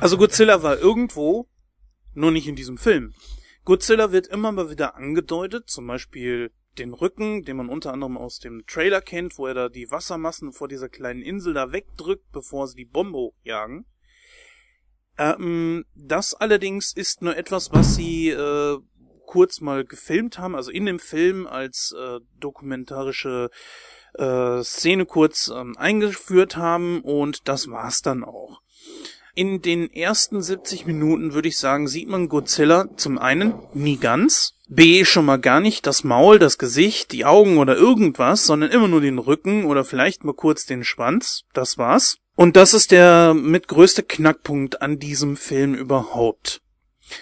[0.00, 1.48] Also Godzilla war irgendwo,
[2.14, 3.14] nur nicht in diesem Film.
[3.64, 8.38] Godzilla wird immer mal wieder angedeutet, zum Beispiel den Rücken, den man unter anderem aus
[8.38, 12.66] dem Trailer kennt, wo er da die Wassermassen vor dieser kleinen Insel da wegdrückt, bevor
[12.66, 13.86] sie die Bombe hochjagen.
[15.16, 18.78] Ähm, das allerdings ist nur etwas, was sie äh,
[19.26, 23.50] kurz mal gefilmt haben, also in dem Film als äh, dokumentarische
[24.14, 28.60] äh, Szene kurz ähm, eingeführt haben und das war's dann auch.
[29.36, 34.54] In den ersten 70 Minuten würde ich sagen, sieht man Godzilla zum einen nie ganz,
[34.68, 38.86] B schon mal gar nicht das Maul, das Gesicht, die Augen oder irgendwas, sondern immer
[38.86, 42.18] nur den Rücken oder vielleicht mal kurz den Schwanz, das war's.
[42.36, 46.60] Und das ist der mit größte Knackpunkt an diesem Film überhaupt.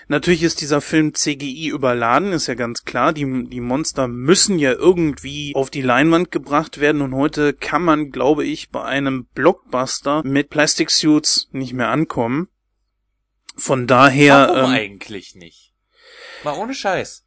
[0.09, 3.13] Natürlich ist dieser Film CGI überladen, ist ja ganz klar.
[3.13, 8.11] Die, die Monster müssen ja irgendwie auf die Leinwand gebracht werden und heute kann man,
[8.11, 12.49] glaube ich, bei einem Blockbuster mit Plastic Suits nicht mehr ankommen.
[13.57, 14.49] Von daher.
[14.49, 15.75] Warum ähm, eigentlich nicht?
[16.45, 17.25] Mal ohne Scheiß.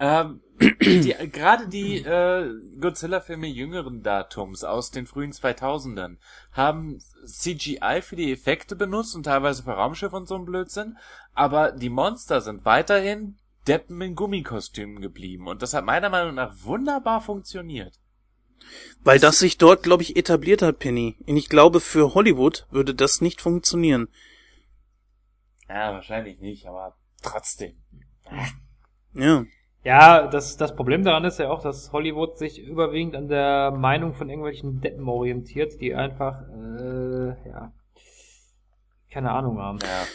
[0.00, 2.50] Ähm, die, gerade die äh,
[2.80, 6.18] Godzilla-Filme jüngeren Datums aus den frühen 2000ern
[6.52, 10.98] haben CGI für die Effekte benutzt und teilweise für Raumschiffe und so ein Blödsinn,
[11.34, 16.54] aber die Monster sind weiterhin Deppen in Gummikostümen geblieben und das hat meiner Meinung nach
[16.62, 17.98] wunderbar funktioniert.
[19.02, 21.16] Weil das sich dort, glaube ich, etabliert hat, Penny.
[21.26, 24.08] Und ich glaube, für Hollywood würde das nicht funktionieren.
[25.66, 27.82] Ja, wahrscheinlich nicht, aber trotzdem.
[29.14, 29.46] Ja.
[29.82, 34.14] Ja, das, das Problem daran ist ja auch, dass Hollywood sich überwiegend an der Meinung
[34.14, 37.72] von irgendwelchen Deppen orientiert, die einfach, äh, ja,
[39.10, 39.78] keine Ahnung haben.
[39.80, 40.06] Ja.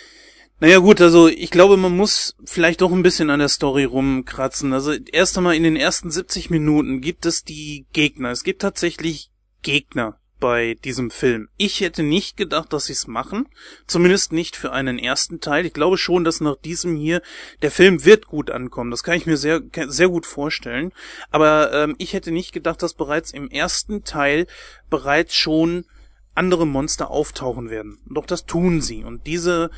[0.60, 4.72] Naja gut, also ich glaube, man muss vielleicht doch ein bisschen an der Story rumkratzen.
[4.72, 8.30] Also erst einmal in den ersten 70 Minuten gibt es die Gegner.
[8.30, 9.32] Es gibt tatsächlich
[9.64, 11.50] Gegner bei diesem Film.
[11.58, 13.48] Ich hätte nicht gedacht, dass sie es machen.
[13.88, 15.66] Zumindest nicht für einen ersten Teil.
[15.66, 17.22] Ich glaube schon, dass nach diesem hier
[17.62, 18.92] der Film wird gut ankommen.
[18.92, 20.92] Das kann ich mir sehr, sehr gut vorstellen.
[21.32, 24.48] Aber ähm, ich hätte nicht gedacht, dass bereits im ersten Teil
[24.90, 25.86] bereits schon
[26.34, 27.98] andere Monster auftauchen werden.
[28.06, 29.04] Doch das tun sie.
[29.04, 29.72] Und diese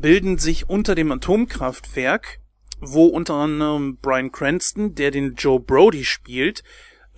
[0.00, 2.40] bilden sich unter dem Atomkraftwerk,
[2.80, 6.62] wo unter anderem Brian Cranston, der den Joe Brody spielt,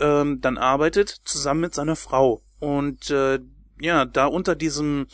[0.01, 2.43] ähm, dann arbeitet, zusammen mit seiner Frau.
[2.61, 3.41] Und äh,
[3.81, 5.07] ja, da unter diesem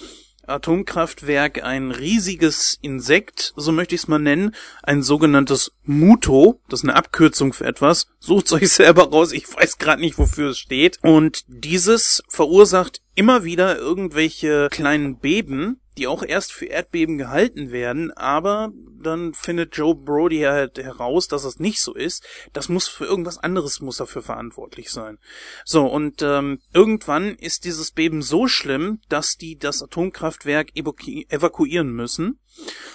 [0.46, 6.84] Atomkraftwerk ein riesiges Insekt, so möchte ich es mal nennen, ein sogenanntes Muto, das ist
[6.84, 10.98] eine Abkürzung für etwas, sucht euch selber raus, ich weiß gerade nicht, wofür es steht.
[11.02, 18.12] Und dieses verursacht immer wieder irgendwelche kleinen Beben, die auch erst für Erdbeben gehalten werden,
[18.12, 22.24] aber dann findet Joe Brody halt heraus, dass es nicht so ist.
[22.52, 25.18] Das muss für irgendwas anderes muss dafür verantwortlich sein.
[25.64, 32.40] So, und ähm, irgendwann ist dieses Beben so schlimm, dass die das Atomkraftwerk evakuieren müssen.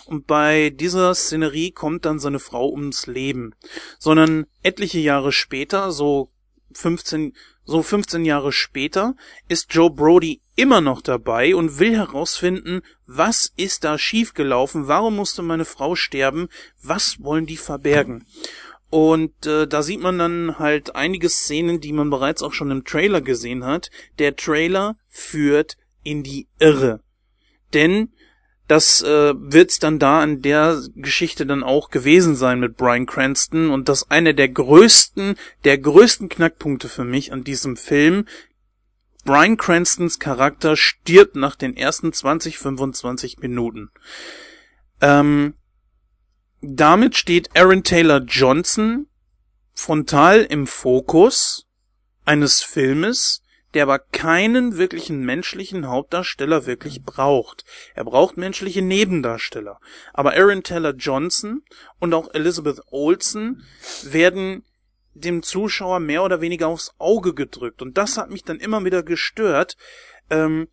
[0.06, 3.54] Und bei dieser Szenerie kommt dann seine Frau ums Leben.
[4.00, 6.31] Sondern etliche Jahre später, so
[6.78, 7.34] 15,
[7.64, 9.16] so 15 Jahre später,
[9.48, 15.42] ist Joe Brody immer noch dabei und will herausfinden, was ist da schiefgelaufen, warum musste
[15.42, 16.50] meine Frau sterben,
[16.82, 18.26] was wollen die verbergen.
[18.90, 22.84] Und äh, da sieht man dann halt einige Szenen, die man bereits auch schon im
[22.84, 23.90] Trailer gesehen hat.
[24.20, 27.02] Der Trailer führt in die Irre.
[27.74, 28.12] Denn
[28.72, 33.70] das äh, wird's dann da an der Geschichte dann auch gewesen sein mit Brian Cranston
[33.70, 35.36] und das eine der größten,
[35.66, 38.26] der größten Knackpunkte für mich an diesem Film.
[39.26, 43.92] Brian Cranstons Charakter stirbt nach den ersten 20, 25 Minuten.
[45.02, 45.56] Ähm,
[46.62, 49.08] damit steht Aaron Taylor Johnson
[49.74, 51.68] frontal im Fokus
[52.24, 53.44] eines Filmes,
[53.74, 57.64] der aber keinen wirklichen menschlichen Hauptdarsteller wirklich braucht.
[57.96, 59.80] Er braucht menschliche Nebendarsteller.
[60.14, 61.64] Aber Aaron Taylor Johnson
[62.00, 63.66] und auch Elizabeth Olsen
[64.04, 64.64] werden
[65.14, 67.82] dem Zuschauer mehr oder weniger aufs Auge gedrückt.
[67.82, 69.78] Und das hat mich dann immer wieder gestört,
[70.30, 70.68] ähm,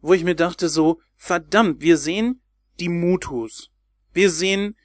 [0.00, 2.42] wo ich mir dachte so, verdammt, wir sehen
[2.80, 3.70] die Mutus.
[4.12, 4.76] Wir sehen,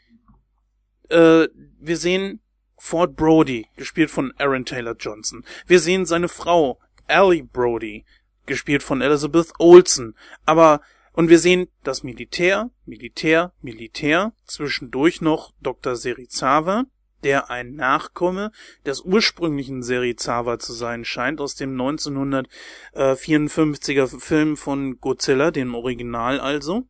[1.09, 1.47] äh,
[1.79, 2.41] wir sehen
[2.77, 5.43] Ford Brody, gespielt von Aaron Taylor Johnson.
[5.65, 8.05] Wir sehen seine Frau, Ellie Brody,
[8.45, 10.15] gespielt von Elizabeth Olsen.
[10.45, 10.81] Aber,
[11.13, 15.95] und wir sehen das Militär, Militär, Militär, zwischendurch noch Dr.
[15.95, 16.83] Serizawa,
[17.23, 18.51] der ein Nachkomme
[18.85, 26.87] des ursprünglichen Serizawa zu sein scheint, aus dem 1954er Film von Godzilla, dem Original also.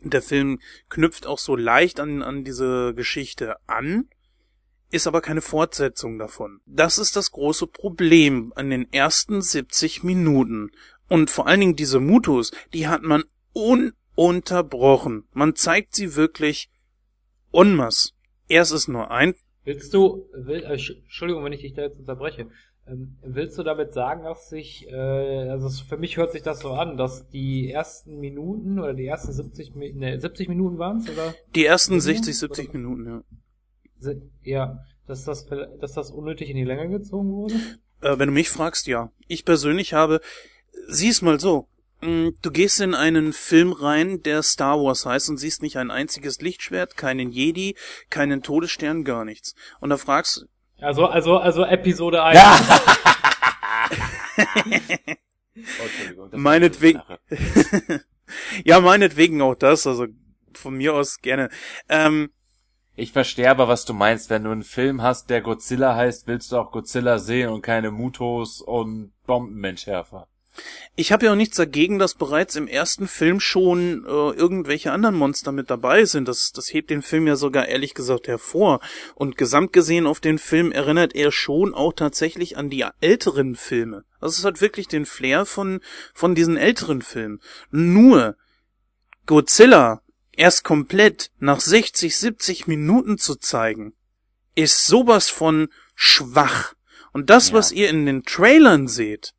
[0.00, 4.08] Der Film knüpft auch so leicht an, an diese Geschichte an,
[4.94, 6.60] ist aber keine Fortsetzung davon.
[6.66, 10.70] Das ist das große Problem an den ersten 70 Minuten.
[11.08, 15.24] Und vor allen Dingen diese Mutus, die hat man ununterbrochen.
[15.32, 16.70] Man zeigt sie wirklich
[17.52, 18.10] en masse.
[18.48, 19.34] Erst ist nur ein.
[19.64, 22.46] Willst du, will, äh, Entschuldigung, wenn ich dich da jetzt unterbreche.
[22.86, 26.70] Ähm, willst du damit sagen, dass sich, äh, also für mich hört sich das so
[26.70, 31.34] an, dass die ersten Minuten oder die ersten 70, ne, 70 Minuten waren es, oder?
[31.54, 32.78] Die ersten 60, 70 oder?
[32.78, 33.22] Minuten, ja
[34.42, 35.46] ja, dass das,
[35.80, 37.54] dass das unnötig in die Länge gezogen wurde?
[38.00, 39.10] Äh, wenn du mich fragst, ja.
[39.28, 40.20] Ich persönlich habe,
[40.88, 41.68] sieh's mal so.
[42.00, 45.90] Mm, du gehst in einen Film rein, der Star Wars heißt und siehst nicht ein
[45.90, 47.76] einziges Lichtschwert, keinen Jedi,
[48.10, 49.54] keinen Todesstern, gar nichts.
[49.80, 50.46] Und da fragst
[50.80, 52.38] Also, also, also Episode 1.
[52.38, 52.60] Ja.
[56.18, 57.00] oh, meinetwegen.
[58.64, 60.06] ja, meinetwegen auch das, also
[60.52, 61.48] von mir aus gerne.
[61.88, 62.30] Ähm,
[62.96, 64.30] ich verstehe aber, was du meinst.
[64.30, 67.90] Wenn du einen Film hast, der Godzilla heißt, willst du auch Godzilla sehen und keine
[67.90, 70.28] Mutos und Bombenmenschärfer.
[70.94, 75.16] Ich habe ja auch nichts dagegen, dass bereits im ersten Film schon äh, irgendwelche anderen
[75.16, 76.28] Monster mit dabei sind.
[76.28, 78.78] Das, das hebt den Film ja sogar ehrlich gesagt hervor.
[79.16, 84.04] Und gesamt gesehen auf den Film erinnert er schon auch tatsächlich an die älteren Filme.
[84.20, 85.80] Also es hat wirklich den Flair von,
[86.14, 87.40] von diesen älteren Filmen.
[87.72, 88.36] Nur
[89.26, 90.02] Godzilla
[90.38, 93.94] erst komplett nach 60, 70 Minuten zu zeigen,
[94.54, 96.74] ist sowas von schwach.
[97.12, 97.54] Und das, ja.
[97.54, 99.34] was ihr in den Trailern seht,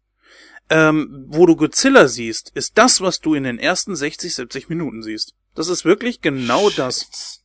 [0.69, 5.03] ähm, wo du Godzilla siehst, ist das, was du in den ersten 60, 70 Minuten
[5.03, 5.33] siehst.
[5.53, 6.79] Das ist wirklich genau Shit.
[6.79, 7.41] das.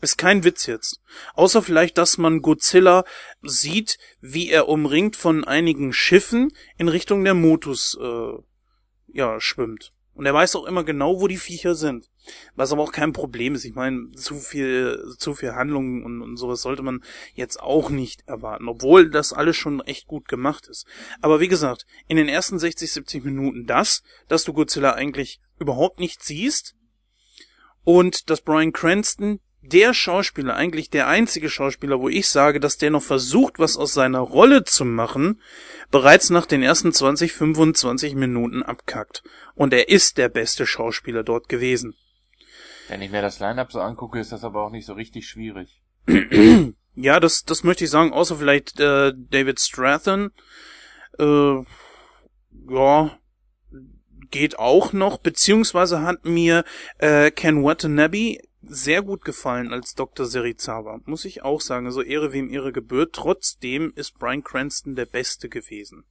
[0.00, 1.00] Ist kein Witz jetzt.
[1.34, 3.04] Außer vielleicht, dass man Godzilla
[3.42, 8.32] sieht, wie er umringt von einigen Schiffen in Richtung der Motus äh,
[9.12, 9.92] ja, schwimmt.
[10.14, 12.10] Und er weiß auch immer genau, wo die Viecher sind.
[12.54, 13.64] Was aber auch kein Problem ist.
[13.64, 17.02] Ich meine, zu viel, zu viel Handlung und, und sowas sollte man
[17.34, 18.68] jetzt auch nicht erwarten.
[18.68, 20.86] Obwohl das alles schon echt gut gemacht ist.
[21.20, 25.98] Aber wie gesagt, in den ersten 60, 70 Minuten das, dass du Godzilla eigentlich überhaupt
[25.98, 26.74] nicht siehst.
[27.84, 32.90] Und dass Brian Cranston der Schauspieler, eigentlich der einzige Schauspieler, wo ich sage, dass der
[32.90, 35.40] noch versucht, was aus seiner Rolle zu machen,
[35.90, 39.22] bereits nach den ersten 20, 25 Minuten abkackt.
[39.54, 41.94] Und er ist der beste Schauspieler dort gewesen.
[42.88, 45.80] Wenn ich mir das Line-Up so angucke, ist das aber auch nicht so richtig schwierig.
[46.94, 50.32] ja, das, das möchte ich sagen, außer vielleicht äh, David Stratton.
[51.18, 51.62] Äh,
[52.68, 53.18] ja,
[54.30, 56.64] geht auch noch, beziehungsweise hat mir
[56.98, 60.26] äh, Ken Watanabe sehr gut gefallen als Dr.
[60.26, 61.86] Serizawa, muss ich auch sagen.
[61.86, 63.14] Also Ehre wem Ehre gebührt.
[63.14, 66.04] Trotzdem ist Brian Cranston der Beste gewesen.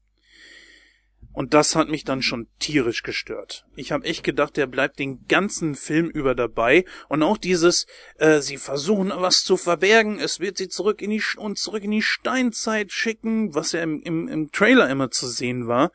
[1.34, 3.66] Und das hat mich dann schon tierisch gestört.
[3.76, 6.84] Ich habe echt gedacht, der bleibt den ganzen Film über dabei.
[7.08, 7.88] Und auch dieses,
[8.18, 11.92] äh, sie versuchen was zu verbergen, es wird sie zurück in die und zurück in
[11.92, 15.92] die Steinzeit schicken, was ja im, im, im Trailer immer zu sehen war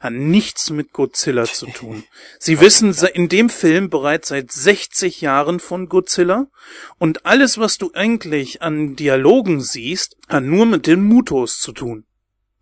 [0.00, 2.04] hat nichts mit Godzilla zu tun.
[2.38, 6.46] Sie wissen in dem Film bereits seit 60 Jahren von Godzilla
[6.98, 12.06] und alles, was du eigentlich an Dialogen siehst, hat nur mit den Mutos zu tun.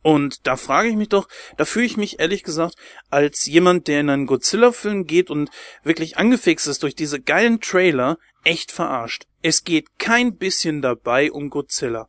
[0.02, 2.74] Und da frage ich mich doch, da fühle ich mich ehrlich gesagt
[3.08, 5.50] als jemand, der in einen Godzilla-Film geht und
[5.82, 9.26] wirklich angefixt ist durch diese geilen Trailer, echt verarscht.
[9.42, 12.08] Es geht kein bisschen dabei um Godzilla.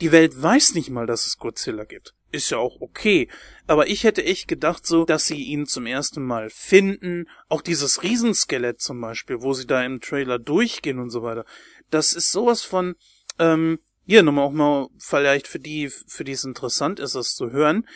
[0.00, 3.28] Die Welt weiß nicht mal, dass es Godzilla gibt ist ja auch okay.
[3.66, 7.28] Aber ich hätte echt gedacht so, dass sie ihn zum ersten Mal finden.
[7.48, 11.44] Auch dieses Riesenskelett zum Beispiel, wo sie da im Trailer durchgehen und so weiter.
[11.90, 12.94] Das ist sowas von,
[13.38, 17.50] ähm, hier nochmal auch mal vielleicht für die, für die es interessant ist, das zu
[17.50, 17.86] hören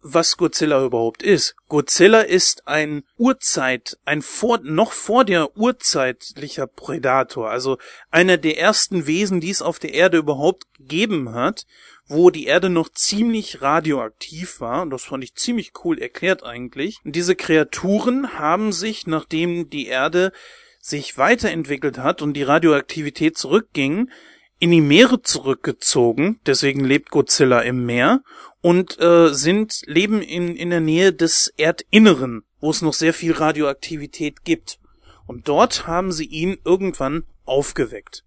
[0.00, 1.54] was Godzilla überhaupt ist.
[1.68, 7.78] Godzilla ist ein Urzeit, ein vor, noch vor der urzeitlicher Predator, also
[8.10, 11.66] einer der ersten Wesen, die es auf der Erde überhaupt gegeben hat
[12.08, 14.82] wo die Erde noch ziemlich radioaktiv war.
[14.82, 16.98] Und das fand ich ziemlich cool erklärt eigentlich.
[17.04, 20.32] Und diese Kreaturen haben sich, nachdem die Erde
[20.80, 24.10] sich weiterentwickelt hat und die Radioaktivität zurückging,
[24.58, 28.22] in die Meere zurückgezogen, deswegen lebt Godzilla im Meer
[28.60, 33.32] und äh, sind leben in in der Nähe des Erdinneren, wo es noch sehr viel
[33.32, 34.80] Radioaktivität gibt.
[35.26, 38.24] Und dort haben sie ihn irgendwann aufgeweckt.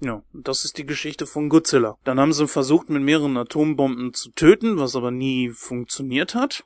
[0.00, 1.98] Ja, das ist die Geschichte von Godzilla.
[2.04, 6.64] Dann haben sie versucht, mit mehreren Atombomben zu töten, was aber nie funktioniert hat.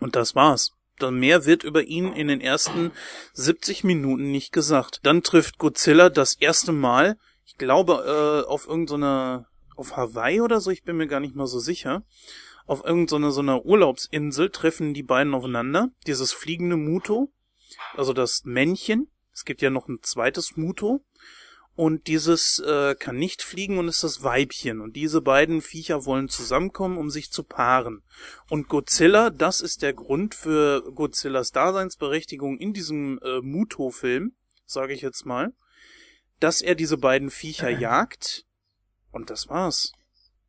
[0.00, 0.72] Und das war's.
[0.98, 2.92] Dann mehr wird über ihn in den ersten
[3.32, 5.00] 70 Minuten nicht gesagt.
[5.04, 7.16] Dann trifft Godzilla das erste Mal,
[7.46, 11.46] ich glaube, äh, auf irgendeiner, auf Hawaii oder so, ich bin mir gar nicht mal
[11.46, 12.02] so sicher.
[12.66, 15.88] Auf irgendeiner so einer Urlaubsinsel treffen die beiden aufeinander.
[16.06, 17.32] Dieses fliegende Muto,
[17.96, 19.10] also das Männchen.
[19.32, 21.02] Es gibt ja noch ein zweites Muto
[21.76, 24.80] und dieses äh, kann nicht fliegen und ist das Weibchen.
[24.80, 28.02] Und diese beiden Viecher wollen zusammenkommen, um sich zu paaren.
[28.48, 34.34] Und Godzilla, das ist der Grund für Godzillas Daseinsberechtigung in diesem äh, Muto-Film,
[34.66, 35.54] sage ich jetzt mal,
[36.38, 38.44] dass er diese beiden Viecher jagt.
[39.10, 39.92] Und das war's.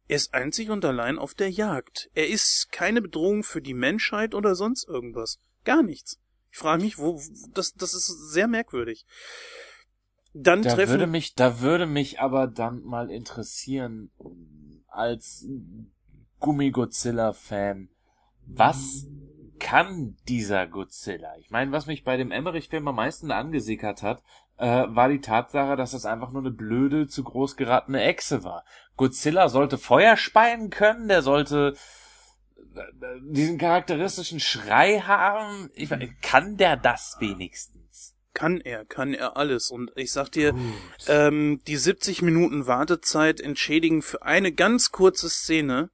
[0.07, 2.09] Er ist einzig und allein auf der Jagd.
[2.13, 5.39] Er ist keine Bedrohung für die Menschheit oder sonst irgendwas.
[5.63, 6.19] Gar nichts.
[6.51, 7.21] Ich frage mich, wo,
[7.53, 9.05] das, das ist sehr merkwürdig.
[10.33, 10.91] Dann da treffen.
[10.91, 14.11] Würde mich, da würde mich aber dann mal interessieren,
[14.87, 15.47] als
[16.39, 17.89] Gummi-Godzilla-Fan,
[18.45, 19.07] was
[19.59, 21.35] kann dieser Godzilla?
[21.37, 24.23] Ich meine, was mich bei dem Emmerich-Film am meisten angesickert hat,
[24.57, 28.65] äh, war die Tatsache, dass das einfach nur eine blöde, zu groß geratene Echse war.
[28.97, 31.75] Godzilla sollte Feuer speien können, der sollte
[32.75, 32.81] äh,
[33.21, 35.69] diesen charakteristischen Schrei haben.
[35.73, 35.89] Ich,
[36.21, 38.10] kann der das wenigstens?
[38.33, 39.69] Kann er, kann er alles.
[39.69, 40.55] Und ich sag dir,
[41.07, 45.89] ähm, die 70 Minuten Wartezeit entschädigen für eine ganz kurze Szene,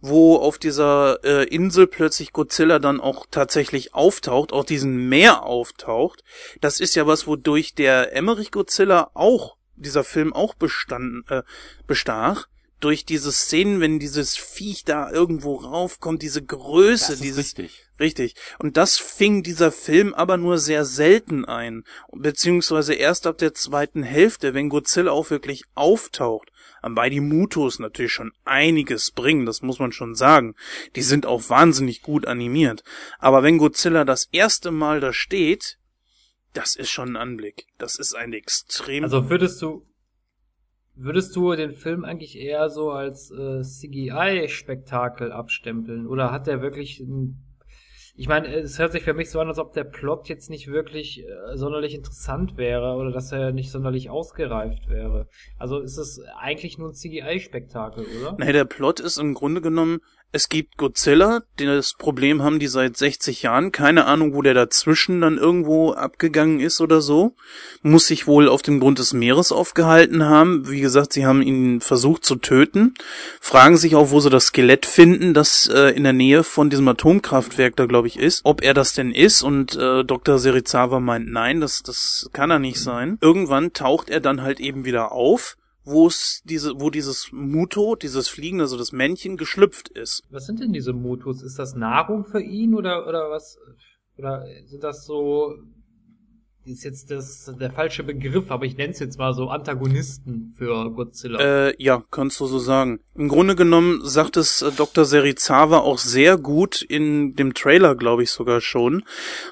[0.00, 6.22] wo auf dieser äh, Insel plötzlich Godzilla dann auch tatsächlich auftaucht, auch diesen Meer auftaucht.
[6.60, 11.42] Das ist ja was, wodurch der Emmerich Godzilla auch, dieser Film auch bestanden, äh,
[11.86, 12.48] bestach
[12.80, 17.85] durch diese Szenen, wenn dieses Viech da irgendwo raufkommt, diese Größe, das ist dieses richtig.
[18.00, 18.34] Richtig.
[18.58, 24.02] Und das fing dieser Film aber nur sehr selten ein, beziehungsweise erst ab der zweiten
[24.02, 26.50] Hälfte, wenn Godzilla auch wirklich auftaucht.
[26.82, 30.54] Wobei die Mutos natürlich schon einiges bringen, das muss man schon sagen.
[30.94, 32.84] Die sind auch wahnsinnig gut animiert.
[33.18, 35.78] Aber wenn Godzilla das erste Mal da steht,
[36.52, 37.66] das ist schon ein Anblick.
[37.78, 39.02] Das ist ein extrem.
[39.02, 39.84] Also würdest du,
[40.98, 46.06] Würdest du den Film eigentlich eher so als äh, CGI-Spektakel abstempeln?
[46.06, 47.45] Oder hat der wirklich ein,
[48.18, 50.68] Ich meine, es hört sich für mich so an, als ob der Plot jetzt nicht
[50.68, 55.28] wirklich äh, sonderlich interessant wäre oder dass er nicht sonderlich ausgereift wäre.
[55.58, 58.36] Also ist es eigentlich nur ein CGI-Spektakel, oder?
[58.38, 60.00] Nee, der Plot ist im Grunde genommen,
[60.36, 65.22] es gibt Godzilla, das Problem haben die seit 60 Jahren, keine Ahnung, wo der dazwischen
[65.22, 67.34] dann irgendwo abgegangen ist oder so,
[67.82, 70.68] muss sich wohl auf dem Grund des Meeres aufgehalten haben.
[70.68, 72.92] Wie gesagt, sie haben ihn versucht zu töten,
[73.40, 76.86] fragen sich auch, wo sie das Skelett finden, das äh, in der Nähe von diesem
[76.86, 80.38] Atomkraftwerk da, glaube ich, ist, ob er das denn ist und äh, Dr.
[80.38, 83.16] Serizawa meint, nein, das, das kann er nicht sein.
[83.22, 85.56] Irgendwann taucht er dann halt eben wieder auf
[85.86, 90.22] wo es diese, wo dieses Muto, dieses Fliegen, also das Männchen, geschlüpft ist.
[90.30, 91.42] Was sind denn diese Mutos?
[91.42, 93.56] Ist das Nahrung für ihn oder, oder was?
[94.18, 95.54] Oder sind das so
[96.66, 100.90] ist jetzt das der falsche Begriff, aber ich nenne es jetzt mal so Antagonisten für
[100.90, 101.68] Godzilla.
[101.68, 103.00] Äh, ja, kannst du so sagen.
[103.14, 105.04] Im Grunde genommen sagt es äh, Dr.
[105.04, 109.04] Serizawa auch sehr gut in dem Trailer, glaube ich sogar schon.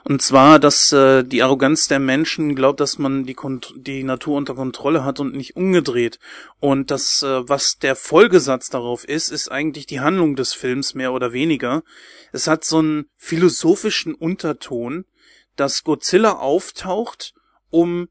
[0.05, 4.37] Und zwar, dass äh, die Arroganz der Menschen glaubt, dass man die, Kont die Natur
[4.37, 6.19] unter Kontrolle hat und nicht umgedreht.
[6.61, 11.13] Und das, äh, was der Folgesatz darauf ist, ist eigentlich die Handlung des Films mehr
[11.13, 11.83] oder weniger.
[12.33, 15.05] Es hat so einen philosophischen Unterton,
[15.57, 17.35] dass Godzilla auftaucht,
[17.71, 18.09] um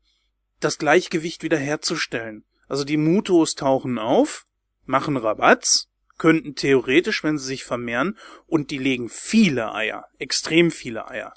[0.59, 2.45] das Gleichgewicht wiederherzustellen.
[2.67, 4.45] Also die Mutos tauchen auf,
[4.85, 11.07] machen Rabatz, könnten theoretisch, wenn sie sich vermehren, und die legen viele Eier, extrem viele
[11.09, 11.33] Eier.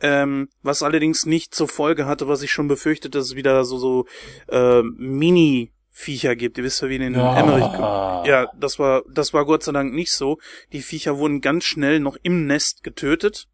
[0.00, 3.78] Ähm, was allerdings nicht zur Folge hatte, was ich schon befürchtet, dass es wieder so
[3.78, 4.06] so
[4.48, 6.56] äh, Mini Viecher gibt.
[6.58, 7.38] Ihr wisst ja, wie in den Ja.
[7.38, 8.26] Emmerich.
[8.26, 10.38] Ja, das war das war Gott sei Dank nicht so.
[10.72, 13.46] Die Viecher wurden ganz schnell noch im Nest getötet.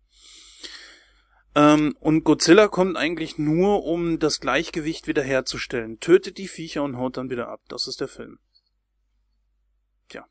[1.59, 5.99] Ähm, und Godzilla kommt eigentlich nur, um das Gleichgewicht wiederherzustellen.
[5.99, 7.63] Tötet die Viecher und haut dann wieder ab.
[7.69, 8.39] Das ist der Film.
[10.09, 10.25] Tja.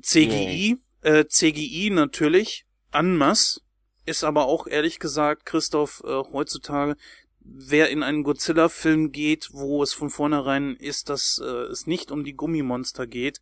[0.00, 3.62] CGI, äh, CGI natürlich, en masse,
[4.06, 6.96] ist aber auch ehrlich gesagt, Christoph, äh, heutzutage,
[7.40, 12.22] wer in einen Godzilla-Film geht, wo es von vornherein ist, dass äh, es nicht um
[12.22, 13.40] die Gummimonster geht,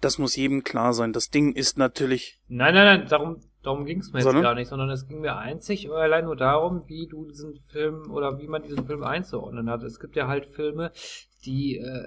[0.00, 1.12] das muss jedem klar sein.
[1.12, 4.42] Das Ding ist natürlich Nein, nein, nein, darum, darum ging es mir jetzt Sondern?
[4.42, 8.10] gar nicht, sondern es ging mir einzig und allein nur darum, wie du diesen Film
[8.10, 9.82] oder wie man diesen Film einzuordnen hat.
[9.82, 10.92] Es gibt ja halt Filme,
[11.44, 12.06] die äh,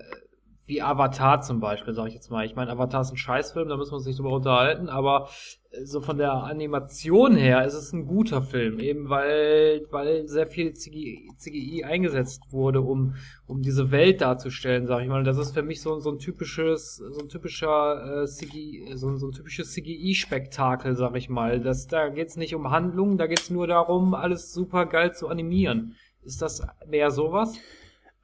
[0.70, 2.46] wie Avatar zum Beispiel, sage ich jetzt mal.
[2.46, 5.28] Ich meine, Avatar ist ein Scheißfilm, da müssen wir uns nicht drüber unterhalten, aber
[5.72, 10.46] äh, so von der Animation her ist es ein guter Film, eben weil weil sehr
[10.46, 13.16] viel CGI, CGI eingesetzt wurde, um
[13.48, 15.20] um diese Welt darzustellen, sage ich mal.
[15.20, 19.16] Und das ist für mich so so ein typisches so ein typischer äh, CGI, so,
[19.18, 21.60] so ein typisches CGI-Spektakel, sag ich mal.
[21.60, 25.96] Das da geht's nicht um Handlung, da geht's nur darum, alles super geil zu animieren.
[26.22, 27.58] Ist das mehr sowas?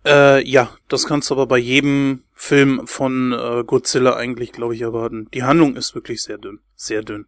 [0.06, 4.82] Äh, ja, das kannst du aber bei jedem Film von äh, Godzilla eigentlich, glaube ich,
[4.82, 5.28] erwarten.
[5.34, 7.26] Die Handlung ist wirklich sehr dünn, sehr dünn.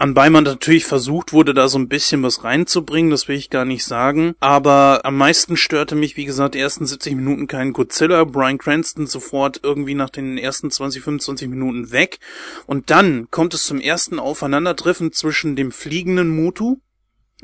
[0.00, 3.66] Anbei man natürlich versucht wurde, da so ein bisschen was reinzubringen, das will ich gar
[3.66, 4.34] nicht sagen.
[4.40, 8.24] Aber am meisten störte mich, wie gesagt, die ersten 70 Minuten kein Godzilla.
[8.24, 12.18] Brian Cranston sofort irgendwie nach den ersten 20, 25 Minuten weg.
[12.66, 16.78] Und dann kommt es zum ersten Aufeinandertreffen zwischen dem fliegenden Mutu,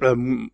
[0.00, 0.50] ähm,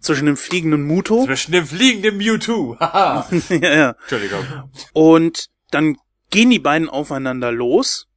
[0.00, 1.24] zwischen dem fliegenden Muto.
[1.24, 2.76] Zwischen dem fliegenden Mewtwo.
[2.80, 3.28] Haha.
[3.48, 3.96] ja, ja.
[4.00, 4.44] Entschuldigung.
[4.92, 5.96] Und dann
[6.30, 8.08] gehen die beiden aufeinander los.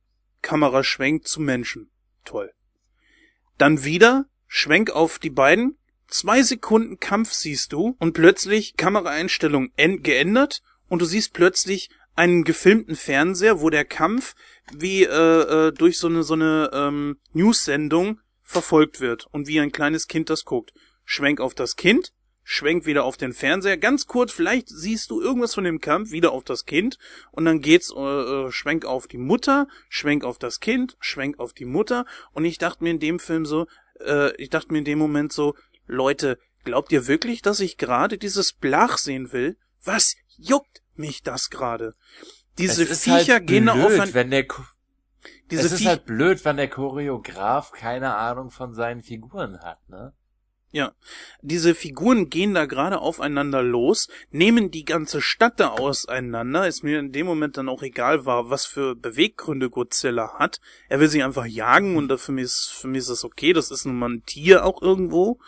[0.42, 1.92] Kamera schwenkt zu Menschen.
[2.26, 2.52] Toll.
[3.58, 5.78] Dann wieder Schwenk auf die beiden.
[6.08, 12.96] Zwei Sekunden Kampf siehst du und plötzlich Kameraeinstellung geändert und du siehst plötzlich einen gefilmten
[12.96, 14.34] Fernseher, wo der Kampf
[14.74, 19.72] wie äh, äh, durch so eine so eine ähm, News-Sendung verfolgt wird und wie ein
[19.72, 20.74] kleines Kind das guckt.
[21.06, 22.14] Schwenk auf das Kind,
[22.44, 26.32] schwenk wieder auf den Fernseher, ganz kurz, vielleicht siehst du irgendwas von dem Kampf, wieder
[26.32, 26.98] auf das Kind
[27.32, 31.54] und dann geht's äh, äh, schwenk auf die Mutter, schwenk auf das Kind, schwenk auf
[31.54, 33.68] die Mutter und ich dachte mir in dem Film so,
[34.00, 35.54] äh, ich dachte mir in dem Moment so,
[35.86, 39.58] Leute, glaubt ihr wirklich, dass ich gerade dieses Blach sehen will?
[39.84, 41.94] Was juckt mich das gerade?
[42.58, 44.48] Diese Viecher halt gehen da blöd, auf ein, wenn der
[45.52, 50.14] diese es ist halt blöd, wenn der Choreograf keine Ahnung von seinen Figuren hat, ne?
[50.72, 50.92] Ja,
[51.42, 56.68] diese Figuren gehen da gerade aufeinander los, nehmen die ganze Stadt da auseinander.
[56.68, 60.62] Ist mir in dem Moment dann auch egal war, was für Beweggründe Godzilla hat.
[60.88, 63.52] Er will sie einfach jagen und für mich ist, für mich ist das okay.
[63.52, 65.40] Das ist nun mal ein Tier auch irgendwo,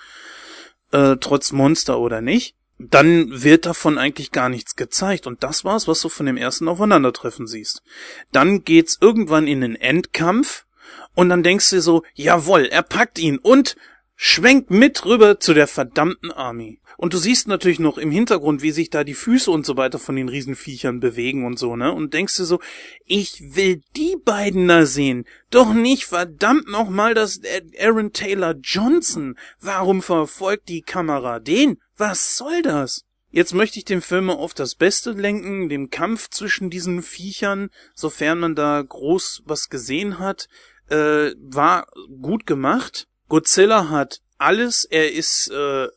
[0.92, 2.56] äh, trotz Monster oder nicht.
[2.90, 6.68] Dann wird davon eigentlich gar nichts gezeigt und das war's, was du von dem ersten
[6.68, 7.84] Aufeinandertreffen siehst.
[8.32, 10.66] Dann geht's irgendwann in den Endkampf
[11.14, 13.76] und dann denkst du dir so, jawoll, er packt ihn und
[14.24, 16.80] schwenkt mit rüber zu der verdammten Army.
[16.96, 19.98] Und du siehst natürlich noch im Hintergrund, wie sich da die Füße und so weiter
[19.98, 21.92] von den Riesenviechern bewegen und so, ne?
[21.92, 22.60] Und denkst du so,
[23.08, 25.26] ich will die beiden da sehen.
[25.50, 27.42] Doch nicht verdammt nochmal das
[27.80, 29.40] Aaron Taylor Johnson.
[29.60, 31.82] Warum verfolgt die Kamera den?
[31.98, 33.06] Was soll das?
[33.32, 38.38] Jetzt möchte ich den Film auf das Beste lenken, dem Kampf zwischen diesen Viechern, sofern
[38.40, 40.48] man da groß was gesehen hat,
[40.90, 41.88] äh, war
[42.22, 43.08] gut gemacht.
[43.32, 45.88] Godzilla hat alles, er ist äh,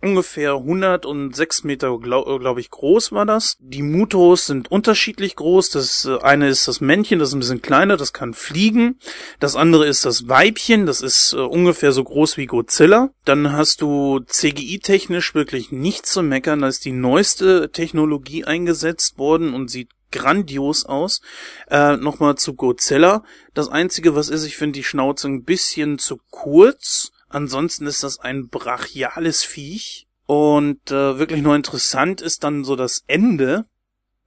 [0.00, 3.56] ungefähr 106 Meter, glaube glaub ich, groß war das.
[3.58, 5.70] Die Mutos sind unterschiedlich groß.
[5.70, 9.00] Das äh, eine ist das Männchen, das ist ein bisschen kleiner, das kann fliegen.
[9.40, 13.10] Das andere ist das Weibchen, das ist äh, ungefähr so groß wie Godzilla.
[13.24, 16.60] Dann hast du CGI-technisch wirklich nichts zu meckern.
[16.60, 21.20] Da ist die neueste Technologie eingesetzt worden und sieht grandios aus.
[21.68, 23.24] Äh, Nochmal zu Godzilla.
[23.54, 27.12] Das Einzige, was ist, ich finde die Schnauze ein bisschen zu kurz.
[27.28, 30.06] Ansonsten ist das ein brachiales Viech.
[30.26, 33.66] Und äh, wirklich nur interessant ist dann so das Ende.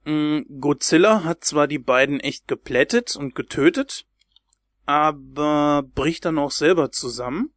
[0.04, 4.06] Mm, Godzilla hat zwar die beiden echt geplättet und getötet,
[4.86, 7.52] aber bricht dann auch selber zusammen.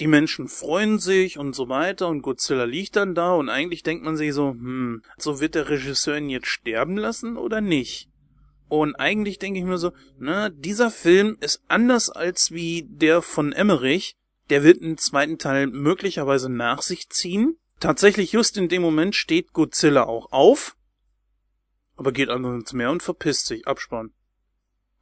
[0.00, 4.04] Die Menschen freuen sich und so weiter und Godzilla liegt dann da und eigentlich denkt
[4.04, 8.08] man sich so, hm, so wird der Regisseur ihn jetzt sterben lassen oder nicht?
[8.68, 13.52] Und eigentlich denke ich mir so, na, dieser Film ist anders als wie der von
[13.52, 14.16] Emmerich,
[14.50, 17.56] der wird einen zweiten Teil möglicherweise nach sich ziehen.
[17.78, 20.76] Tatsächlich just in dem Moment steht Godzilla auch auf,
[21.96, 23.66] aber geht einfach ins Meer und verpisst sich.
[23.66, 24.12] Abspann.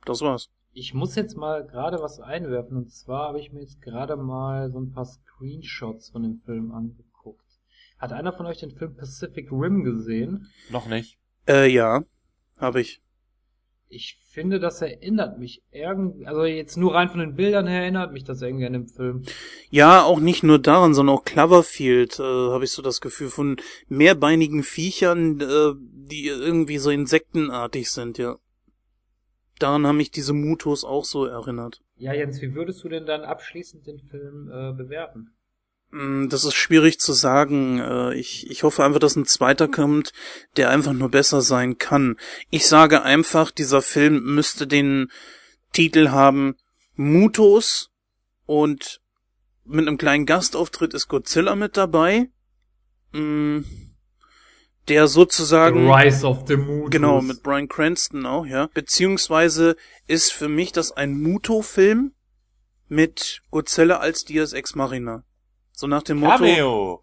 [0.05, 0.51] Das war's.
[0.75, 4.71] Ich muss jetzt mal gerade was einwerfen und zwar habe ich mir jetzt gerade mal
[4.71, 7.45] so ein paar Screenshots von dem Film angeguckt.
[7.99, 10.49] Hat einer von euch den Film Pacific Rim gesehen?
[10.71, 11.19] Noch nicht.
[11.47, 12.05] Äh, ja,
[12.59, 13.03] habe ich.
[13.89, 18.15] Ich finde, das erinnert mich irgendwie, also jetzt nur rein von den Bildern her erinnert
[18.15, 19.25] mich das irgendwie an den Film.
[19.69, 23.57] Ja, auch nicht nur daran, sondern auch Cloverfield, äh, habe ich so das Gefühl von
[23.89, 28.39] mehrbeinigen Viechern, äh, die irgendwie so insektenartig sind, ja.
[29.59, 31.81] Daran haben mich diese Mutos auch so erinnert.
[31.97, 35.33] Ja, Jens, wie würdest du denn dann abschließend den Film äh, bewerten?
[35.91, 37.79] Mm, Das ist schwierig zu sagen.
[37.79, 40.13] Äh, Ich, ich hoffe einfach, dass ein zweiter kommt,
[40.57, 42.17] der einfach nur besser sein kann.
[42.51, 45.11] Ich sage einfach, dieser Film müsste den
[45.73, 46.57] Titel haben
[46.95, 47.91] Mutos
[48.47, 49.01] und
[49.65, 52.31] mit einem kleinen Gastauftritt ist Godzilla mit dabei.
[53.13, 53.61] Mm,
[54.89, 55.91] Der sozusagen.
[55.91, 56.91] Rise of the Moon.
[56.91, 58.69] Genau, mit Brian Cranston auch, ja.
[58.75, 62.13] Beziehungsweise ist für mich das ein Muto-Film
[62.89, 65.25] mit Godzilla als Dias Ex Machina.
[65.73, 66.39] So nach dem Motto.
[66.39, 67.03] Cameo!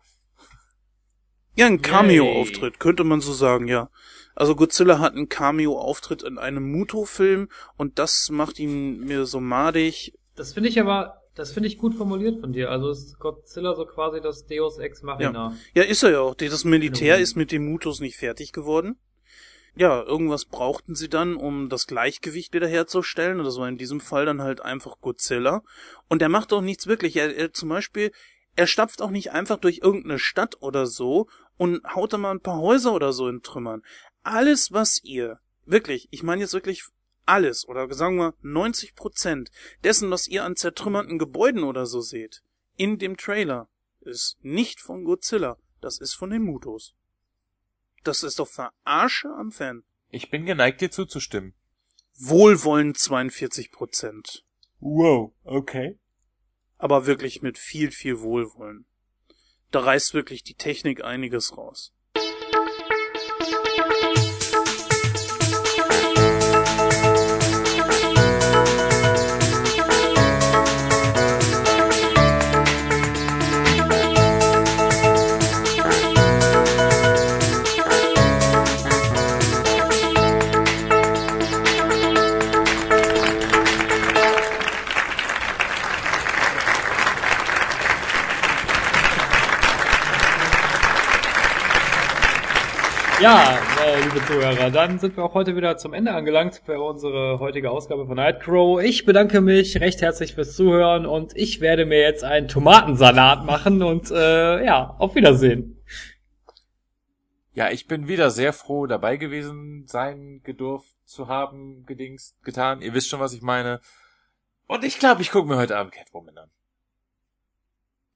[1.56, 1.82] Ja, ein.
[1.82, 3.90] Cameo-Auftritt, könnte man so sagen, ja.
[4.35, 10.14] Also Godzilla hat einen Cameo-Auftritt in einem Muto-Film und das macht ihn mir so madig.
[10.35, 12.69] Das finde ich aber, das finde ich gut formuliert von dir.
[12.69, 15.56] Also ist Godzilla so quasi das Deus Ex Machina.
[15.74, 16.35] Ja, ist er ja auch.
[16.35, 17.24] Das Militär Mhm.
[17.24, 18.98] ist mit den Mutos nicht fertig geworden.
[19.75, 23.40] Ja, irgendwas brauchten sie dann, um das Gleichgewicht wiederherzustellen.
[23.40, 25.61] Und das war in diesem Fall dann halt einfach Godzilla.
[26.09, 27.16] Und er macht auch nichts wirklich.
[27.16, 28.11] Er, er zum Beispiel,
[28.56, 31.27] er stapft auch nicht einfach durch irgendeine Stadt oder so
[31.58, 33.83] und haut da mal ein paar Häuser oder so in Trümmern.
[34.24, 36.83] Alles, was ihr, wirklich, ich meine jetzt wirklich
[37.30, 39.51] alles, oder sagen wir 90 Prozent
[39.83, 42.43] dessen, was ihr an zertrümmerten Gebäuden oder so seht,
[42.75, 43.69] in dem Trailer,
[44.01, 46.95] ist nicht von Godzilla, das ist von den Mutos.
[48.03, 49.83] Das ist doch Verarsche am Fan.
[50.09, 51.53] Ich bin geneigt, dir zuzustimmen.
[52.17, 54.43] Wohlwollend 42 Prozent.
[54.80, 55.99] Wow, okay.
[56.77, 58.85] Aber wirklich mit viel, viel Wohlwollen.
[59.72, 61.93] Da reißt wirklich die Technik einiges raus.
[93.22, 97.39] Ja, äh, liebe Zuhörer, dann sind wir auch heute wieder zum Ende angelangt für unsere
[97.39, 98.81] heutige Ausgabe von Nightcrow.
[98.81, 103.83] Ich bedanke mich recht herzlich fürs Zuhören und ich werde mir jetzt einen Tomatensalat machen
[103.83, 105.83] und äh, ja, auf Wiedersehen.
[107.53, 112.81] Ja, ich bin wieder sehr froh, dabei gewesen sein gedurft zu haben, gedingst, getan.
[112.81, 113.81] Ihr wisst schon, was ich meine.
[114.65, 116.49] Und ich glaube, ich gucke mir heute Abend Catwoman an.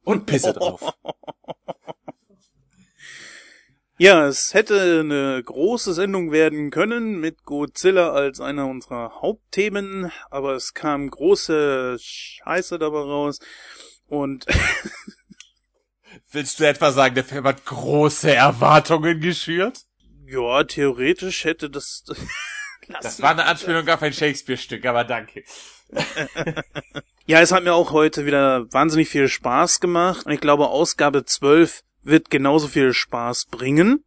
[0.06, 0.93] Und pisse drauf.
[4.03, 10.56] Ja, es hätte eine große Sendung werden können mit Godzilla als einer unserer Hauptthemen, aber
[10.56, 13.40] es kam große Scheiße dabei raus.
[14.07, 14.45] Und
[16.33, 19.83] Willst du etwa sagen, der Film hat große Erwartungen geschürt?
[20.25, 22.03] ja, theoretisch hätte das.
[23.01, 25.45] Das war eine Anspielung auf ein Shakespeare-Stück, aber danke.
[27.25, 30.25] Ja, es hat mir auch heute wieder wahnsinnig viel Spaß gemacht.
[30.25, 34.03] Und ich glaube, Ausgabe 12 wird genauso viel Spaß bringen.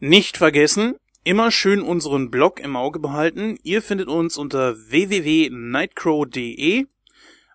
[0.00, 3.58] Nicht vergessen, immer schön unseren Blog im Auge behalten.
[3.62, 6.86] Ihr findet uns unter www.nightcrow.de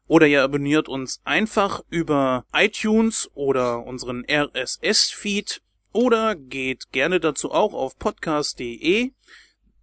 [0.08, 5.62] oder ihr abonniert uns einfach über iTunes oder unseren RSS-Feed
[5.92, 9.12] oder geht gerne dazu auch auf podcast.de.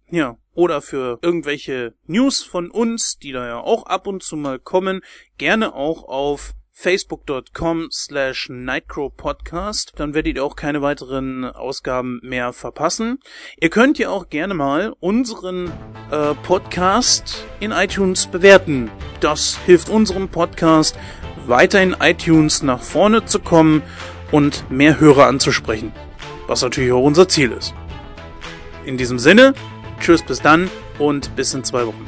[0.09, 4.59] Ja, oder für irgendwelche News von uns, die da ja auch ab und zu mal
[4.59, 5.01] kommen,
[5.37, 9.93] gerne auch auf facebook.com slash nightcrowpodcast.
[9.95, 13.19] Dann werdet ihr auch keine weiteren Ausgaben mehr verpassen.
[13.59, 15.71] Ihr könnt ja auch gerne mal unseren
[16.11, 18.89] äh, Podcast in iTunes bewerten.
[19.19, 20.97] Das hilft unserem Podcast
[21.45, 23.83] weiter in iTunes nach vorne zu kommen
[24.31, 25.91] und mehr Hörer anzusprechen.
[26.47, 27.73] Was natürlich auch unser Ziel ist.
[28.85, 29.53] In diesem Sinne,
[29.99, 32.05] tschüss bis dann und bis in zwei Wochen.